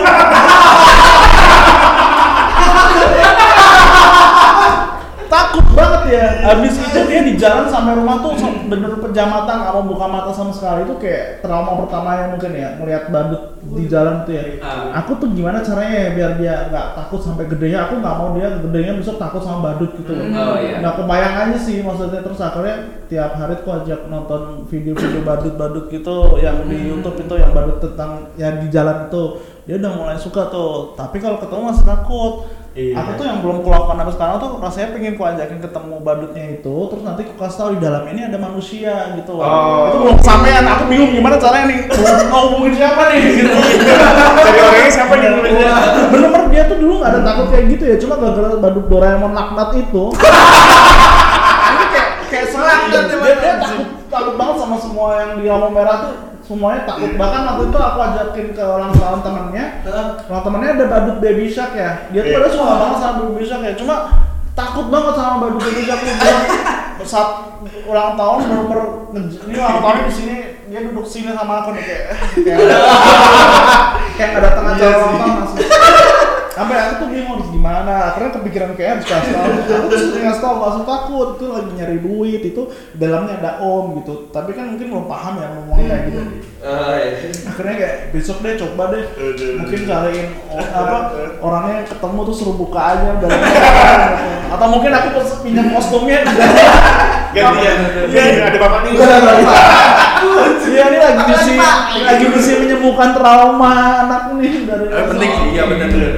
ya. 6.10 6.26
Habis 6.44 6.76
itu 6.80 7.00
dia 7.08 7.22
di 7.24 7.34
jalan 7.36 7.68
sampai 7.70 7.94
rumah 8.00 8.24
tuh 8.24 8.34
bener 8.68 8.98
pejamatan 9.00 9.58
mau 9.68 9.84
buka 9.86 10.06
mata 10.08 10.32
sama 10.34 10.52
sekali. 10.56 10.88
Itu 10.88 10.98
kayak 10.98 11.46
trauma 11.46 11.78
pertamanya 11.86 12.34
mungkin 12.34 12.52
ya 12.56 12.76
melihat 12.82 13.12
badut 13.14 13.60
di 13.62 13.84
jalan 13.86 14.24
tuh 14.24 14.34
ya. 14.34 14.44
Aku 15.04 15.20
tuh 15.20 15.30
gimana 15.36 15.62
caranya 15.62 15.96
ya 16.08 16.10
biar 16.16 16.32
dia 16.40 16.56
nggak 16.72 16.88
takut 16.98 17.20
sampai 17.22 17.46
gedenya? 17.46 17.88
Aku 17.88 18.00
nggak 18.00 18.16
mau 18.18 18.30
dia 18.34 18.48
gedenya 18.60 18.94
besok 18.98 19.20
takut 19.22 19.44
sama 19.44 19.74
badut 19.74 19.92
gitu 20.00 20.12
loh. 20.12 20.26
Oh, 20.34 20.58
iya. 20.58 20.80
nggak 20.82 20.96
kebayang 21.04 21.36
aja 21.48 21.58
sih 21.60 21.84
maksudnya. 21.84 22.22
Terus 22.24 22.40
akhirnya 22.40 22.78
tiap 23.08 23.32
hari 23.40 23.56
tuh 23.64 23.72
ajak 23.84 24.00
nonton 24.12 24.68
video-video 24.68 25.22
badut-badut 25.24 25.86
gitu 25.92 26.40
yang 26.44 26.68
di 26.68 26.92
YouTube 26.92 27.20
itu 27.24 27.34
yang 27.40 27.52
badut 27.56 27.80
tentang 27.80 28.32
yang 28.36 28.60
di 28.60 28.68
jalan 28.68 29.08
itu 29.08 29.24
dia 29.68 29.76
udah 29.76 29.92
mulai 29.94 30.16
suka 30.16 30.48
tuh. 30.48 30.96
Tapi 30.96 31.20
kalau 31.20 31.38
ketemu 31.38 31.62
masih 31.70 31.84
takut. 31.84 32.34
Iya. 32.78 32.94
aku 32.94 33.18
tuh 33.18 33.26
yang 33.26 33.42
belum 33.42 33.66
kulakukan 33.66 33.98
sampai 33.98 34.14
sekarang 34.14 34.36
tuh 34.38 34.50
rasanya 34.62 34.94
pengen 34.94 35.18
ku 35.18 35.26
ajakin 35.26 35.58
ketemu 35.66 35.96
badutnya 35.98 36.62
itu 36.62 36.76
terus 36.94 37.02
nanti 37.02 37.26
ku 37.26 37.34
kasih 37.34 37.58
tahu 37.58 37.70
di 37.74 37.82
dalam 37.82 38.06
ini 38.06 38.30
ada 38.30 38.38
manusia 38.38 39.18
gitu 39.18 39.34
Oh. 39.34 39.90
itu 39.90 39.98
belum 39.98 40.18
sampean 40.22 40.62
aku 40.62 40.86
bingung 40.86 41.10
gimana 41.10 41.42
caranya 41.42 41.74
nih. 41.74 41.90
Mau 42.30 42.54
hubungin 42.54 42.78
siapa 42.78 43.10
nih? 43.10 43.22
Gitu 43.34 43.50
Jadi 44.46 44.60
orangnya 44.62 44.92
siapa 44.94 45.14
nih 45.18 45.28
bener-bener 46.14 46.44
dia 46.54 46.64
tuh 46.70 46.78
dulu 46.78 47.02
gak 47.02 47.18
ada 47.18 47.22
takut 47.26 47.46
kayak 47.50 47.66
gitu 47.66 47.84
ya 47.90 47.96
cuma 47.98 48.14
gara-gara 48.22 48.58
badut 48.62 48.86
Doraemon 48.86 49.34
laknat 49.34 49.70
itu. 49.74 50.04
Ini 51.74 51.86
kayak 51.90 52.10
kayak 52.30 52.48
serak 52.54 52.80
dia, 52.94 53.02
dia, 53.10 53.18
dia 53.42 53.54
takut 53.58 53.88
takut 54.06 54.34
banget 54.38 54.56
sama 54.62 54.78
semua 54.78 55.08
yang 55.18 55.30
di 55.42 55.50
lampu 55.50 55.70
merah 55.74 55.96
tuh 56.06 56.14
semuanya 56.48 56.82
takut. 56.84 57.12
Bahkan 57.14 57.42
waktu 57.44 57.64
itu 57.68 57.78
aku 57.78 58.00
ajakin 58.02 58.48
ke 58.52 58.64
ulang 58.64 58.94
tahun 58.94 59.20
temannya 59.20 59.66
ulang 60.26 60.44
temannya 60.44 60.70
ada 60.74 60.86
badut 60.88 61.18
baby 61.20 61.46
shark 61.46 61.76
ya. 61.76 62.08
Dia 62.10 62.22
tuh 62.22 62.32
Iya. 62.32 62.38
pada 62.38 62.50
suka 62.50 62.74
banget 62.74 62.98
sama 62.98 63.14
baby 63.22 63.44
shark 63.44 63.62
ya. 63.62 63.74
Cuma 63.76 63.96
takut 64.54 64.88
banget 64.88 65.14
sama 65.14 65.36
badut 65.40 65.62
baby 65.62 65.82
shark 65.84 66.00
tuh. 66.00 66.16
Dia 66.18 66.36
saat 67.04 67.30
ulang 67.84 68.16
tahun 68.16 68.38
bener-bener 68.44 68.82
nge- 69.14 69.44
ini 69.46 69.56
ulang 69.56 69.80
tahunnya 69.80 70.04
di 70.04 70.14
sini 70.14 70.36
dia 70.68 70.80
duduk 70.84 71.04
sini 71.04 71.32
sama 71.32 71.62
aku 71.62 71.72
nih 71.72 71.84
kayak 71.84 72.04
kayak 72.38 72.60
kayak 74.14 74.30
nggak 74.30 74.44
datang 74.44 74.66
acara 74.68 74.96
ulang 74.98 75.16
tahun 75.16 75.36
asli 75.42 75.62
sampai 76.58 76.76
aku 76.82 76.94
tuh 77.06 77.08
bingung 77.14 77.38
harus 77.38 77.50
gimana. 77.54 77.94
Akhirnya 78.10 78.32
kepikiran 78.42 78.74
kayak 78.74 78.90
harus 78.98 79.06
kasih 79.06 79.32
tahu 79.38 79.46
aku 79.54 79.86
tuh 79.94 80.00
sering 80.10 80.26
ngasih 80.26 80.42
tahu 80.42 80.54
nggak 80.58 80.72
usah 80.74 80.86
takut 80.90 81.28
itu 81.38 81.46
lagi 81.54 81.72
nyari 81.78 81.98
duit 82.02 82.42
itu 82.42 82.62
dalamnya 82.98 83.34
ada 83.38 83.52
om 83.62 84.02
gitu. 84.02 84.14
Tapi 84.34 84.58
kan 84.58 84.74
mungkin 84.74 84.88
belum 84.90 85.06
paham 85.06 85.34
ya 85.38 85.48
ngomong 85.54 85.78
kayak 85.78 86.02
gitu. 86.10 86.22
Akhirnya 87.46 87.76
kayak 87.78 87.96
besok 88.10 88.38
deh 88.42 88.58
coba 88.58 88.84
deh. 88.90 89.04
Mungkin 89.62 89.80
cariin 89.86 90.28
apa 90.74 90.98
orangnya 91.46 91.86
ketemu 91.86 92.20
tuh 92.26 92.36
suruh 92.36 92.56
buka 92.58 92.82
aja 92.98 93.22
dalamnya 93.22 93.54
atau 94.48 94.68
mungkin 94.74 94.92
aku 94.98 95.08
pinjam 95.46 95.70
kostumnya. 95.70 96.26
Gantian. 97.38 97.78
Iya. 98.10 98.50
Ada 98.50 98.58
bapak 98.58 98.80
nih. 98.90 98.92
Iya 100.68 100.84
ini 100.90 100.98
lagi 101.00 101.22
misi 101.30 101.54
lagi 102.04 102.26
misi 102.28 102.52
menyembuhkan 102.60 103.14
trauma 103.16 104.04
anak 104.06 104.34
nih 104.42 104.66
dari 104.66 104.86
Eh, 104.90 105.06
penting 105.14 105.30
sih, 105.30 105.48
iya 105.54 105.64
benar 105.70 105.88
benar. 105.94 106.14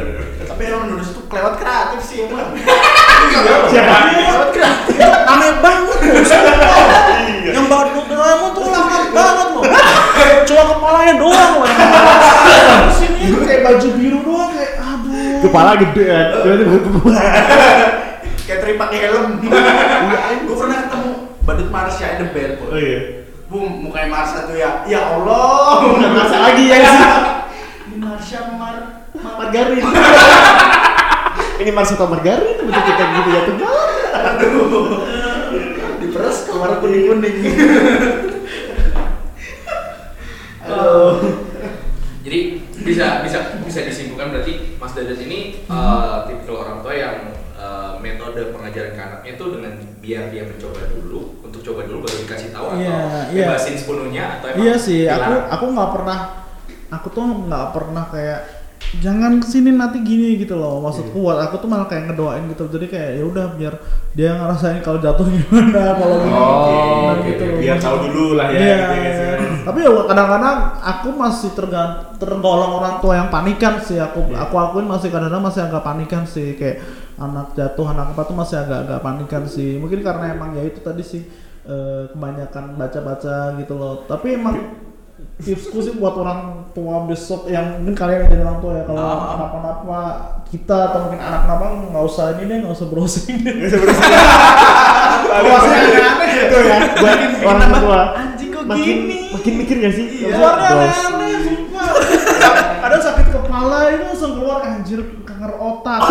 Tapi 0.47 0.61
emang 0.67 0.83
nulis 0.95 1.09
tuh 1.15 1.18
kelewat 1.29 1.55
kreatif 1.61 2.01
sih 2.01 2.17
emang. 2.25 2.57
Siapa? 3.69 3.95
Kelewat 4.09 4.49
kreatif. 4.51 4.97
aneh 5.29 5.51
banget 5.61 5.99
sumpah. 6.25 6.77
yang 7.49 7.65
badut 7.69 8.05
Doraemon 8.09 8.51
tuh 8.57 8.65
laknat 8.69 9.09
banget 9.13 9.47
loh 9.53 9.63
cuma 10.45 10.63
kepalanya 10.75 11.13
doang 11.21 11.51
loh 11.61 11.69
terus 11.69 12.99
ini 13.05 13.37
kayak 13.45 13.61
baju 13.65 13.87
biru 13.97 14.19
doang 14.25 14.49
kayak 14.53 14.73
aduh 14.81 15.39
Kepala 15.39 15.71
gede 15.79 16.03
kan. 16.03 16.25
Kayak 18.43 18.59
Tri 18.59 18.73
pakai 18.75 18.99
helm. 19.07 19.39
Gue 20.43 20.55
pernah 20.57 20.77
ketemu 20.83 21.11
badut 21.47 21.69
Marsha 21.71 22.19
the 22.19 22.27
Bell. 22.33 22.59
Oh 22.59 22.75
iya. 22.75 23.23
Bum, 23.47 23.87
mukanya 23.87 24.09
Marsha 24.19 24.49
tuh 24.49 24.59
ya. 24.59 24.83
Ya 24.83 24.99
Allah, 24.99 25.79
Bukan 25.85 26.11
Marsha 26.11 26.37
lagi 26.43 26.65
ya. 26.67 26.81
Ini 27.87 27.95
Marsha 28.03 28.51
Mar 28.57 29.05
Margarin. 29.15 29.85
Ini 31.59 31.71
Marsha 31.71 31.93
atau 31.93 32.07
Margarin 32.07 32.55
bentuk 32.57 32.83
kita 32.83 33.03
gitu 33.13 33.29
ya 33.29 33.41
tegal. 33.45 33.75
diperes 35.99 36.37
keluar 36.47 36.79
kuning-kuning. 36.79 37.35
Jadi 42.19 42.39
bisa 42.79 43.23
bisa 43.25 43.39
bisa 43.59 43.79
disimpulkan 43.83 44.31
berarti 44.31 44.75
Mas 44.77 44.93
Dadat 44.93 45.19
ini 45.19 45.65
eh, 45.65 46.15
tipikal 46.27 46.55
orang 46.61 46.77
tua 46.79 46.93
yang 46.93 47.15
eh, 47.55 47.91
metode 47.99 48.53
pengajaran 48.53 48.91
ke 48.93 49.01
anaknya 49.01 49.31
itu 49.35 49.45
dengan 49.51 49.73
biar 49.99 50.23
dia 50.29 50.43
mencoba 50.45 50.81
dulu 50.89 51.19
untuk 51.41 51.59
coba 51.63 51.83
dulu 51.83 52.05
baru 52.05 52.15
dikasih 52.23 52.49
tahu 52.51 52.65
atau 52.71 52.79
Iya, 52.79 52.99
iya. 53.33 53.45
bebasin 53.49 53.75
sepenuhnya 53.75 54.23
atau 54.39 54.47
emang 54.51 54.61
iya 54.61 54.75
sih 54.77 55.01
aku 55.07 55.33
aku 55.49 55.65
nggak 55.73 55.91
pernah 55.91 56.19
aku 56.89 57.07
tuh 57.09 57.25
nggak 57.47 57.65
pernah 57.75 58.03
kayak 58.07 58.39
jangan 58.97 59.37
ke 59.37 59.45
sini 59.45 59.69
nanti 59.69 60.01
gini 60.01 60.41
gitu 60.41 60.57
loh 60.57 60.81
maksudku 60.81 61.21
buat 61.21 61.37
aku 61.45 61.61
tuh 61.61 61.69
malah 61.69 61.85
kayak 61.85 62.09
ngedoain 62.09 62.49
gitu 62.49 62.65
jadi 62.73 62.85
kayak 62.89 63.09
ya 63.21 63.23
udah 63.29 63.45
biar 63.53 63.73
dia 64.17 64.33
ngerasain 64.33 64.81
kalau 64.81 64.97
jatuh 64.97 65.29
gimana 65.37 65.93
kalau 65.93 66.17
gini 66.25 66.33
Oh, 66.33 66.65
gimana 66.65 67.13
oke, 67.13 67.29
gitu. 67.29 67.43
Biar 67.61 67.77
tahu 67.77 67.97
dulu 68.09 68.25
lah 68.33 68.47
ya. 68.49 68.57
Iya. 68.57 68.77
gitu 68.77 68.95
ya, 68.97 69.11
sih. 69.13 69.27
Tapi 69.61 69.79
ya 69.85 69.91
kadang-kadang 70.09 70.57
aku 70.81 71.09
masih 71.13 71.49
tergan 71.53 71.89
tergolong 72.17 72.71
orang 72.81 72.95
tua 72.97 73.13
yang 73.21 73.29
panikan 73.29 73.77
sih. 73.77 74.01
Aku 74.01 74.33
aku 74.33 74.55
akuin 74.57 74.87
masih 74.89 75.13
kadang-kadang 75.13 75.45
masih 75.45 75.61
agak 75.69 75.83
panikan 75.85 76.23
sih 76.25 76.57
kayak 76.57 76.81
anak 77.21 77.53
jatuh 77.53 77.85
anak 77.93 78.17
apa 78.17 78.21
tuh 78.25 78.35
masih 78.37 78.57
agak-agak 78.57 78.99
panikan 79.05 79.43
sih. 79.45 79.77
Mungkin 79.77 80.01
karena 80.01 80.33
emang 80.33 80.57
ya 80.57 80.63
itu 80.65 80.79
tadi 80.81 81.03
sih 81.05 81.21
eh, 81.69 82.09
kebanyakan 82.09 82.73
baca-baca 82.73 83.53
gitu 83.61 83.73
loh. 83.77 84.05
Tapi 84.09 84.27
emang 84.33 84.55
tipsku 85.39 85.79
sih 85.79 85.93
buat 85.93 86.13
orang 86.13 86.39
tua 86.69 87.03
besok 87.03 87.47
yang 87.47 87.77
mungkin 87.77 87.93
kalian 87.93 88.21
yang 88.21 88.29
jadi 88.29 88.41
orang 88.43 88.59
tua 88.59 88.71
ya 88.73 88.83
kalau 88.83 88.99
Ah. 88.99 89.15
kenapa-napa 89.31 89.99
kita 90.45 90.77
atau 90.85 90.97
mungkin 91.01 91.17
anak 91.17 91.39
kenapa 91.43 91.63
nggak 91.85 92.03
usah 92.05 92.25
ini 92.33 92.43
deh 92.45 92.57
nggak 92.59 92.73
usah 92.73 92.87
browsing 92.87 93.37
deh 93.39 93.53
Browsing 95.19 95.71
aneh-aneh 95.79 96.27
Itu 96.39 96.57
ya. 96.57 96.77
Buat 96.95 97.19
orang 97.45 97.71
tua. 97.77 97.99
Anjing 98.15 98.49
kok 98.49 98.63
Makin 98.65 98.85
gini? 99.01 99.15
makin 99.29 99.53
mikir 99.55 99.75
gak 99.79 99.93
sih? 99.93 100.05
Suaranya 100.21 100.89
aneh-aneh 100.89 101.33
sumpah 101.39 101.87
kadang 102.79 103.01
sakit 103.01 103.27
kepala 103.29 103.77
itu 103.89 104.03
langsung 104.05 104.31
keluar 104.35 104.57
anjir 104.61 104.99
kanker 105.21 105.51
otak 105.53 105.99
Wah, 105.99 106.09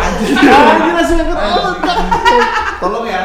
anjir 0.00 0.36
anjir 0.38 0.92
langsung 0.92 1.18
kanker 1.18 1.38
otak 1.38 1.96
Tolong 2.78 3.06
ya. 3.06 3.20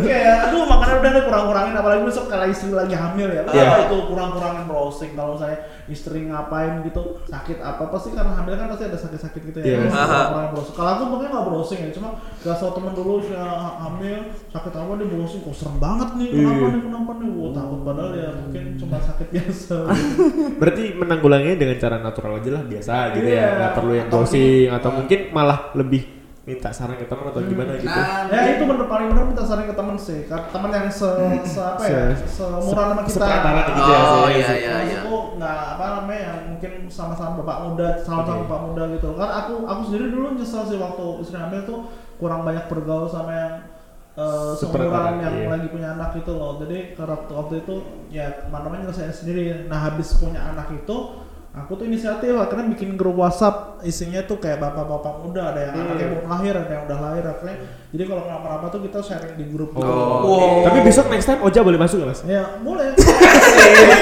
kayak 0.00 0.36
aduh 0.44 0.64
udah 1.06 1.12
deh 1.12 1.24
kurang-kurangin 1.24 1.74
apalagi 1.74 2.02
besok 2.02 2.24
kalau 2.26 2.46
istri 2.46 2.70
lagi 2.70 2.92
hamil 2.92 3.28
ya 3.28 3.42
Iya. 3.46 3.62
apa 3.64 3.76
itu 3.84 3.96
kurang-kurangin 4.04 4.64
browsing 4.64 5.12
kalau 5.12 5.34
saya 5.34 5.56
istri 5.86 6.18
ngapain 6.24 6.82
gitu 6.82 7.02
sakit 7.24 7.58
apa 7.58 7.86
pasti 7.86 8.10
karena 8.10 8.32
hamil 8.32 8.52
kan 8.52 8.66
pasti 8.68 8.84
ada 8.84 8.98
sakit-sakit 8.98 9.40
gitu 9.44 9.58
ya 9.58 9.66
Iya. 9.66 9.76
Terus 9.80 9.94
Aha. 9.94 10.04
kurang-kurangin 10.04 10.50
browsing 10.52 10.74
kalau 10.74 10.90
aku 10.90 11.02
pokoknya 11.06 11.30
nggak 11.30 11.46
browsing 11.46 11.78
ya 11.78 11.90
cuma 11.92 12.08
gak 12.38 12.56
tau 12.56 12.70
temen 12.72 12.92
dulu 12.92 13.14
saya 13.20 13.46
hamil 13.80 14.16
sakit 14.48 14.72
apa 14.72 14.90
dia 14.92 15.06
browsing 15.06 15.40
kok 15.40 15.54
serem 15.54 15.76
banget 15.78 16.08
nih 16.14 16.28
kenapa 16.28 16.56
Iya. 16.56 16.68
nih 16.68 16.82
kenapa 16.82 17.10
nih 17.14 17.28
wah 17.32 17.50
takut 17.52 17.80
padahal 17.82 18.10
ya 18.12 18.28
mungkin 18.36 18.64
cuma 18.76 18.96
sakit 18.98 19.28
biasa 19.30 19.76
Berarti 20.60 20.82
menanggulanginya 20.92 21.56
dengan 21.56 21.76
cara 21.76 21.96
natural 21.98 22.32
aja 22.36 22.50
lah 22.52 22.62
biasa 22.64 22.94
gitu 23.12 23.26
Iya. 23.26 23.38
ya, 23.38 23.48
nggak 23.56 23.72
perlu 23.74 23.92
yang 23.94 24.08
browsing 24.08 24.40
mungkin- 24.40 24.74
atau 24.74 24.90
mungkin 24.92 25.20
malah 25.30 25.58
lebih 25.72 26.02
minta 26.46 26.70
saran 26.70 26.94
ke 26.94 27.10
teman 27.10 27.26
atau 27.26 27.42
gimana 27.42 27.74
gitu. 27.74 27.90
Nah, 27.90 28.30
ya 28.30 28.54
itu 28.54 28.62
bener 28.70 28.86
paling 28.86 29.10
bener 29.10 29.24
minta 29.34 29.42
saran 29.42 29.66
ke 29.66 29.74
temen 29.74 29.98
sih 29.98 30.30
Ke 30.30 30.38
temen 30.54 30.70
yang 30.70 30.86
se, 30.86 31.10
se 31.42 31.58
apa 31.58 31.82
ya 31.82 32.14
Se- 32.14 32.38
seumuran 32.38 32.86
sama 32.94 33.02
kita 33.02 33.18
sepantaran 33.18 33.64
gitu 33.66 33.80
Oh 33.82 33.90
ya, 33.90 33.98
sih. 34.06 34.22
iya 34.22 34.30
iya 34.30 34.54
iya. 34.54 34.70
Maksudku 34.78 35.16
nggak 35.42 35.58
apa 35.74 35.84
namanya 35.98 36.20
yang 36.22 36.38
mungkin 36.54 36.72
sama-sama 36.86 37.42
bapak 37.42 37.58
muda, 37.66 37.88
sama-sama 38.06 38.46
bapak 38.46 38.60
muda 38.62 38.82
gitu. 38.94 39.08
Kan 39.18 39.30
aku 39.34 39.52
aku 39.66 39.80
sendiri 39.90 40.06
dulu 40.14 40.26
nyesel 40.38 40.62
sih 40.70 40.78
waktu 40.78 41.04
istri 41.18 41.34
hamil 41.34 41.60
tuh 41.66 41.78
kurang 42.22 42.46
banyak 42.46 42.64
bergaul 42.70 43.10
sama 43.10 43.32
yang 43.34 43.54
eh, 44.14 44.52
seumuran 44.54 45.18
yang 45.18 45.34
iya. 45.34 45.50
lagi 45.50 45.66
punya 45.66 45.98
anak 45.98 46.14
gitu 46.14 46.30
loh. 46.38 46.62
Jadi 46.62 46.94
karena 46.94 47.18
waktu, 47.18 47.32
waktu 47.34 47.54
itu 47.66 47.74
ya 48.14 48.26
mana 48.54 48.70
namanya 48.70 48.86
nyelesain 48.86 49.10
sendiri. 49.10 49.66
Nah 49.66 49.90
habis 49.90 50.14
punya 50.14 50.38
anak 50.46 50.70
itu 50.70 51.25
aku 51.56 51.72
tuh 51.72 51.88
inisiatif 51.88 52.36
akhirnya 52.36 52.68
bikin 52.68 52.94
grup 52.94 53.16
WhatsApp 53.16 53.80
isinya 53.80 54.20
tuh 54.22 54.36
kayak 54.36 54.60
bapak-bapak 54.60 55.24
muda 55.24 55.50
ada 55.50 55.60
yang 55.62 55.72
Hmm. 55.72 55.84
anaknya 55.88 56.06
belum 56.12 56.26
lahir 56.28 56.54
ada 56.54 56.68
yang 56.70 56.84
udah 56.84 56.98
lahir 57.00 57.24
akhirnya 57.24 57.56
jadi 57.88 58.02
kalau 58.04 58.22
kenapa-napa 58.22 58.66
tuh 58.68 58.80
kita 58.84 58.98
sharing 59.00 59.34
di 59.34 59.44
grup 59.48 59.70
gitu. 59.72 59.88
Oh. 59.88 60.60
Tapi 60.62 60.78
besok 60.84 61.08
next 61.08 61.24
time 61.24 61.40
Oja 61.40 61.64
boleh 61.64 61.80
masuk 61.80 61.96
nggak 61.98 62.10
mas? 62.12 62.20
Ya, 62.28 62.44
boleh. 62.60 62.92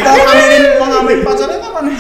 mau 0.03 0.19
ngambilin 0.19 1.23
mau 1.23 1.31
pacarnya 1.31 1.59
kapan 1.63 1.83
nih? 1.89 1.99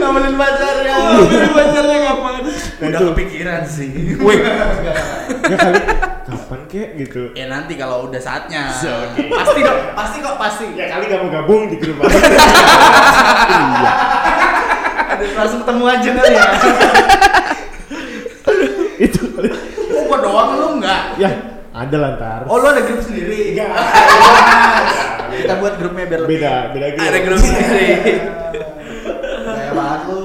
Ngamelin 0.00 0.34
pacarnya. 0.36 0.94
Ngamelin 0.96 1.50
pacarnya 1.52 1.98
kapan? 2.02 2.32
Udah 2.80 3.00
kepikiran 3.12 3.62
sih. 3.66 3.90
Wih, 4.16 4.38
Ya 5.50 5.56
kali 5.56 5.80
kapan 6.50 6.66
kek 6.66 6.98
gitu. 6.98 7.30
Ya 7.38 7.46
nanti 7.46 7.78
kalau 7.78 8.10
udah 8.10 8.18
saatnya. 8.18 8.66
Oke. 8.74 9.30
Pasti 9.30 9.62
kok, 9.62 9.76
pasti 9.94 10.18
kok, 10.18 10.34
pasti. 10.34 10.66
Ya 10.74 10.90
kali 10.90 11.06
gak 11.06 11.22
mau 11.22 11.30
gabung 11.30 11.70
di 11.70 11.78
grup 11.78 12.02
aja. 12.02 12.10
Aduh, 15.14 15.30
langsung 15.38 15.62
ketemu 15.62 15.84
aja 15.86 16.10
kali 16.10 16.34
ya. 16.34 16.46
Itu. 19.06 19.30
Oh, 19.94 20.02
gua 20.10 20.18
doang 20.18 20.50
lu 20.58 20.66
enggak? 20.82 21.22
Ya 21.22 21.30
ada 21.70 21.96
lah 22.02 22.10
ntar. 22.18 22.40
Oh, 22.50 22.58
lu 22.58 22.66
ada 22.66 22.82
grup 22.82 22.98
sendiri? 22.98 23.54
Enggak. 23.54 23.70
Kita 25.46 25.54
buat 25.62 25.78
grupnya 25.78 26.04
biar 26.10 26.20
lebih 26.26 26.42
Beda 26.42 26.74
beda 26.74 26.86
grup. 26.98 27.06
ada 27.06 27.18
grup 27.22 27.38
sendiri. 27.38 27.86
Kayak 29.46 29.72
banget 29.78 30.00
lu. 30.10 30.18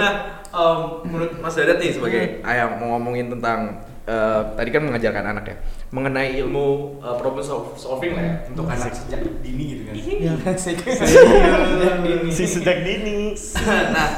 Nah, 0.00 0.12
em, 0.48 0.78
menurut 1.04 1.32
Mas 1.44 1.52
Dadat 1.60 1.76
nih 1.76 1.92
sebagai 1.92 2.40
ayah 2.40 2.72
mau 2.80 2.96
ngomongin 2.96 3.28
tentang 3.36 3.84
eh, 4.06 4.40
tadi 4.54 4.70
kan 4.70 4.82
mengajarkan 4.86 5.24
anak 5.34 5.44
ya 5.50 5.56
mengenai 5.90 6.38
ilmu 6.42 6.98
eh, 7.02 7.16
problem 7.18 7.42
sol- 7.42 7.74
solving 7.74 8.14
lah 8.14 8.22
ya 8.22 8.34
untuk 8.50 8.66
anak 8.70 8.94
sejak 8.94 9.20
dini 9.42 9.64
gitu 9.74 9.82
kan. 9.86 9.94
Iya. 9.94 10.32
Sejak 10.64 11.94
dini. 12.02 12.30
Si 12.30 12.44
sejak 12.46 12.78
dini. 12.86 13.34
nah, 13.94 14.08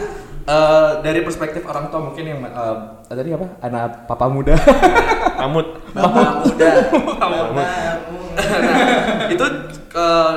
eh, 0.45 0.91
dari 1.01 1.21
perspektif 1.25 1.65
orang 1.65 1.89
tua 1.89 2.01
mungkin 2.13 2.25
yang 2.25 2.41
eh, 2.45 2.77
tadi 3.09 3.33
apa? 3.33 3.47
Anak 3.65 4.05
papa 4.05 4.27
muda. 4.29 4.55
Pamut. 5.41 5.67
Bapak 5.95 6.45
muda. 6.45 6.69
nah, 7.57 7.69
itu 9.33 9.47
eh, 9.97 10.35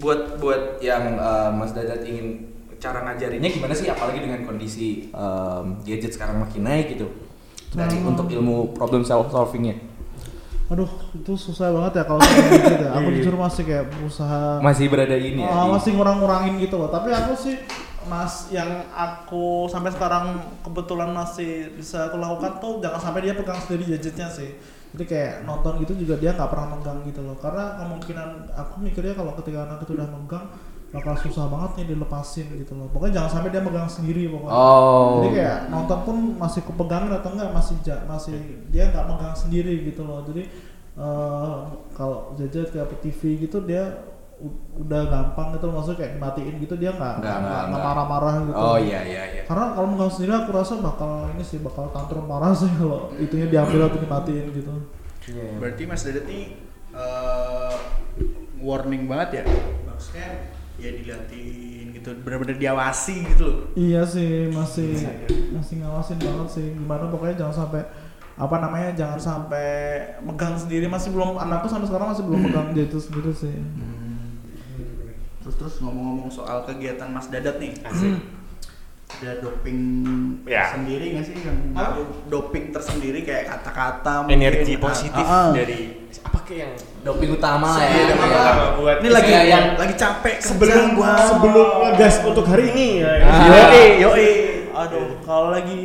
buat 0.00 0.20
buat 0.38 0.78
yang 0.78 1.18
eh, 1.18 1.50
Mas 1.52 1.74
Dadat 1.74 2.06
ingin 2.06 2.50
cara 2.80 3.04
ngajarinnya 3.04 3.52
gimana 3.52 3.76
sih 3.76 3.92
apalagi 3.92 4.24
dengan 4.24 4.40
kondisi 4.48 5.12
em, 5.12 5.64
gadget 5.84 6.16
sekarang 6.16 6.40
makin 6.40 6.64
naik 6.64 6.96
gitu 6.96 7.12
dari 7.70 7.96
Hmm. 7.96 8.10
untuk 8.10 8.26
ilmu 8.26 8.74
problem 8.74 9.02
sol- 9.02 9.28
solvingnya 9.28 9.76
Aduh, 10.70 10.86
itu 11.12 11.34
susah 11.34 11.74
banget 11.74 11.98
ya 11.98 12.04
kalau 12.06 12.22
saya 12.22 12.46
gitu 12.46 12.78
ya. 12.78 12.90
Aku 12.94 13.10
jujur 13.10 13.34
masih 13.34 13.62
kayak 13.66 13.90
berusaha 13.90 14.62
masih 14.62 14.86
berada 14.86 15.18
ini 15.18 15.42
ya 15.42 15.66
di- 15.66 15.72
masih 15.74 15.90
ngurang-ngurangin 15.98 16.62
gitu 16.62 16.78
loh. 16.78 16.86
Tapi 16.86 17.10
aku 17.10 17.34
sih 17.34 17.58
Mas 18.06 18.48
yang 18.48 18.86
aku 18.88 19.66
sampai 19.66 19.90
sekarang 19.90 20.38
kebetulan 20.62 21.10
masih 21.10 21.74
bisa 21.74 22.06
aku 22.06 22.16
lakukan 22.16 22.62
tuh 22.62 22.78
jangan 22.78 23.02
sampai 23.02 23.20
dia 23.20 23.34
pegang 23.34 23.58
sendiri 23.58 23.92
gadgetnya 23.92 24.30
sih. 24.30 24.54
Jadi 24.94 25.04
kayak 25.04 25.34
nonton 25.42 25.82
gitu 25.82 25.98
juga 25.98 26.14
dia 26.16 26.32
nggak 26.32 26.46
pernah 26.48 26.78
megang 26.78 27.02
gitu 27.02 27.18
loh. 27.18 27.34
Karena 27.34 27.74
kemungkinan 27.76 28.28
aku 28.54 28.74
mikirnya 28.78 29.18
kalau 29.18 29.34
ketika 29.42 29.66
anak 29.66 29.82
itu 29.82 29.98
udah 29.98 30.06
megang 30.06 30.46
bakal 30.90 31.14
susah 31.14 31.46
banget 31.46 31.70
nih 31.78 31.86
dilepasin 31.94 32.46
gitu 32.58 32.74
loh. 32.74 32.90
Pokoknya 32.90 33.22
jangan 33.22 33.30
sampai 33.38 33.50
dia 33.54 33.62
megang 33.62 33.86
sendiri 33.86 34.26
pokoknya. 34.26 34.54
oh 34.54 35.22
Jadi 35.22 35.28
kayak 35.38 35.58
nonton 35.70 35.98
pun 36.02 36.16
masih 36.34 36.60
kupegangin 36.66 37.14
atau 37.14 37.30
enggak 37.30 37.50
masih 37.54 37.76
masih 38.04 38.36
dia 38.74 38.90
nggak 38.90 39.06
megang 39.06 39.34
sendiri 39.38 39.86
gitu 39.86 40.02
loh. 40.02 40.26
Jadi 40.26 40.50
eh, 40.98 41.58
kalau 41.94 42.34
jajan 42.34 42.66
kayak 42.68 42.90
TV 42.98 43.20
gitu 43.46 43.62
dia 43.62 44.02
udah 44.72 45.02
gampang 45.04 45.52
gitu 45.52 45.68
maksudnya 45.68 45.98
kayak 46.00 46.12
dimatiin 46.16 46.54
gitu 46.64 46.74
dia 46.80 46.96
nggak 46.96 47.20
Nggak, 47.20 47.68
marah-marah 47.76 48.40
gitu. 48.48 48.56
oh 48.56 48.80
iya 48.80 49.04
iya 49.04 49.22
iya 49.36 49.42
Karena 49.44 49.76
kalau 49.76 49.92
megang 49.92 50.08
sendiri 50.08 50.32
aku 50.32 50.50
rasa 50.56 50.80
bakal 50.80 51.28
ini 51.36 51.44
sih 51.44 51.60
bakal 51.60 51.92
tantrum 51.92 52.24
parah 52.24 52.56
sih 52.56 52.72
kalau 52.80 53.12
itunya 53.20 53.52
diambil 53.52 53.86
atau 53.92 54.00
dimatiin 54.00 54.48
gitu. 54.56 54.72
Berarti 55.60 55.82
Mas 55.84 56.02
Dadat 56.02 56.24
nih 56.24 56.56
eh, 56.90 57.74
warning 58.64 59.04
banget 59.06 59.44
ya. 59.44 59.44
Maksudnya 59.84 60.56
ya 60.78 60.90
diliatin 60.92 61.90
gitu, 61.92 62.14
benar-benar 62.22 62.56
diawasi 62.56 63.26
gitu 63.26 63.42
loh. 63.44 63.58
Iya 63.74 64.04
sih 64.04 64.48
masih 64.48 64.94
masih 65.50 65.74
ngawasin 65.80 66.18
banget 66.18 66.48
sih 66.52 66.66
gimana 66.72 67.08
pokoknya 67.08 67.34
jangan 67.36 67.66
sampai 67.66 67.82
apa 68.40 68.56
namanya 68.56 68.96
jangan 68.96 69.20
sampai 69.20 69.68
megang 70.24 70.56
sendiri 70.56 70.88
masih 70.88 71.12
belum 71.12 71.36
anakku 71.36 71.68
sampai 71.68 71.84
sekarang 71.84 72.08
masih 72.08 72.24
belum 72.24 72.40
megang 72.46 72.68
gadget 72.72 72.96
sendiri 72.96 73.32
sih. 73.32 73.52
Terus 75.40 75.56
terus 75.56 75.74
ngomong-ngomong 75.80 76.28
soal 76.28 76.64
kegiatan 76.64 77.08
Mas 77.08 77.28
Dadat 77.28 77.56
nih. 77.56 77.72
Asik. 77.80 78.16
Ada 79.10 79.42
doping 79.42 79.78
Ya. 80.46 80.70
sendiri 80.70 81.12
nggak 81.12 81.24
sih 81.26 81.34
yang 81.42 81.74
Apa? 81.74 81.98
doping 82.30 82.70
tersendiri 82.70 83.26
kayak 83.26 83.50
kata-kata. 83.50 84.24
Energi 84.30 84.78
Ah, 84.78 84.80
positif 84.80 85.24
ah, 85.26 85.50
ah. 85.50 85.52
dari 85.52 86.06
apa 86.50 86.58
kek 86.58 86.58
yang 86.58 86.72
doping 87.06 87.30
utama 87.32 87.66
lah 87.70 87.80
Iya, 87.80 87.94
ya 87.94 88.04
doping 88.10 88.26
Iya. 88.26 88.40
utama. 88.42 88.64
buat 88.74 88.96
Ini 88.98 89.08
lagi 89.08 89.30
Kayak 89.30 89.46
yang- 89.46 89.70
lagi 89.78 89.94
capek 89.94 90.36
sebelum 90.42 90.84
gua. 90.92 91.12
sebelum 91.22 91.68
ngegas 91.80 92.14
untuk 92.26 92.44
hari 92.44 92.64
ini 92.68 92.86
ya. 92.98 93.12
Ah. 93.22 93.46
Yoi, 93.46 93.84
yoi. 94.02 94.28
Aduh, 94.72 95.06
kalau 95.22 95.48
lagi 95.52 95.82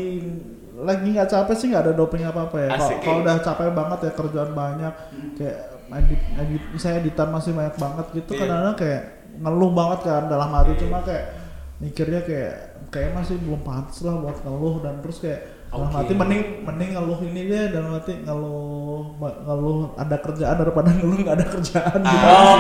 lagi 0.75 1.07
nggak 1.07 1.29
capek 1.29 1.55
sih 1.55 1.67
nggak 1.69 1.83
ada 1.83 1.93
doping 1.93 2.23
apa 2.23 2.39
apa 2.43 2.57
ya. 2.59 2.69
Kalau 2.99 3.21
udah 3.21 3.37
capek 3.39 3.69
banget 3.71 3.99
ya 4.01 4.11
kerjaan 4.11 4.51
banyak, 4.53 4.93
kayak 5.35 5.57
edit, 5.95 6.21
edit 6.35 6.63
misalnya 6.71 6.97
editan 6.99 7.29
masih 7.29 7.51
banyak 7.53 7.75
banget 7.75 8.05
gitu, 8.15 8.29
Iya. 8.31 8.39
kadang-kadang 8.41 8.75
kayak 8.75 9.01
ngeluh 9.35 9.71
banget 9.71 9.99
kan 10.01 10.23
dalam 10.25 10.49
hati 10.49 10.73
cuma 10.77 10.97
kayak 11.01 11.25
mikirnya 11.77 12.21
kayak 12.23 12.53
kayak 12.87 13.11
masih 13.13 13.35
belum 13.37 13.61
pantas 13.61 13.99
lah 14.01 14.15
buat 14.17 14.37
ngeluh 14.41 14.79
dan 14.79 15.03
terus 15.03 15.19
kayak 15.19 15.41
dalam 15.75 15.91
Oke. 15.91 15.97
hati 15.99 16.13
mending 16.15 16.41
mending 16.63 16.89
ngeluh 16.95 17.19
ini 17.19 17.41
deh 17.51 17.63
dalam 17.75 17.91
hati 17.99 18.13
ngeluh 18.23 19.03
ngeluh 19.19 19.79
ada 19.99 20.15
kerjaan 20.17 20.55
daripada 20.55 20.89
ngeluh 20.95 21.17
nggak 21.19 21.35
ada 21.35 21.45
kerjaan 21.51 21.99
gitu. 21.99 22.25
Oh, 22.25 22.55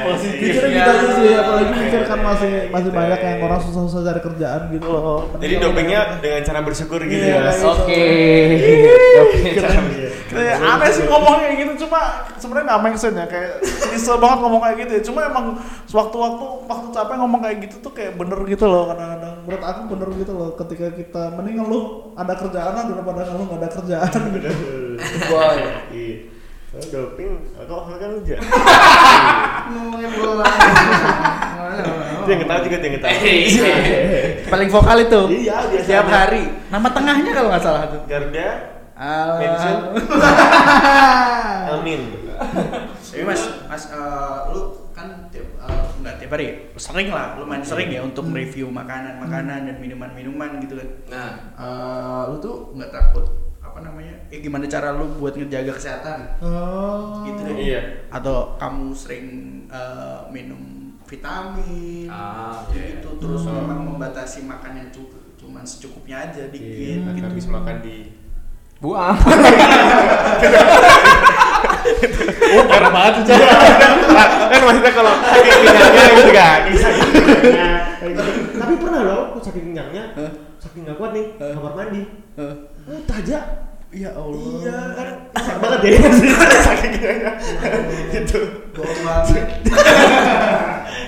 Mikirnya 0.00 0.70
gitu 0.70 0.90
aja 0.90 1.08
sih, 1.12 1.28
apalagi 1.36 1.72
mikir 1.76 2.02
kan 2.08 2.20
masih 2.24 2.52
masih 2.72 2.90
banyak 2.90 3.20
yang 3.20 3.38
orang 3.44 3.60
susah-susah 3.60 4.00
cari 4.00 4.20
kerjaan 4.24 4.60
gitu. 4.72 4.88
Loh. 4.88 5.20
Jadi 5.36 5.54
dopingnya 5.60 6.00
dengan 6.24 6.40
cara 6.40 6.60
bersyukur 6.64 7.00
gitu 7.04 7.20
Iya, 7.20 7.52
ya. 7.52 7.68
Oke. 7.68 8.04
Dopingnya 9.12 9.52
bersyukur. 9.60 10.08
Kayak 10.30 10.56
aneh 10.62 10.90
sih 10.94 11.04
ngomong 11.10 11.34
kayak 11.42 11.54
gitu 11.58 11.72
cuma 11.84 12.00
sebenarnya 12.38 12.66
nggak 12.70 12.82
make 12.86 12.98
sense 13.02 13.18
ya 13.18 13.26
kayak 13.26 13.52
nyesel 13.90 14.16
banget 14.22 14.38
ngomong 14.40 14.60
kayak 14.62 14.76
gitu 14.78 14.92
ya. 14.94 15.02
Cuma 15.04 15.20
emang 15.26 15.46
sewaktu-waktu 15.90 16.44
waktu 16.70 16.86
capek 16.94 17.14
ngomong 17.18 17.40
kayak 17.42 17.56
gitu 17.66 17.76
tuh 17.82 17.92
kayak 17.92 18.12
bener 18.14 18.38
gitu 18.46 18.64
loh 18.70 18.94
kadang-kadang. 18.94 19.34
Menurut 19.44 19.64
aku 19.66 19.80
bener 19.90 20.08
gitu 20.16 20.32
loh 20.32 20.50
ketika 20.54 20.86
kita 20.94 21.22
mending 21.34 21.56
ngeluh 21.60 21.84
ada 22.14 22.32
kerjaan 22.38 22.59
lah 22.62 22.84
daripada 22.84 23.20
ngeluh 23.24 23.46
nggak 23.48 23.60
ada 23.60 23.68
kerjaan 23.72 24.20
gitu 24.36 24.50
boy 25.26 25.58
Iya. 25.90 26.16
Doping, 26.70 27.50
kok 27.66 27.82
kan 27.98 28.10
aja. 28.22 28.36
Ngomongin 29.74 30.10
bola. 30.14 30.46
Dia 32.22 32.30
yang 32.30 32.40
ketawa 32.46 32.60
juga 32.62 32.76
dia 32.78 32.86
yang 32.86 32.94
ketawa. 32.94 33.18
Paling 34.54 34.68
vokal 34.70 34.98
itu. 35.02 35.20
Iya, 35.34 35.66
biasa 35.66 35.86
Tiap 35.90 36.06
aja. 36.06 36.14
hari. 36.14 36.42
Nama 36.70 36.88
tengahnya 36.94 37.30
kalau 37.34 37.48
nggak 37.50 37.64
salah 37.66 37.82
tuh. 37.90 38.00
Garda 38.06 38.48
Mention. 39.42 39.76
Amin. 41.74 42.00
Tapi 43.02 43.22
mas, 43.26 43.42
mas 43.66 43.84
eh, 43.90 44.38
lu 44.54 44.62
kan 44.94 45.26
tiap 45.34 45.49
tiap 46.20 46.30
hari, 46.30 46.44
ya? 46.44 46.52
sering 46.76 47.08
lah, 47.08 47.34
lumayan 47.34 47.62
sering 47.62 47.88
ya 47.88 48.00
untuk 48.00 48.24
review 48.28 48.68
makanan-makanan 48.68 49.64
dan 49.64 49.74
minuman-minuman 49.76 50.60
gitu 50.60 50.76
kan. 50.76 50.88
Nah, 51.08 51.30
Eh, 51.56 52.20
lu 52.28 52.36
tuh 52.38 52.54
nggak 52.72 52.90
takut 52.90 53.24
apa 53.60 53.78
namanya? 53.80 54.12
Eh 54.28 54.38
gimana 54.38 54.64
cara 54.64 54.92
lu 54.92 55.04
buat 55.16 55.32
ngejaga 55.32 55.72
kesehatan? 55.72 56.18
Oh. 56.38 57.24
Gitu 57.24 57.40
deh. 57.42 57.54
Iya. 57.56 57.80
Atau 58.08 58.54
kamu 58.56 58.92
sering 58.92 59.26
eh, 59.66 60.20
minum 60.28 60.92
vitamin? 61.04 62.06
Ah, 62.06 62.62
gitu 62.70 63.08
iya. 63.08 63.18
terus 63.18 63.42
memang 63.42 63.82
membatasi 63.82 64.46
makan 64.46 64.72
yang 64.76 64.88
cukup 64.94 65.18
cuman 65.34 65.64
secukupnya 65.64 66.30
aja 66.30 66.46
dikit 66.46 66.62
Iya, 66.62 67.10
gitu. 67.10 67.26
habis 67.26 67.46
makan 67.48 67.76
di 67.82 67.96
buang. 68.78 69.12
Oh, 72.50 72.64
parah 72.66 72.90
banget 72.90 73.12
tuh. 73.22 73.36
kan 74.50 74.60
maksudnya 74.66 74.92
kalau 74.92 75.12
saking 75.22 75.60
kenyangnya 75.62 76.04
gitu 76.18 76.32
kan. 76.34 76.60
Saking 76.74 77.10
kenyangnya, 77.14 77.70
kayak 78.00 78.12
gitu. 78.14 78.30
Tapi 78.58 78.72
pernah 78.76 79.00
loh, 79.06 79.20
aku 79.32 79.38
saking 79.40 79.64
kenyangnya, 79.72 80.04
saking 80.58 80.80
gak 80.84 80.96
kuat 80.98 81.10
nih, 81.14 81.26
kamar 81.38 81.72
mandi. 81.78 82.02
Eh, 82.36 82.54
tajak. 83.06 83.44
ya 83.90 84.06
Allah. 84.14 84.38
Iya 84.38 84.78
kan, 84.94 85.08
enak 85.34 85.56
banget 85.58 85.78
deh. 85.82 85.92
saking 86.70 86.90
kenyangnya. 86.94 87.32
gitu. 88.14 88.40
Bohong 88.70 89.00
banget. 89.02 89.50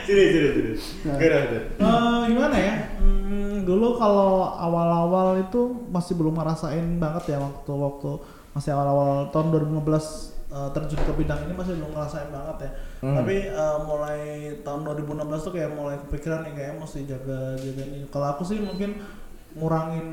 Sini, 0.03 0.23
sini, 0.35 0.49
sini. 0.51 0.73
Gimana 1.07 1.47
tuh? 1.47 1.63
Eh, 1.79 2.21
gimana 2.27 2.57
ya? 2.59 2.75
Hmm, 2.99 3.63
dulu 3.63 3.95
kalau 3.95 4.51
awal-awal 4.51 5.39
itu 5.39 5.61
masih 5.95 6.19
belum 6.19 6.35
ngerasain 6.35 6.99
banget 6.99 7.35
ya 7.35 7.39
waktu 7.39 7.71
waktu 7.71 8.11
masih 8.53 8.71
awal-awal 8.75 9.31
tahun 9.31 9.47
2015 9.79 10.32
eh, 10.53 10.69
terjun 10.77 11.01
ke 11.01 11.13
bidang 11.17 11.41
ini 11.49 11.53
masih 11.57 11.81
belum 11.81 11.97
ngerasain 11.97 12.29
banget 12.29 12.57
ya. 12.69 12.71
Tapi 13.01 13.37
eh, 13.49 13.79
mulai 13.89 14.21
tahun 14.61 14.81
2016 14.85 15.47
tuh 15.49 15.53
kayak 15.57 15.71
mulai 15.73 15.97
kepikiran 16.07 16.45
nih 16.45 16.55
kayak 16.55 16.73
mesti 16.77 17.01
jaga 17.09 17.57
jaga 17.57 17.83
ini. 17.89 17.99
Kalau 18.13 18.27
aku 18.37 18.43
sih 18.45 18.61
mungkin 18.61 19.01
ngurangin 19.57 20.09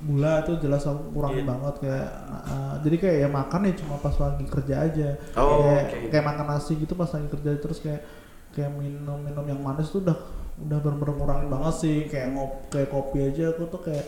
gula 0.00 0.40
itu 0.40 0.56
jelas 0.64 0.88
aku 0.88 1.12
kurangin 1.12 1.44
banget 1.44 1.74
kayak 1.84 2.08
eh, 2.48 2.74
jadi 2.86 2.96
kayak 2.96 3.16
ya 3.26 3.28
makan 3.28 3.60
ya 3.68 3.72
cuma 3.76 3.94
pas 3.98 4.14
lagi 4.16 4.44
kerja 4.48 4.74
aja. 4.86 5.08
Oh, 5.36 5.66
kayak, 5.66 5.84
oke. 5.90 6.08
kayak 6.14 6.24
makan 6.24 6.46
nasi 6.56 6.72
gitu 6.78 6.94
pas 6.96 7.10
lagi 7.10 7.28
kerja 7.28 7.50
terus 7.60 7.78
kayak 7.82 8.02
kayak 8.50 8.72
minum 8.74 9.18
minum 9.22 9.46
yang 9.46 9.60
manis 9.62 9.90
tuh 9.94 10.02
udah 10.02 10.18
udah 10.60 10.78
bener-bener 10.82 11.14
ngurangin 11.16 11.48
banget 11.48 11.74
sih 11.80 11.98
kayak 12.10 12.36
ngop 12.36 12.52
kayak 12.68 12.88
kopi 12.92 13.18
aja 13.32 13.54
aku 13.54 13.62
tuh 13.70 13.80
kayak 13.80 14.06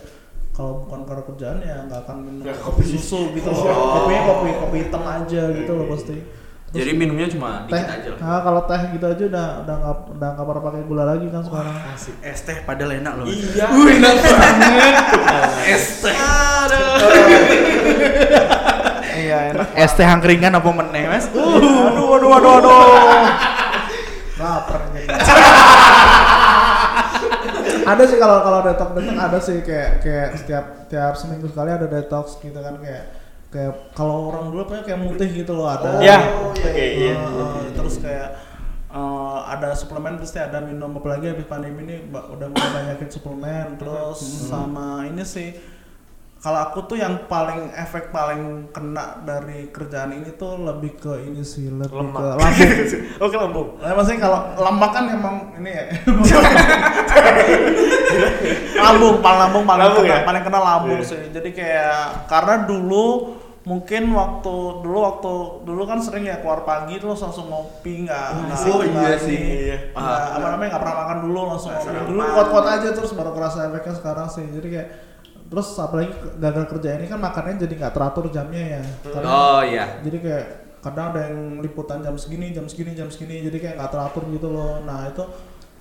kalau 0.53 0.85
bukan 0.85 1.01
karena 1.03 1.23
kerjaan 1.25 1.59
ya 1.59 1.77
nggak 1.83 2.01
akan 2.05 2.17
minum 2.21 2.43
Nggak 2.43 2.61
kopi 2.61 2.85
susu 2.87 3.33
gitu 3.33 3.49
Oh. 3.49 3.65
kopinya 3.99 4.23
kopi 4.27 4.49
kopi 4.55 4.77
hitam 4.83 5.03
aja 5.03 5.43
gitu 5.51 5.73
loh 5.73 5.89
pasti 5.89 6.17
Terus 6.73 6.79
Jadi 6.79 6.93
minumnya 6.95 7.29
cuma 7.29 7.65
teh 7.67 7.77
dikit 7.77 7.85
aja 7.91 8.09
lah. 8.09 8.19
nah, 8.19 8.41
kalau 8.41 8.61
teh 8.65 8.81
gitu 8.91 9.05
aja 9.07 9.25
udah 9.29 9.47
udah 9.61 9.75
nggak 9.77 9.95
udah 10.11 10.29
nggak 10.31 10.47
pernah 10.47 10.63
pakai 10.63 10.83
gula 10.83 11.05
lagi 11.05 11.27
kan 11.29 11.43
sekarang 11.43 11.75
Asik. 11.87 12.15
Es 12.23 12.41
teh 12.43 12.57
padahal 12.65 12.93
enak 12.97 13.13
loh. 13.15 13.27
Iya. 13.29 13.67
Wih, 13.71 13.93
enak 13.95 14.15
banget. 14.25 14.95
Es 15.69 15.85
teh. 16.01 16.17
Iya, 19.15 19.37
enak. 19.53 19.67
Es 19.75 19.93
teh 19.93 20.07
angkringan 20.07 20.49
apa 20.51 20.71
meneh, 20.71 21.05
Mas? 21.07 21.29
Uh, 21.29 21.61
aduh 21.93 22.17
aduh 22.17 22.31
aduh 22.33 22.53
aduh. 22.57 23.25
lapar 24.35 24.81
nih 24.91 25.05
ada 27.83 28.03
sih 28.07 28.19
kalau 28.19 28.39
kalau 28.41 28.61
detox 28.63 28.89
detox 28.95 29.17
ada 29.19 29.39
sih 29.39 29.57
kayak 29.61 29.91
kayak 30.01 30.29
setiap 30.39 30.65
tiap 30.87 31.13
seminggu 31.15 31.47
sekali 31.51 31.71
ada 31.71 31.87
detox 31.87 32.39
gitu 32.39 32.57
kan 32.57 32.79
kayak 32.79 33.05
kayak 33.53 33.73
kalau 33.93 34.33
orang 34.33 34.49
dulu 34.49 34.65
punya 34.65 34.83
kayak 34.83 35.01
mutih 35.01 35.29
gitu 35.29 35.53
loh 35.53 35.69
ada 35.69 36.01
Iya. 36.01 36.19
Oh, 36.41 36.57
iya, 36.57 36.63
Oke, 36.65 36.71
iya. 36.73 37.13
iya. 37.13 37.15
Eh, 37.21 37.67
terus 37.77 38.01
kayak 38.01 38.29
eh, 38.89 39.39
ada 39.45 39.69
suplemen 39.77 40.17
pasti 40.17 40.39
ada 40.41 40.59
minum 40.61 40.97
apalagi 40.97 41.33
habis 41.33 41.45
pandemi 41.45 41.85
ini 41.85 41.97
udah 42.13 42.49
mulai 42.49 42.71
banyakin 42.73 43.09
suplemen 43.09 43.77
terus 43.77 44.21
sama 44.49 45.05
ini 45.05 45.21
sih 45.21 45.53
kalau 46.43 46.59
aku 46.61 46.83
tuh 46.85 46.97
yang 46.97 47.23
paling 47.25 47.71
efek 47.73 48.11
paling 48.11 48.43
kena 48.69 49.23
dari 49.23 49.71
kerjaan 49.71 50.11
ini 50.13 50.35
tuh 50.35 50.59
lebih 50.59 50.99
ke 50.99 51.15
ini 51.23 51.39
sih 51.41 51.71
lebih 51.71 51.95
Lemak. 51.95 52.19
ke 52.19 52.27
lambung 52.35 52.83
Oke, 53.21 53.37
lambung. 53.37 53.69
Nah, 53.79 53.95
maksudnya 53.95 54.21
kalau 54.21 54.39
lemak 54.57 54.91
kan 54.91 55.05
emang 55.09 55.37
ini 55.57 55.71
ya. 55.71 55.85
lambung, 58.77 59.17
paling 59.19 59.41
lambung 59.41 59.65
paling 59.65 59.83
Lambung 59.87 60.05
kena, 60.05 60.17
ya? 60.17 60.25
paling 60.25 60.43
kena 60.43 60.59
lambung 60.61 60.99
Iya. 60.99 61.07
sih. 61.07 61.21
Jadi 61.31 61.51
kayak 61.53 61.97
karena 62.27 62.55
dulu 62.65 63.07
mungkin 63.63 64.11
waktu 64.11 64.55
dulu 64.83 64.99
waktu 65.01 65.33
dulu 65.63 65.83
kan 65.87 66.03
sering 66.03 66.27
ya 66.27 66.43
keluar 66.43 66.67
pagi 66.67 66.99
terus 66.99 67.23
langsung 67.23 67.47
ngopi 67.47 68.03
nggak 68.03 68.51
Oh, 68.67 68.83
iya 68.83 69.15
sih, 69.15 69.39
iya. 69.71 69.95
nggak- 69.95 70.29
apa 70.35 70.47
namanya 70.51 70.69
nggak 70.75 70.83
pernah 70.83 70.97
makan 70.99 71.19
dulu 71.23 71.41
langsung 71.47 71.71
ngopi 71.71 72.11
dulu 72.11 72.21
kuat-kuat 72.27 72.67
aja 72.73 72.89
terus 72.91 73.15
baru 73.15 73.31
kerasa 73.31 73.71
efeknya 73.71 73.95
sekarang 73.95 74.27
sih 74.27 74.43
jadi 74.51 74.67
kayak 74.69 74.89
terus 75.53 75.77
apalagi 75.77 76.09
gagal 76.41 76.65
kerja 76.73 76.97
ini 76.97 77.05
kan 77.05 77.21
makannya 77.21 77.61
jadi 77.61 77.75
nggak 77.77 77.93
teratur 77.93 78.25
jamnya 78.33 78.81
ya. 78.81 78.83
Karena 79.05 79.29
Oh 79.29 79.61
iya. 79.61 80.01
jadi 80.01 80.17
kayak 80.17 80.47
kadang 80.81 81.13
ada 81.13 81.21
yang 81.29 81.61
liputan 81.61 82.01
jam 82.01 82.17
segini 82.17 82.51
jam 82.51 82.65
segini 82.65 82.97
jam 82.97 83.13
segini 83.13 83.45
jadi 83.45 83.59
kayak 83.61 83.75
nggak 83.77 83.93
teratur 83.93 84.25
gitu 84.33 84.49
loh. 84.49 84.81
Nah 84.81 85.13
itu 85.13 85.25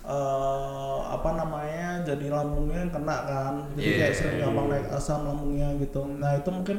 eh 0.01 0.99
apa 1.07 1.29
namanya 1.39 2.03
jadi 2.03 2.25
lambungnya 2.27 2.91
kena 2.91 3.17
kan. 3.23 3.53
Jadi 3.79 3.87
Iya. 3.87 3.97
kayak 4.03 4.13
sering 4.19 4.35
gampang 4.43 4.67
naik 4.67 4.87
asam 4.91 5.19
lambungnya 5.23 5.67
gitu. 5.79 6.01
Nah 6.19 6.35
itu 6.35 6.49
mungkin 6.51 6.77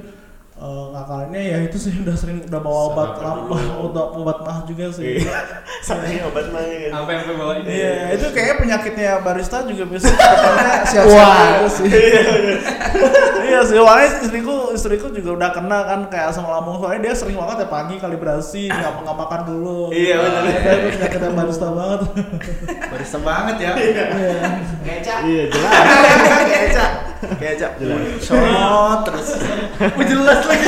eh 0.53 0.85
ngakalinnya 0.93 1.43
ya 1.43 1.59
itu 1.65 1.77
sih 1.81 1.93
udah 2.05 2.13
sering 2.13 2.45
udah 2.45 2.61
bawa 2.61 2.81
obat 2.93 3.11
Sarapan 3.17 3.25
lambung 3.25 3.67
obat 3.89 4.09
obat 4.15 4.39
mah 4.45 4.59
juga 4.69 4.85
sih 4.93 5.17
Iya. 5.19 5.33
Sampai 5.89 6.21
obat 6.23 6.53
mah 6.55 6.63
ya. 6.63 6.93
Apa 6.93 7.11
yang 7.11 7.35
bawa 7.35 7.55
ini? 7.59 7.67
Iya, 7.73 8.15
itu 8.15 8.27
kayaknya 8.31 8.57
penyakitnya 8.63 9.11
barista 9.27 9.67
juga 9.67 9.89
bisa 9.91 10.13
depannya 10.13 10.85
siap-siap 10.93 11.27
aja 11.27 11.67
sih. 11.67 11.91
iya 13.51 13.61
sih, 13.67 13.75
soalnya 13.75 14.09
istriku 14.23 14.71
istriku 14.71 15.07
juga 15.11 15.31
udah 15.35 15.51
kena 15.51 15.79
kan 15.89 16.01
kayak 16.07 16.31
asam 16.31 16.47
lambung 16.47 16.79
soalnya 16.79 17.11
dia 17.11 17.15
sering 17.19 17.35
banget 17.35 17.67
ya 17.67 17.69
pagi 17.73 17.97
kalibrasi 17.99 18.71
nggak 18.71 18.93
nggak 19.03 19.17
makan 19.19 19.41
dulu. 19.49 19.91
Iya, 19.91 20.15
benar. 20.23 20.43
Nah, 20.47 20.75
itu 20.79 20.89
penyakitnya 21.01 21.31
barista 21.35 21.67
banget. 21.75 22.01
Barista 22.93 23.19
banget 23.25 23.57
ya. 23.59 23.73
Iya. 23.75 24.05
Kecap. 24.87 25.19
Iya, 25.27 25.43
jelas. 25.51 25.75
Kecap. 26.47 27.12
Kecap. 27.23 27.79
Jelas. 27.79 28.01
Shot 28.19 28.99
terus. 29.07 29.29
Oh, 29.83 30.05
jelas 30.07 30.47
lagi. 30.47 30.67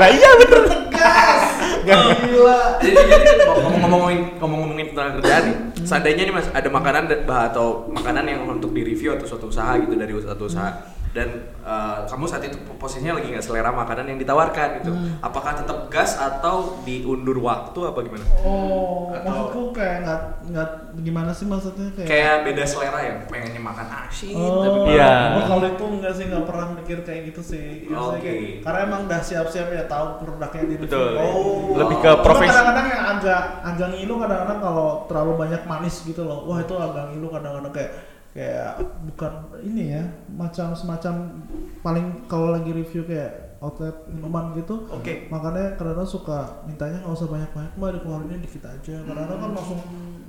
Lah 0.00 0.08
iya 0.08 0.30
bener. 0.40 0.60
Gas. 0.92 1.44
Gila. 1.82 2.78
jadi, 2.78 2.94
jadi 2.94 3.42
ngomong-ngomongin 3.42 4.38
ngomong-ngomongin 4.38 4.86
tentang 4.94 5.18
kerjaan 5.18 5.42
nih 5.50 5.56
seandainya 5.82 6.22
nih 6.30 6.34
mas 6.34 6.46
ada 6.54 6.68
makanan 6.70 7.10
atau 7.26 7.90
makanan 7.90 8.24
yang 8.30 8.40
untuk 8.46 8.70
di 8.70 8.86
review 8.86 9.18
atau 9.18 9.26
suatu 9.26 9.50
usaha 9.50 9.74
gitu 9.82 9.98
dari 9.98 10.14
suatu 10.14 10.46
usaha 10.46 10.70
dan 11.12 11.28
eh, 11.58 11.98
kamu 12.04 12.24
saat 12.24 12.40
itu 12.42 12.56
posisinya 12.74 13.14
lagi 13.14 13.28
nggak 13.30 13.40
selera 13.40 13.68
makanan 13.68 14.04
yang 14.06 14.18
ditawarkan 14.18 14.80
gitu 14.80 14.90
apakah 15.20 15.52
tetap 15.54 15.86
gas 15.86 16.16
atau 16.16 16.80
diundur 16.82 17.36
waktu 17.38 17.78
apa 17.82 18.00
gimana 18.00 18.24
Oh, 18.42 19.12
Atau- 19.12 19.22
maksudku 19.22 19.76
kayak 19.76 19.96
nggak 20.02 20.20
nggak 20.48 20.68
gimana 20.98 21.30
sih 21.30 21.44
maksudnya 21.44 21.92
kayak 21.92 22.08
kayak 22.08 22.34
beda 22.42 22.64
selera 22.64 22.98
ya 22.98 23.14
pengennya 23.24 23.60
makan 23.60 23.86
asin 24.02 24.34
Oh, 24.34 24.64
tapi 24.64 24.78
Iya. 24.90 25.12
oh, 25.34 25.44
kalau 25.46 25.66
itu 25.68 25.84
enggak 25.86 26.12
sih 26.12 26.24
nggak 26.26 26.44
pernah 26.44 26.66
mikir 26.72 26.98
kayak 27.02 27.20
gitu 27.28 27.40
sih. 27.42 27.66
Biasanya 27.84 28.08
Oke. 28.10 28.24
kayak- 28.24 28.60
karena 28.62 28.78
emang 28.82 29.00
udah 29.04 29.20
siap-siap 29.20 29.68
ya 29.68 29.84
tahu 29.84 30.06
produknya 30.18 30.62
di 30.64 30.76
Betul. 30.76 31.12
Oh, 31.14 31.76
Lebih 31.76 31.96
ke 31.98 32.10
profesi. 32.18 32.48
kadang-kadang 32.48 32.86
yang 32.88 33.04
agak 33.12 33.40
agak 33.62 33.88
ngilu 33.90 34.14
kadang-kadang 34.16 34.58
kalau 34.58 34.88
terlalu 35.06 35.32
banyak 35.38 35.62
manis 35.64 35.96
gitu 36.02 36.22
loh. 36.22 36.44
Wah 36.44 36.58
itu 36.58 36.74
agak 36.74 37.04
ngilu 37.10 37.28
kadang-kadang 37.28 37.70
kayak 37.70 37.90
kayak 38.32 38.80
bukan 39.04 39.32
ini 39.60 39.92
ya 39.92 40.02
macam 40.32 40.72
semacam 40.72 41.44
paling 41.80 42.06
kalau 42.24 42.48
lagi 42.50 42.72
review 42.72 43.04
kayak 43.04 43.60
outlet 43.60 43.92
minuman 44.08 44.56
gitu 44.56 44.88
Oke. 44.88 45.28
makanya 45.28 45.76
kadang-kadang 45.76 46.08
suka 46.08 46.64
mintanya 46.64 46.98
nggak 46.98 47.12
usah 47.12 47.28
banyak-banyak 47.28 47.72
mbak 47.76 47.90
dikeluarinnya 47.94 48.38
dikit 48.40 48.64
aja 48.64 48.94
kadang-kadang 49.04 49.38
kan 49.38 49.50
langsung 49.52 49.78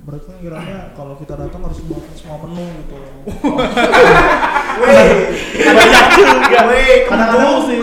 mereka 0.04 0.30
ngiranya 0.36 0.78
kalau 0.92 1.16
kita 1.16 1.34
datang 1.34 1.60
harus 1.64 1.80
semua 1.80 1.98
semua 2.12 2.36
menu 2.44 2.62
gitu 2.78 2.96
Banyak 5.64 6.06
juga. 6.12 6.60
kadang-kadang 7.08 7.56
sih 7.64 7.78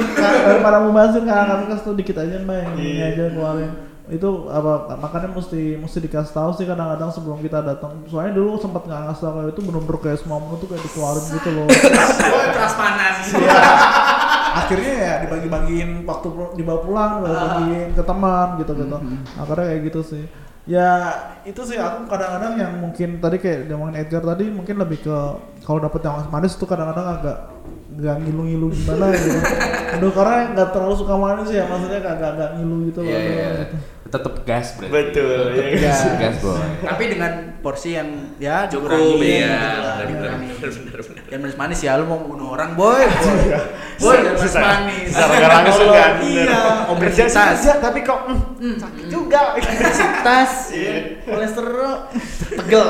daripada 0.45 0.77
mubazir 0.79 1.21
kadang-kadang 1.23 1.79
tau 1.81 1.93
dikit 1.93 2.17
aja 2.17 2.35
mbak 2.39 2.59
ini 2.71 2.83
Iya. 2.93 3.05
aja 3.11 3.23
keluarin 3.33 3.71
itu 4.11 4.27
apa 4.45 4.71
makanya 4.95 5.31
mesti 5.31 5.79
mesti 5.79 5.97
dikasih 5.99 6.35
tahu 6.35 6.51
sih 6.51 6.67
kadang-kadang 6.67 7.07
sebelum 7.09 7.39
kita 7.39 7.63
datang 7.63 8.03
soalnya 8.05 8.35
dulu 8.35 8.59
sempat 8.59 8.83
nggak 8.83 9.01
ngasih 9.07 9.23
tahu 9.23 9.33
kayak 9.33 9.49
itu 9.49 9.61
bener-bener 9.63 9.97
kayak 9.97 10.19
semua 10.19 10.37
menu 10.37 10.55
tuh 10.55 10.67
kayak 10.67 10.83
dikeluarin 10.83 11.25
gitu 11.31 11.49
loh 11.49 11.67
Oh, 11.71 12.43
keras 12.51 12.75
panas. 12.75 13.15
Iya. 13.31 13.59
akhirnya 14.51 14.93
ya 14.93 15.13
dibagi-bagiin 15.23 16.03
waktu 16.03 16.27
dibawa 16.53 16.79
pulang 16.81 17.11
dibawa 17.17 17.37
bagiin 17.49 17.89
ke 17.91 18.03
teman 18.03 18.47
gitu 18.59 18.71
gitu 18.75 18.97
akhirnya 19.39 19.65
kayak 19.65 19.81
gitu 19.87 20.01
sih 20.03 20.23
ya 20.61 20.89
itu 21.41 21.61
sih 21.63 21.73
aku 21.75 22.05
kadang-kadang 22.05 22.53
yang 22.53 22.73
mungkin 22.77 23.17
tadi 23.17 23.39
kayak 23.39 23.65
dia 23.65 23.73
ngomongin 23.73 23.97
Edgar 23.97 24.21
tadi 24.21 24.45
mungkin 24.45 24.75
lebih 24.77 25.01
ke 25.01 25.17
kalau 25.63 25.79
dapet 25.79 26.03
yang 26.03 26.27
manis 26.27 26.53
tuh 26.53 26.67
kadang-kadang 26.67 27.17
agak 27.17 27.37
nggak 27.91 28.15
ngilu-ngilu 28.23 28.67
gimana 28.71 29.05
gitu 29.09 29.39
aduh 29.95 30.11
karena 30.11 30.35
nggak 30.53 30.69
terlalu 30.69 30.95
suka 30.95 31.15
manis 31.15 31.49
ya 31.49 31.63
maksudnya 31.65 31.99
kagak 31.99 32.29
agak 32.35 32.49
ngilu 32.55 32.77
gitu 32.87 32.99
loh 33.03 33.09
Iya, 33.09 33.19
iya. 33.23 33.47
gitu. 33.65 33.75
Tetap 34.11 34.33
gas, 34.43 34.75
berarti. 34.75 34.91
Betul. 34.91 35.43
ya. 35.55 35.67
Ya. 35.79 35.95
Gas, 36.19 36.35
boy. 36.43 36.59
Tapi 36.83 37.03
dengan 37.07 37.33
porsi 37.63 37.95
yang 37.95 38.35
ya 38.43 38.67
Cukup, 38.67 38.91
iya. 39.23 40.03
gitu 40.03 40.23
lah, 40.27 40.35
Benar, 40.51 40.67
benar, 40.67 40.99
benar. 40.99 41.23
Jangan 41.31 41.41
manis-manis 41.47 41.79
ya, 41.79 41.91
lu 41.95 42.05
mau 42.11 42.19
bunuh 42.19 42.51
orang 42.51 42.75
boy, 42.75 43.07
boy. 43.23 43.39
boy, 44.03 44.15
jangan 44.19 44.35
manis-manis. 44.35 45.09
Secara 45.15 45.55
langsung 45.63 45.89
kan. 45.95 46.11
Iya, 46.19 46.59
obesitas. 46.91 47.55
kerja, 47.63 47.73
tapi 47.79 47.99
kok 48.03 48.19
mm, 48.59 48.75
sakit 48.83 49.05
juga. 49.07 49.55
Obesitas, 49.55 50.51
kolesterol, 51.23 51.93
pegel. 52.59 52.87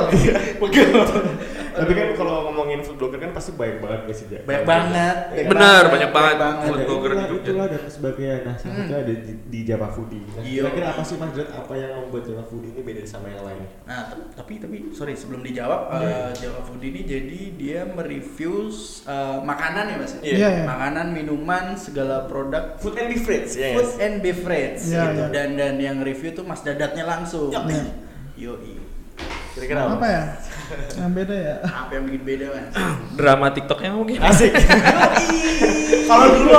Pegel. 0.57 0.89
Tapi 1.71 1.91
kan 1.91 2.07
kalau 2.13 2.35
ngomongin 2.45 2.79
food 2.81 2.97
blogger 2.97 3.19
kan 3.19 3.31
pasti 3.31 3.51
banyak 3.53 3.77
banget 3.79 4.01
guys 4.05 4.21
ya. 4.23 4.41
Banyak 4.43 4.63
banget. 4.63 5.15
Benar, 5.47 5.83
banyak 5.87 6.11
banget 6.11 6.35
banget. 6.37 6.67
food 6.67 6.81
blogger 6.83 7.09
di 7.09 7.15
itulah, 7.15 7.27
Jogja. 7.29 7.45
itulah 7.47 7.65
dan 7.67 7.81
sebagainya. 7.87 8.35
Nah, 8.41 8.55
salah 8.55 8.75
satu 8.77 8.93
ada 8.93 9.13
di, 9.15 9.33
di 9.47 9.59
Java 9.61 9.87
Foodie. 9.87 10.23
Nah, 10.27 10.41
Iya. 10.41 10.61
kira-kira 10.61 10.85
apa 10.89 11.01
sih 11.01 11.15
Mas 11.15 11.31
Drat, 11.31 11.49
apa 11.49 11.73
yang 11.73 11.91
membuat 11.97 12.23
Java 12.25 12.43
Foodie 12.43 12.71
ini 12.71 12.81
beda 12.81 13.01
sama 13.03 13.27
yang 13.27 13.43
lain? 13.43 13.63
Nah, 13.83 14.01
tapi 14.33 14.53
tapi 14.57 14.77
sorry 14.91 15.13
sebelum 15.13 15.41
dijawab 15.41 15.81
eh, 15.97 16.29
Java 16.35 16.61
Food 16.61 16.81
ini 16.81 17.01
jadi 17.01 17.39
dia 17.53 17.79
mereview 17.85 18.67
eh, 19.05 19.39
makanan 19.41 19.85
ya 19.87 19.97
Mas. 19.97 20.13
Iya. 20.19 20.33
Iya, 20.33 20.49
iya. 20.51 20.63
Makanan, 20.65 21.07
minuman, 21.11 21.65
segala 21.75 22.25
produk 22.25 22.75
Food 22.77 22.95
and 22.95 23.09
beverage, 23.09 23.51
ya. 23.53 23.73
food 23.73 23.91
and 23.97 24.15
beverage 24.19 24.81
Iya, 24.83 25.01
gitu. 25.07 25.21
iya. 25.21 25.25
Dan 25.29 25.49
dan 25.55 25.75
yang 25.77 25.97
review 26.01 26.31
tuh 26.31 26.43
Mas 26.43 26.61
Dadatnya 26.61 27.05
langsung. 27.05 27.49
Iya. 27.51 27.83
Yoi. 28.37 28.73
Kira-kira 29.51 29.83
apa 29.85 30.07
ya 30.07 30.23
yang 30.93 31.11
beda 31.11 31.33
ya 31.33 31.55
Apa 31.61 31.91
yang 31.93 32.03
bikin 32.05 32.23
beda 32.23 32.45
Mas? 32.49 32.73
Drama 33.19 33.47
TikToknya 33.49 33.91
mungkin. 33.91 34.17
Asik. 34.19 34.51
Kalau 36.03 36.25
dulu 36.29 36.51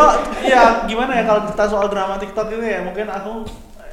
ya 0.42 0.62
gimana 0.84 1.12
ya 1.14 1.22
kalau 1.24 1.42
kita 1.46 1.64
soal 1.66 1.86
drama 1.86 2.16
TikTok 2.16 2.48
ini 2.50 2.68
ya 2.68 2.80
mungkin 2.82 3.06
aku 3.06 3.44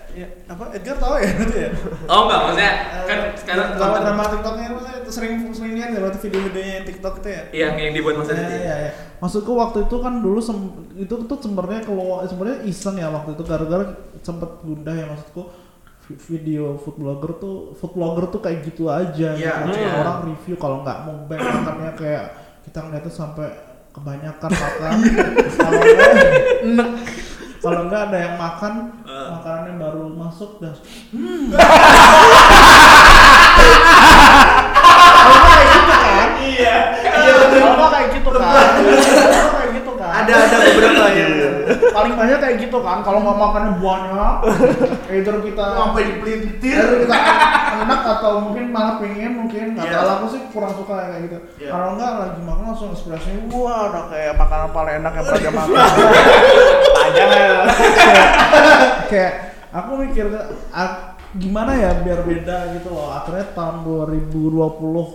ya, 0.09 0.26
apa 0.47 0.72
Edgar 0.72 0.95
tahu 0.97 1.13
ya 1.17 1.30
itu 1.30 1.55
ya. 1.57 1.70
Oh 2.05 2.26
enggak, 2.26 2.39
maksudnya 2.41 2.72
kan 3.05 3.17
sekarang 3.36 3.67
drama 3.74 3.88
konten 3.91 4.03
drama 4.05 4.24
TikToknya 4.26 4.65
itu 4.65 4.80
saya 4.80 4.95
itu 4.99 5.11
sering 5.11 5.34
sering 5.51 5.74
lihat 5.76 5.89
ya 5.91 5.99
waktu 6.01 6.20
video-videonya 6.22 6.74
yang 6.76 6.86
TikTok 6.88 7.13
itu 7.20 7.30
ya. 7.30 7.41
yang 7.51 7.74
yang 7.78 7.91
dibuat 7.93 8.15
Mas 8.17 8.30
Iya, 8.30 8.36
Adit. 8.39 8.59
iya, 8.59 8.76
iya. 8.80 8.91
Maksudku 9.20 9.51
waktu 9.53 9.78
itu 9.84 9.95
kan 9.99 10.13
dulu 10.20 10.39
sem- 10.39 10.76
itu 10.95 11.13
tuh 11.28 11.38
sebenarnya 11.38 11.82
kalau 11.84 12.24
sebenarnya 12.24 12.59
iseng 12.63 12.95
ya 12.95 13.07
waktu 13.11 13.36
itu 13.36 13.43
gara-gara 13.43 13.86
sempet 14.20 14.49
gundah 14.63 14.95
ya 14.95 15.05
maksudku 15.07 15.43
video 16.10 16.74
food 16.76 16.97
blogger 16.97 17.38
tuh 17.38 17.55
food 17.78 17.93
blogger 17.93 18.26
tuh 18.28 18.41
kayak 18.41 18.66
gitu 18.66 18.89
aja 18.89 19.38
Iya, 19.38 19.53
gitu. 19.62 19.78
iya. 19.78 20.01
orang 20.01 20.26
review 20.26 20.55
kalau 20.57 20.82
nggak 20.82 20.97
mau 21.05 21.18
bank 21.30 21.41
makannya 21.53 21.93
kayak 21.93 22.26
kita 22.66 22.80
ngeliatnya 22.82 23.14
sampai 23.14 23.47
kebanyakan 23.89 24.51
makan. 24.51 24.97
Kalau 25.60 25.82
enggak 25.82 26.89
kalau 27.60 27.80
enggak 27.84 28.01
ada 28.07 28.18
yang 28.18 28.36
makan 28.39 28.74
makanannya 29.03 29.74
baru 29.76 30.03
masuk 30.16 30.64
dan 30.64 30.72
nggak 31.12 31.60
kayak 35.43 35.66
gitu 35.68 35.91
kan. 35.91 36.28
Iya. 36.39 36.76
Iya 37.03 37.32
nggak 37.51 37.89
kayak 37.91 38.07
gitu 38.16 38.30
kan. 38.32 38.41
Nggak 38.80 39.51
kayak 39.51 39.70
gitu 39.76 39.91
kan 39.99 40.12
Ada 40.24 40.34
ada 40.39 40.57
beberapa 40.64 41.05
ya. 41.12 41.28
Paling 41.89 42.13
banyak 42.13 42.38
kayak 42.38 42.55
gitu 42.59 42.78
kan 42.80 42.99
kalau 42.99 43.20
nggak 43.20 43.38
makannya 43.38 43.72
banyak 43.78 44.36
either 45.13 45.38
kita 45.39 45.65
Sampai 45.72 46.01
dipelintir. 46.05 46.76
either 46.76 46.99
kita 47.03 47.17
enak 47.80 48.01
atau 48.09 48.32
mungkin 48.41 48.65
malah 48.70 48.95
pengen 48.97 49.32
mungkin 49.38 49.65
nggak 49.74 49.86
Iya. 49.86 49.95
tahu 49.95 50.09
aku 50.11 50.26
sih 50.30 50.41
kurang 50.49 50.74
suka 50.74 50.93
kayak 50.95 51.22
gitu 51.26 51.38
Iya. 51.57 51.70
kalau 51.70 51.88
nggak 51.95 52.11
lagi 52.15 52.41
makan 52.41 52.63
langsung 52.65 52.89
ekspresinya 52.91 53.41
Wah, 53.51 53.82
udah 53.88 54.03
kayak 54.07 54.34
makanan 54.36 54.70
paling 54.70 54.95
enak 54.99 55.11
yang 55.11 55.26
pernah 55.26 55.39
dia 55.39 55.53
makan. 55.53 55.78
Panjang 56.91 57.30
ya. 57.32 57.57
kayak 59.07 59.34
aku 59.70 59.91
mikir 59.99 60.26
ah, 60.72 60.91
gimana 61.32 61.72
ya 61.74 61.91
biar 61.99 62.20
beda 62.22 62.57
gitu 62.74 62.89
loh 62.89 63.13
akhirnya 63.13 63.53
tahun 63.53 63.86
2020 63.86 64.49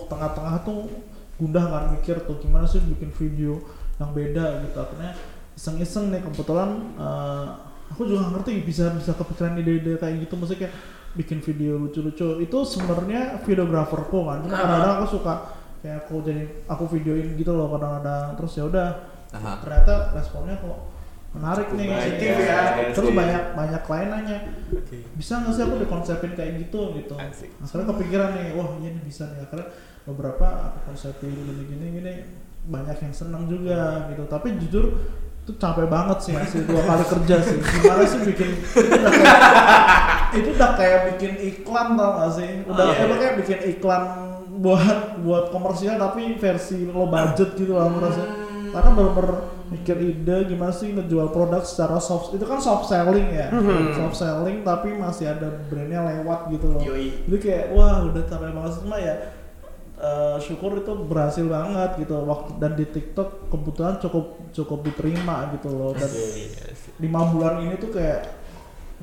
tengah-tengah 0.07 0.55
tuh 0.63 0.87
gundah 1.35 1.65
kan 1.65 1.83
mikir 1.91 2.23
tuh 2.23 2.39
gimana 2.39 2.63
sih 2.63 2.79
bikin 2.79 3.11
video 3.11 3.59
yang 3.95 4.11
beda 4.11 4.63
gitu 4.63 4.77
akhirnya 4.77 5.11
iseng-iseng 5.55 6.11
nih 6.11 6.21
kebetulan 6.21 6.69
eh, 6.99 7.47
aku 7.91 8.01
juga 8.05 8.27
ngerti 8.35 8.61
bisa 8.67 8.91
bisa 8.93 9.15
kepikiran 9.15 9.59
ide-ide 9.59 9.95
kayak 9.97 10.27
gitu. 10.27 10.35
Maksudnya 10.35 10.67
kayak 10.67 10.75
bikin 11.15 11.39
video 11.39 11.79
lucu-lucu. 11.79 12.43
Itu 12.43 12.57
sebenarnya 12.67 13.39
videograferku 13.43 14.19
kan. 14.27 14.43
Cuma 14.43 14.55
kadang-kadang 14.55 14.93
aku 14.99 15.07
suka 15.15 15.33
kayak 15.79 15.97
aku 16.05 16.15
jadi 16.25 16.43
aku 16.67 16.83
videoin 16.91 17.39
gitu 17.39 17.51
loh 17.55 17.71
kadang-kadang. 17.75 18.35
Terus 18.35 18.51
ya 18.59 18.63
udah 18.67 18.87
ternyata 19.35 20.15
responnya 20.15 20.55
kok 20.59 20.95
menarik 21.35 21.67
nih 21.75 21.87
Baik, 21.91 21.99
positif 21.99 22.31
ya. 22.39 22.47
ya 22.47 22.59
Iya 22.79 22.89
terus 22.95 23.11
banyak 23.11 23.43
banyak 23.59 23.81
klien 23.83 24.07
nanya 24.07 24.37
Oke. 24.71 24.97
bisa 25.19 25.43
nggak 25.43 25.51
sih 25.51 25.63
aku 25.67 25.75
dikonsepin 25.83 26.31
kayak 26.31 26.51
gitu 26.63 26.95
gitu? 26.95 27.15
Asik. 27.19 27.51
akhirnya 27.59 27.85
kepikiran 27.91 28.29
nih 28.39 28.47
wah 28.55 28.69
iya 28.79 28.89
nih 28.95 29.03
bisa 29.03 29.27
nih. 29.35 29.43
Akhirnya 29.43 29.67
beberapa 30.07 30.47
aku 30.71 30.77
konsepin 30.91 31.35
gini 31.35 31.63
gini. 31.67 31.85
Gini 31.99 32.13
banyak 32.71 32.97
yang 33.03 33.13
senang 33.13 33.51
juga 33.51 34.07
gitu. 34.15 34.23
Tapi 34.31 34.55
jujur 34.63 34.85
itu 35.45 35.53
capek 35.61 35.85
banget 35.85 36.17
sih 36.25 36.33
masih 36.33 36.65
dua 36.65 36.81
kali 36.81 37.05
kerja 37.05 37.35
sih. 37.45 37.57
Gimana 37.61 38.01
sih 38.09 38.19
bikin 38.25 38.49
itu 38.65 38.89
udah 38.97 39.11
kayak, 39.13 39.37
itu 40.33 40.49
udah 40.57 40.71
kayak 40.73 40.99
bikin 41.13 41.33
iklan 41.37 41.87
tau 41.93 42.11
gak 42.17 42.31
sih? 42.33 42.49
Udah 42.65 42.81
Oh, 42.81 42.89
iya, 42.89 43.05
emang 43.05 43.19
kayak 43.21 43.35
bikin 43.45 43.59
iklan 43.77 44.03
buat 44.57 45.21
buat 45.21 45.53
komersial 45.53 46.01
tapi 46.01 46.33
versi 46.41 46.89
low 46.89 47.05
budget 47.05 47.53
gitu 47.61 47.77
lah 47.77 47.93
aku 47.93 47.97
rasa. 48.01 48.25
Karena 48.73 48.89
bener-bener 48.97 49.31
mikir 49.65 49.97
ide 50.01 50.37
gimana 50.49 50.73
sih 50.73 50.89
ngejual 50.97 51.29
produk 51.29 51.61
secara 51.61 52.01
soft 52.01 52.33
itu 52.33 52.41
kan 52.41 52.57
soft 52.57 52.89
selling 52.89 53.29
ya. 53.29 53.53
Soft 53.93 54.17
selling 54.17 54.65
tapi 54.65 54.97
masih 54.97 55.29
ada 55.29 55.61
brandnya 55.69 56.01
lewat 56.09 56.49
gitu 56.57 56.73
loh. 56.73 56.81
Yoi. 56.81 57.21
jadi 57.29 57.37
kayak 57.37 57.65
wah 57.77 58.01
udah 58.01 58.23
capek 58.25 58.49
banget 58.49 58.73
cuma 58.81 58.97
ya 58.97 59.13
eh, 59.99 60.37
syukur 60.43 60.79
itu 60.79 60.91
berhasil 61.07 61.45
banget 61.47 62.03
gitu. 62.03 62.15
Waktu 62.23 62.49
dan 62.59 62.71
di 62.75 62.85
TikTok 62.87 63.51
kebetulan 63.51 63.95
cukup 63.99 64.25
cukup 64.51 64.79
diterima 64.83 65.51
gitu 65.55 65.69
loh. 65.71 65.91
Dan 65.95 66.09
lima 66.99 67.21
bulan 67.31 67.63
ini 67.63 67.75
tuh 67.79 67.91
kayak 67.91 68.43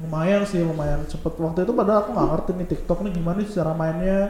lumayan 0.00 0.42
sih 0.48 0.64
lumayan 0.64 1.04
cepet. 1.04 1.32
Waktu 1.36 1.68
itu 1.68 1.72
padahal 1.76 1.98
aku 2.06 2.10
nggak 2.16 2.28
ngerti 2.32 2.50
nih 2.56 2.68
TikTok 2.72 2.98
nih 3.04 3.12
gimana 3.12 3.38
sih 3.44 3.54
cara 3.56 3.72
mainnya. 3.76 4.20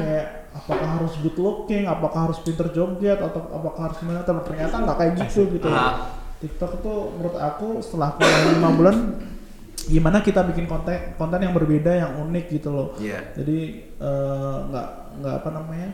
Kayak 0.00 0.26
apakah 0.54 0.88
harus 1.02 1.14
good 1.18 1.38
looking 1.40 1.84
apakah 1.90 2.30
harus 2.30 2.38
pinter 2.46 2.70
joget 2.70 3.18
atau 3.18 3.40
apakah 3.52 3.92
harus 3.92 3.98
gimana. 4.00 4.24
Tapi 4.24 4.40
ternyata 4.48 4.74
nggak 4.80 4.96
kayak 4.96 5.12
gitu 5.28 5.40
gitu. 5.56 5.68
Ah. 5.68 6.22
TikTok 6.44 6.84
itu 6.84 6.94
menurut 7.16 7.36
aku 7.40 7.80
setelah 7.80 8.20
kurang 8.20 8.44
lima 8.60 8.70
bulan 8.76 8.96
gimana 9.84 10.24
kita 10.24 10.40
bikin 10.48 10.64
konten 10.64 10.96
konten 11.20 11.40
yang 11.44 11.52
berbeda 11.52 11.92
yang 11.92 12.12
unik 12.28 12.44
gitu 12.56 12.68
loh. 12.72 12.88
Iya. 12.96 13.20
jadi 13.36 13.58
eh, 14.00 14.56
nggak 14.72 14.88
nggak 15.24 15.34
apa 15.40 15.48
namanya 15.50 15.88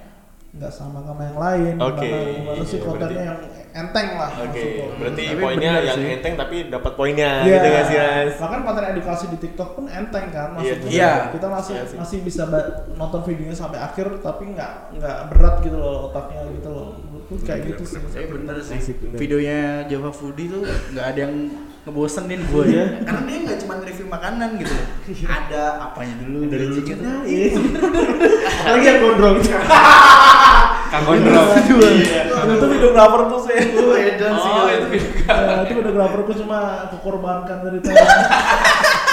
nggak 0.51 0.67
sama 0.69 0.99
sama 1.01 1.23
yang 1.23 1.39
lain 1.39 1.75
Oke, 1.79 2.03
gimana, 2.03 2.31
gimana 2.35 2.63
sih 2.67 2.75
iya, 2.75 2.83
kontennya 2.83 3.23
yang 3.23 3.39
enteng 3.71 4.09
lah 4.19 4.31
Oke, 4.35 4.43
maksudku. 4.51 4.85
berarti 4.99 5.23
Tapi 5.23 5.39
poinnya 5.39 5.73
yang 5.79 5.95
sih. 5.95 6.11
enteng 6.11 6.35
tapi 6.35 6.57
dapat 6.67 6.93
poinnya 6.93 7.31
Iya. 7.41 7.55
gitu 7.55 7.67
nggak 7.71 7.85
sih 7.87 7.97
Mas? 7.97 8.35
Bahkan 8.37 8.61
konten 8.61 8.85
edukasi 8.85 9.25
di 9.31 9.39
TikTok 9.39 9.69
pun 9.73 9.85
enteng 9.87 10.27
kan 10.29 10.49
Iya, 10.51 10.75
maksudnya. 10.75 10.91
iya. 10.91 11.13
Kita 11.31 11.47
masih 11.49 11.73
Iya 11.73 11.85
sih. 11.87 11.97
masih 12.03 12.19
bisa 12.21 12.43
ba- 12.45 12.67
nonton 12.91 13.21
videonya 13.23 13.55
sampai 13.55 13.79
akhir 13.79 14.11
tapi 14.19 14.43
nggak 14.51 14.73
nggak 14.99 15.17
berat 15.31 15.55
gitu 15.63 15.77
loh 15.79 16.11
otaknya 16.11 16.43
gitu 16.51 16.67
loh. 16.69 16.87
Menurutku 16.99 17.35
kayak 17.41 17.61
gitu 17.69 17.83
sih. 17.87 17.99
Tapi 18.03 18.27
bener 18.29 18.57
sih. 18.59 18.79
Videonya 19.15 19.59
Java 19.87 20.11
Foodie 20.11 20.51
tuh 20.51 20.67
nggak 20.67 21.07
ada 21.07 21.21
yang 21.21 21.35
ngebosenin 21.81 22.41
gue 22.45 22.65
ya. 22.69 22.85
Karena 23.09 23.21
dia 23.25 23.39
nggak 23.49 23.59
cuma 23.65 23.75
review 23.81 24.07
makanan 24.09 24.49
gitu. 24.61 24.75
ada 25.25 25.63
apanya 25.81 26.15
dulu. 26.21 26.39
Dari 26.49 26.67
tuh. 26.69 26.85
iya. 27.25 27.49
Apalagi 28.69 28.87
yang 28.87 28.99
gondrong. 29.01 29.37
Kang 30.91 31.07
Gondrong. 31.07 31.49
Itu 32.51 32.67
videografer 32.67 33.23
tuh 33.31 33.41
sih. 33.47 33.59
Oh, 33.79 33.95
edan 33.95 34.33
sih. 34.37 34.51
Oh, 34.51 34.67
itu. 34.69 34.87
itu 34.99 35.63
itu 35.65 35.73
videograferku 35.81 36.33
cuma 36.45 36.91
kukorbankan 36.93 37.63
dari 37.65 37.79
tadi. 37.81 37.97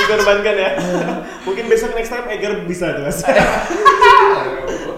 Dikorbankan 0.04 0.56
ya. 0.58 0.70
Mungkin 1.46 1.66
besok 1.70 1.94
next 1.94 2.12
time 2.12 2.28
Eger 2.34 2.66
bisa 2.66 2.98
tuh 2.98 3.04
Mas. 3.06 3.22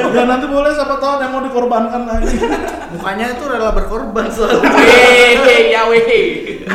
ya 0.16 0.22
nanti 0.24 0.46
boleh 0.48 0.70
siapa 0.72 0.96
tahu 0.96 1.10
ada 1.18 1.24
yang 1.28 1.32
mau 1.36 1.42
dikorbankan 1.44 2.02
lagi. 2.08 2.36
Mukanya 2.96 3.26
itu 3.36 3.44
rela 3.46 3.70
berkorban 3.70 4.26
selalu. 4.32 4.60
Weh, 4.66 5.70
ya 5.70 5.86
weh. 5.86 6.02
Iya. 6.04 6.66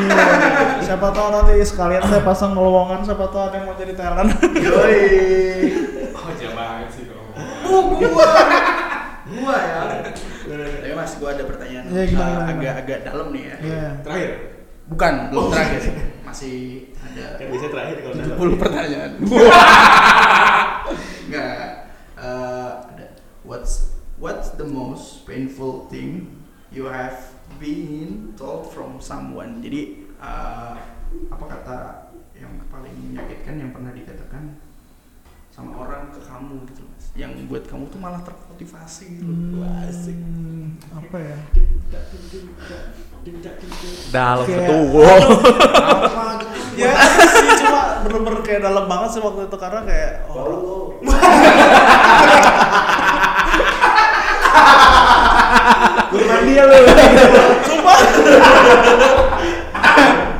siapa 0.84 1.12
tahu 1.12 1.28
nanti 1.34 1.60
sekalian 1.66 2.04
saya 2.06 2.22
pasang 2.24 2.54
lowongan 2.56 3.04
siapa 3.04 3.26
tahu 3.30 3.42
ada 3.52 3.56
yang 3.60 3.66
mau 3.68 3.76
jadi 3.76 3.94
talent. 3.98 4.30
Yoi. 4.56 5.04
Oh, 6.26 6.34
jangan 6.42 6.90
sih 6.90 7.06
kalau 7.06 7.22
Oh, 7.70 7.82
gua. 8.02 8.30
Gua 9.30 9.56
ya. 9.62 9.82
Tapi 10.50 10.94
mas, 10.98 11.14
gua 11.22 11.38
ada 11.38 11.46
pertanyaan 11.46 11.86
Iya, 11.86 12.04
gimana, 12.10 12.34
uh, 12.34 12.50
gimana, 12.50 12.50
agak-agak 12.58 13.00
dalam 13.06 13.28
nih 13.30 13.44
ya. 13.46 13.56
Iya. 13.62 13.88
Terakhir. 14.02 14.32
Bukan, 14.90 15.14
belum 15.30 15.46
terakhir. 15.54 15.82
Masih 16.26 16.58
ada 16.98 17.26
Kan 17.38 17.46
biasanya 17.54 17.72
terakhir 17.78 17.98
kalau 18.02 18.16
dalam. 18.18 18.38
70 18.58 18.64
pertanyaan. 18.64 19.12
Enggak. 21.30 21.86
Eh, 22.16 22.72
what's 23.46 23.94
what's 24.18 24.50
the 24.58 24.66
most 24.66 25.24
painful 25.24 25.86
thing 25.88 26.44
you 26.74 26.86
have 26.86 27.16
been 27.62 28.34
told 28.36 28.68
from 28.74 29.00
someone. 29.00 29.62
Jadi 29.62 30.10
uh, 30.20 30.76
apa 31.32 31.46
kata 31.48 31.78
yang 32.36 32.52
paling 32.68 32.92
menyakitkan 32.92 33.56
yang 33.56 33.72
pernah 33.72 33.96
dikatakan 33.96 34.60
sama 35.48 35.88
orang 35.88 36.12
ke 36.12 36.20
kamu 36.20 36.68
gitu 36.68 36.84
mas 36.84 37.16
yang 37.16 37.32
buat 37.48 37.64
kamu 37.64 37.88
tuh 37.88 37.96
malah 37.96 38.20
termotivasi 38.28 39.24
gitu 39.24 39.56
Wah, 39.56 39.88
asik 39.88 40.20
Hmm, 40.20 40.76
apa 40.92 41.16
ya? 41.16 41.38
Dalam 44.12 44.44
betul. 44.44 45.00
apa 45.00 46.28
gitu 46.44 46.76
Ya 46.76 46.92
sih 47.32 47.50
cuma 47.64 48.04
bener-bener 48.04 48.44
kayak 48.44 48.68
dalam 48.68 48.84
banget 48.84 49.16
sih 49.16 49.24
waktu 49.24 49.48
itu 49.48 49.56
karena 49.56 49.80
kayak 49.88 50.28
oh, 50.28 50.92
Gua 56.12 56.36
dia 56.46 56.64
lu. 56.68 56.78
Sumpah. 57.66 58.00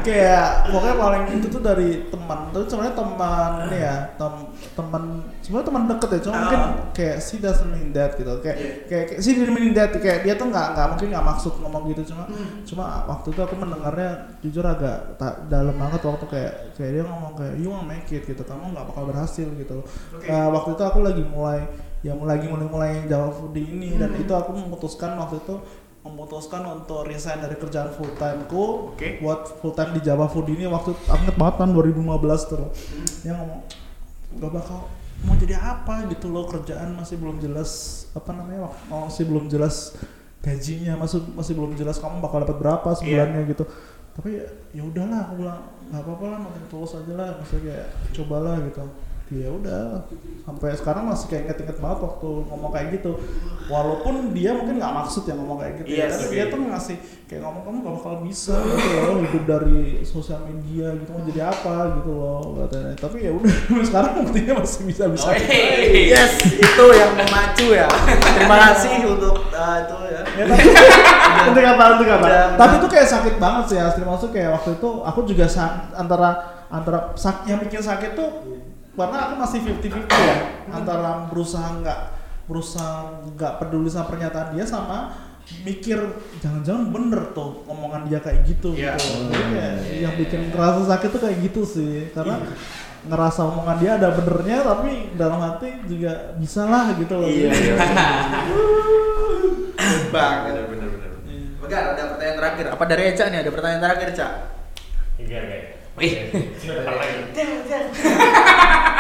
kayak 0.06 0.70
pokoknya 0.70 0.96
paling 1.02 1.24
itu 1.34 1.48
tuh 1.50 1.62
dari 1.66 1.90
teman. 2.14 2.40
Tuh 2.54 2.64
sebenarnya 2.70 2.94
teman 2.94 3.52
ini 3.68 3.78
ya 3.82 3.96
tem 4.14 4.34
teman 4.78 5.04
sebenarnya 5.42 5.68
teman 5.68 5.84
deket 5.90 6.10
ya. 6.10 6.20
Cuma 6.22 6.36
mungkin 6.46 6.62
kayak 6.94 7.18
she 7.26 7.36
doesn't 7.42 7.70
mean 7.74 7.90
that 7.90 8.14
gitu. 8.14 8.30
Kayak 8.46 8.58
kayak, 8.86 9.06
kayak 9.10 9.22
she 9.26 9.34
didn't 9.34 9.56
mean 9.58 9.74
that. 9.74 9.90
Kayak 9.98 10.22
dia 10.22 10.34
tuh 10.38 10.48
nggak 10.54 10.68
nggak 10.78 10.88
mungkin 10.94 11.08
nggak 11.10 11.26
maksud 11.26 11.54
ngomong 11.58 11.84
gitu. 11.92 12.02
Cuma 12.14 12.24
cuma 12.70 12.86
waktu 13.10 13.28
itu 13.34 13.42
aku 13.42 13.56
mendengarnya 13.58 14.12
jujur 14.46 14.66
agak 14.66 15.18
tak 15.18 15.50
dalam 15.50 15.74
banget 15.74 16.02
waktu 16.06 16.26
kayak 16.30 16.54
kayak 16.78 16.92
dia 17.02 17.04
ngomong 17.04 17.34
kayak 17.34 17.54
you 17.58 17.68
won't 17.74 17.90
make 17.90 18.06
it 18.14 18.24
gitu. 18.24 18.42
Kamu 18.46 18.78
nggak 18.78 18.86
bakal 18.94 19.04
berhasil 19.10 19.48
gitu. 19.58 19.82
Eh, 20.22 20.48
waktu 20.54 20.70
itu 20.78 20.84
aku 20.86 21.00
lagi 21.02 21.24
mulai 21.26 21.66
ya 22.06 22.14
mulai 22.14 22.38
lagi 22.38 22.46
mulai 22.46 22.68
mulai 22.70 22.92
jawab 23.10 23.34
foodie 23.34 23.66
ini. 23.66 23.98
Dan 23.98 24.14
itu 24.14 24.30
aku 24.30 24.54
memutuskan 24.54 25.18
waktu 25.18 25.42
itu 25.42 25.58
memutuskan 26.06 26.62
untuk 26.70 27.10
resign 27.10 27.42
dari 27.42 27.58
kerjaan 27.58 27.90
full 27.98 28.14
timeku 28.14 28.94
Oke. 28.94 29.18
buat 29.26 29.58
full 29.58 29.74
time 29.74 29.98
di 29.98 30.06
Java 30.06 30.30
Food 30.30 30.54
ini 30.54 30.70
waktu 30.70 30.94
inget 30.94 31.34
banget 31.34 31.56
tahun 31.58 31.74
2015 31.74 32.46
tuh. 32.46 32.70
Dia 33.26 33.34
ngomong 33.34 33.66
gak 34.38 34.52
bakal 34.54 34.80
mau 35.26 35.34
jadi 35.42 35.58
apa 35.58 36.06
gitu 36.14 36.30
loh 36.30 36.46
kerjaan 36.46 36.94
masih 36.94 37.18
belum 37.18 37.42
jelas 37.42 38.04
apa 38.14 38.30
namanya 38.38 38.70
oh, 38.70 39.10
masih 39.10 39.26
belum 39.26 39.50
jelas 39.50 39.98
gajinya 40.46 40.94
masih 41.02 41.26
masih 41.34 41.58
belum 41.58 41.74
jelas 41.74 41.98
kamu 41.98 42.22
bakal 42.22 42.46
dapat 42.46 42.58
berapa 42.62 42.90
sebulannya 42.94 43.42
gitu. 43.50 43.66
Tapi 44.14 44.46
ya 44.78 44.86
udahlah 44.86 45.26
aku 45.26 45.34
bilang 45.42 45.60
nggak 45.90 46.02
apa-apa 46.06 46.26
lah 46.30 46.40
nothing 46.46 46.68
tulus 46.70 46.94
aja 46.94 47.14
lah. 47.18 47.34
Maksudnya 47.42 47.66
kayak 47.66 47.88
cobalah 48.14 48.62
gitu 48.62 48.86
ya 49.34 49.50
udah 49.50 50.06
sampai 50.46 50.78
sekarang 50.78 51.10
masih 51.10 51.26
kayak 51.34 51.50
inget-inget 51.50 51.78
banget 51.82 52.00
waktu 52.06 52.30
ngomong 52.46 52.70
kayak 52.70 52.88
gitu 53.02 53.18
walaupun 53.66 54.30
dia 54.38 54.54
mungkin 54.54 54.78
nggak 54.78 54.94
maksud 55.02 55.26
ya 55.26 55.34
ngomong 55.34 55.58
kayak 55.58 55.74
gitu 55.82 55.88
ya 55.90 55.98
Iya 55.98 56.06
tapi 56.14 56.22
sih. 56.22 56.34
dia 56.38 56.44
tuh 56.54 56.60
ngasih 56.62 56.98
kayak 57.26 57.42
ngomong 57.42 57.62
kamu 57.66 57.78
gak 57.82 57.96
bakal 57.98 58.14
bisa 58.22 58.54
gitu 58.62 58.88
loh 59.02 59.18
hidup 59.26 59.44
dari 59.50 59.78
sosial 60.06 60.46
media 60.46 60.94
gitu 60.94 61.10
mau 61.10 61.26
jadi 61.26 61.42
apa 61.50 61.76
gitu 61.98 62.12
loh 62.14 62.42
katanya 62.62 62.94
tapi 63.02 63.18
ya 63.26 63.32
udah 63.34 63.56
sekarang 63.90 64.12
buktinya 64.22 64.54
masih 64.62 64.82
bisa 64.86 65.04
bisa 65.10 65.28
yes 65.90 66.34
itu 66.46 66.84
yang 66.94 67.12
memacu 67.18 67.66
ya 67.74 67.90
terima 68.38 68.58
kasih 68.70 69.10
untuk 69.10 69.36
uh, 69.50 69.78
itu 69.82 69.98
ya 70.06 70.22
Ya, 70.36 70.44
tapi, 70.52 70.68
Untuk 71.48 71.64
apa? 71.64 71.84
Untuk 71.96 72.08
apa? 72.12 72.28
Udah. 72.28 72.48
tapi 72.60 72.74
itu 72.84 72.88
kayak 72.92 73.08
sakit 73.08 73.36
banget 73.40 73.64
sih 73.72 73.80
asli 73.80 74.04
maksud 74.04 74.36
kayak 74.36 74.52
waktu 74.60 74.76
itu 74.76 74.90
aku 75.00 75.20
juga 75.24 75.48
antara 75.96 76.30
antara 76.68 77.16
sak 77.16 77.48
yang 77.48 77.64
bikin 77.64 77.80
sakit 77.80 78.20
tuh 78.20 78.30
karena 78.96 79.18
aku 79.28 79.34
masih 79.44 79.60
50-50 79.76 80.08
ya 80.08 80.38
antara 80.72 81.28
berusaha 81.28 81.68
nggak 81.84 82.00
berusaha 82.48 83.24
nggak 83.36 83.54
peduli 83.60 83.90
sama 83.92 84.08
pernyataan 84.08 84.50
dia 84.56 84.66
sama 84.66 85.14
mikir 85.62 86.00
jangan-jangan 86.42 86.90
bener 86.90 87.22
tuh 87.38 87.62
omongan 87.70 88.10
dia 88.10 88.18
kayak 88.18 88.50
gitu. 88.50 88.74
Iya. 88.74 88.98
gitu. 88.98 89.30
Jadi 89.30 89.46
kayak 89.54 89.76
yang 90.02 90.14
bikin 90.18 90.42
kerasa 90.50 90.82
sakit 90.90 91.10
tuh 91.14 91.22
kayak 91.22 91.38
gitu 91.46 91.62
sih. 91.62 92.10
Karena 92.18 92.42
ngerasa 93.06 93.46
omongan 93.54 93.78
dia 93.78 93.92
ada 94.02 94.10
benernya 94.10 94.66
tapi 94.66 95.14
dalam 95.14 95.38
hati 95.38 95.86
juga 95.86 96.34
bisa 96.42 96.66
lah 96.66 96.98
gitu 96.98 97.14
loh. 97.14 97.30
Iya, 97.30 97.54
bang 100.14 100.38
bener 100.50 100.66
bener 100.66 100.88
bener. 100.90 101.12
Begar, 101.62 101.94
ada 101.94 102.04
pertanyaan 102.14 102.38
terakhir. 102.42 102.66
Apa 102.74 102.84
dari 102.90 103.04
Eca 103.14 103.26
nih? 103.30 103.40
Ada 103.46 103.52
pertanyaan 103.54 103.82
terakhir 103.86 104.10
Cak 104.18 104.32
Enggak, 105.22 105.42
enggak. 105.46 105.75
Wih. 105.96 106.28
Lagi. 106.28 107.24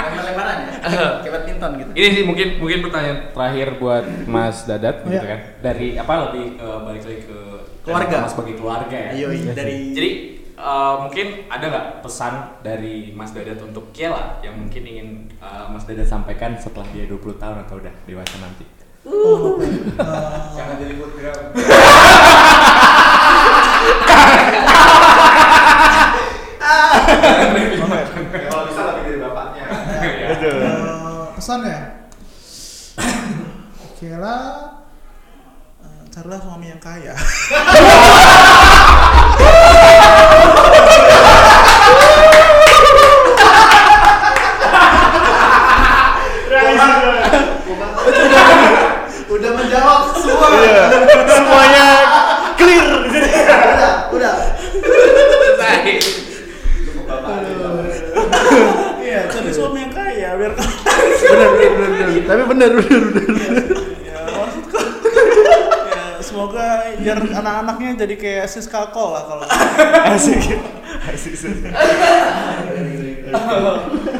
lempar-lemparan 0.05 0.57
ya 0.63 0.71
kayak 1.27 1.43
gitu 1.75 1.91
Ini 1.91 2.07
sih 2.09 2.23
mungkin 2.23 2.47
mungkin 2.55 2.79
pertanyaan 2.81 3.19
terakhir 3.35 3.67
buat 3.75 4.03
Mas 4.25 4.63
Dadat 4.63 5.03
Oh, 5.03 5.05
gitu 5.05 5.19
iya. 5.19 5.35
kan. 5.35 5.39
Dari 5.61 5.87
apa 5.99 6.13
lebih 6.25 6.55
ke 6.55 6.67
balik 6.81 7.03
lagi 7.03 7.21
ke 7.27 7.39
Keluarga. 7.83 8.15
Mas 8.23 8.31
sebagai 8.31 8.55
keluarga 8.55 8.95
ya. 8.97 9.11
dari 9.51 9.91
Jadi 9.91 10.09
eh, 10.55 10.93
mungkin 10.97 11.27
ada 11.45 11.65
nggak 11.67 11.85
pesan 11.99 12.33
dari 12.63 13.11
Mas 13.11 13.29
Dadat 13.29 13.59
untuk 13.59 13.91
Kiela 13.91 14.39
yang 14.39 14.55
mungkin 14.55 14.81
ingin 14.81 15.07
eh, 15.35 15.65
Mas 15.67 15.83
Dadat 15.83 16.07
sampaikan 16.07 16.55
setelah 16.55 16.87
dia 16.89 17.03
20 17.05 17.21
tahun 17.35 17.59
atau 17.61 17.75
udah 17.77 17.91
dewasa 18.03 18.39
nanti? 18.39 18.63
Eh, 19.05 19.11
jangan 20.55 20.75
jadi 20.79 20.93
foodgram 20.95 21.39
kalau 28.45 28.63
bisa 28.69 28.81
lebih 28.91 29.01
dari 29.03 29.19
bapaknya. 29.19 29.65
Betul. 30.31 30.55
Eh, 30.61 31.23
pesan 31.35 31.59
ya? 31.65 31.79
Oke 33.91 34.09
lah 34.15 34.71
carilah 36.15 36.39
suami 36.39 36.71
yang 36.71 36.79
kaya. 36.79 37.11
Udah 49.25 49.51
menjawab 49.51 50.15
semua. 50.15 50.47
Iya. 50.55 50.87
Semuanya 51.27 51.85
clear. 52.55 52.87
udah 54.15 54.15
udah 54.15 54.33
iya 59.03 59.27
cari 59.29 59.51
suami 59.53 59.85
yang 59.85 59.93
kaya 59.93 60.29
biar 60.39 60.53
bener 60.55 61.49
bener 61.55 61.71
bener 61.75 61.89
bener. 61.91 62.14
Tapi 62.25 62.43
bener 62.49 62.71
bener 62.81 63.03
bener 63.13 63.53
ya 64.01 64.19
maksudku 64.33 64.77
ya 65.89 66.03
semoga 66.25 66.65
biar 66.97 67.17
anak-anaknya 67.21 67.89
jadi 68.05 68.15
kayak 68.17 68.45
Siska 68.49 68.89
Kol 68.89 69.13
lah 69.13 69.23
kalau 69.29 69.45
Asik. 70.09 70.41
Asik. 71.05 71.33
asik. 71.37 71.53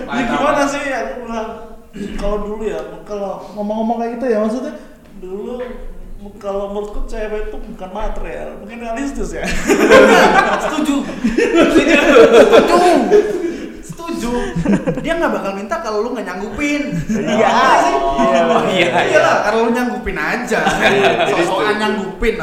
ya 0.06 0.22
gimana 0.30 0.64
sih 0.70 0.84
aku 0.86 1.14
bilang 1.26 1.49
kalau 2.20 2.38
dulu 2.43 2.64
ya 2.68 2.80
kalau 3.08 3.41
ngomong-ngomong 3.58 3.97
kayak 4.03 4.12
gitu 4.20 4.26
ya 4.30 4.38
maksudnya 4.43 4.74
dulu 5.18 5.64
kalau 6.41 6.74
menurutku 6.74 7.06
cewek 7.06 7.53
itu 7.53 7.58
bukan 7.58 7.89
material 7.93 8.58
mungkin 8.58 8.82
realistis 8.82 9.30
ya 9.30 9.45
setuju 10.66 11.06
setuju 11.06 11.95
setuju 11.95 12.75
dia 15.06 15.14
nggak 15.22 15.34
bakal 15.38 15.51
minta 15.53 15.76
kalau 15.86 16.01
lu 16.01 16.18
nggak 16.18 16.26
nyanggupin. 16.26 16.82
Iya. 17.14 17.53
Oh, 18.49 18.66
iya, 18.74 18.89
iya 19.06 19.20
lah 19.22 19.36
kalau 19.45 19.70
lu 19.70 19.72
nyanggupin 19.78 20.18
aja. 20.18 20.66
Soal 21.45 21.78
nyanggupin 21.78 22.34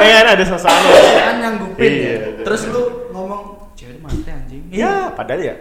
ya 0.00 0.14
kan 0.24 0.26
ada 0.32 0.44
sosokan. 0.48 0.80
soal 0.80 1.36
nyanggupin 1.44 1.90
Iya, 1.92 2.14
ya. 2.16 2.18
terus 2.40 2.72
lu 2.72 2.82
ngomong 3.12 3.68
cewek 3.76 4.00
mati 4.00 4.30
anjing. 4.32 4.64
Ya, 4.72 5.12
padahal 5.12 5.44
ya. 5.44 5.54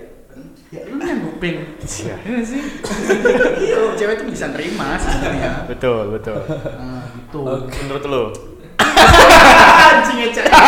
ya 0.72 0.82
lu 0.88 0.96
nyanggupin. 0.96 1.76
Iya. 1.84 2.16
Iya 2.24 2.40
sih? 2.48 2.62
Iya 3.68 3.80
cewek 4.00 4.16
tuh 4.24 4.28
bisa 4.32 4.48
nerima 4.56 4.96
sebenarnya. 4.96 5.68
Betul, 5.68 6.04
betul. 6.16 6.40
nah 6.80 7.04
gitu. 7.20 7.40
Menurut 7.84 8.04
lu? 8.08 8.24
anjing 9.94 10.18
ya 10.18 10.28
cewek 10.32 10.52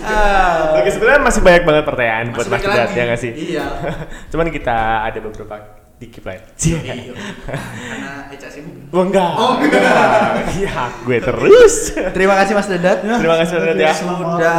Ah. 0.00 0.80
Oke, 0.80 0.88
sebenarnya 0.88 1.20
masih 1.20 1.40
banyak 1.44 1.62
banget 1.62 1.84
pertanyaan 1.84 2.26
buat 2.32 2.48
Mas 2.48 2.64
lagi. 2.64 2.96
ya 2.96 3.04
nggak 3.04 3.20
sih? 3.20 3.32
Iya. 3.36 3.66
Cuman 4.32 4.48
kita 4.48 5.06
ada 5.06 5.18
beberapa 5.20 5.54
dikit 6.00 6.24
lah. 6.24 6.40
ya. 6.40 6.42
Iya. 6.56 7.12
Karena 7.92 8.10
Eca 8.32 8.48
sibuk. 8.48 8.72
Oh 8.90 9.04
enggak. 9.04 9.32
Oh, 9.36 9.60
enggak. 9.60 10.48
Iya, 10.56 10.88
gue 11.04 11.18
terus. 11.20 11.74
Terima 12.16 12.34
kasih 12.40 12.52
Mas 12.56 12.66
Dadat. 12.72 12.98
Terima 13.04 13.36
kasih 13.44 13.52
Mas 13.60 13.64
Dadat 13.68 13.76
ya. 13.78 13.92
Sudah 13.92 14.56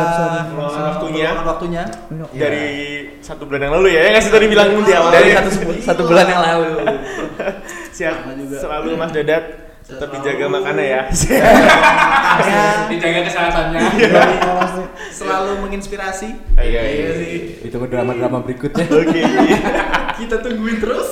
Meluangkan 0.54 0.84
waktunya. 0.94 1.30
meluangkan 1.34 1.48
waktunya. 1.50 1.84
Dari 2.38 2.66
satu 3.26 3.44
bulan 3.50 3.62
yang 3.66 3.74
lalu 3.82 3.88
ya, 3.98 4.00
ya 4.06 4.10
nggak 4.14 4.24
sih 4.24 4.32
tadi 4.32 4.46
bilang 4.46 4.70
di 4.78 4.94
awal. 4.94 5.10
Dari 5.10 5.30
ya? 5.34 5.42
satu 5.42 5.50
satu 5.82 6.02
bulan 6.06 6.26
yang 6.30 6.42
lalu. 6.46 6.70
Siap. 7.90 8.16
Selalu 8.62 8.90
Mas 8.94 9.10
Dadat 9.10 9.71
tetap 9.82 10.10
dijaga 10.14 10.46
makannya 10.48 10.86
ya. 10.86 11.02
Dijaga 12.92 13.20
kesehatannya. 13.28 13.82
Selalu 15.12 15.52
menginspirasi. 15.68 16.30
Iya, 16.58 16.82
iya. 16.86 17.10
sih. 17.18 17.36
Itu 17.66 17.76
drama-drama 17.82 18.46
berikutnya. 18.46 18.86
Oke. 18.88 19.22
Kita 20.22 20.36
tungguin 20.40 20.78
terus. 20.78 21.10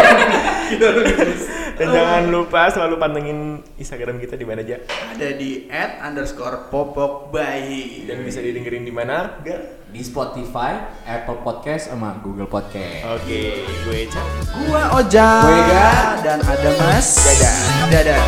Kita 0.72 0.86
tungguin 0.88 1.18
terus. 1.20 1.42
Dan 1.72 1.88
jangan 1.88 2.22
lupa 2.28 2.68
selalu 2.68 2.94
pantengin 3.00 3.64
Instagram 3.80 4.20
kita 4.20 4.36
di 4.36 4.44
mana 4.44 4.60
aja. 4.60 4.76
Ada 4.86 5.28
di 5.34 5.66
underscore 5.72 6.68
popok 6.68 7.32
bayi. 7.32 8.04
Dan 8.04 8.22
bisa 8.22 8.44
didengerin 8.44 8.84
di 8.84 8.92
mana? 8.92 9.40
Gak? 9.40 9.81
Di 9.92 10.00
Spotify, 10.00 10.88
Apple 11.04 11.44
Podcast 11.44 11.92
sama 11.92 12.16
Google 12.24 12.48
Podcast. 12.48 13.04
Oke, 13.12 13.60
gue 13.60 14.08
Eca. 14.08 14.24
Gua 14.64 14.88
Oja. 14.96 15.44
Gue 15.44 15.52
Ega. 15.52 16.16
Dan 16.24 16.40
ada 16.40 16.70
Mas. 16.80 17.20
Dadah. 17.20 17.92
Dadah. 17.92 18.24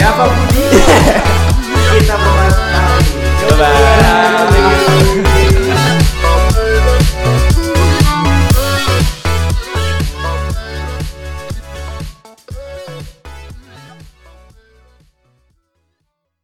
Siapa 0.00 0.24
Budi? 0.24 0.64
Kita 2.00 2.16
bahas 2.16 2.56
Bye-bye. 3.44 5.49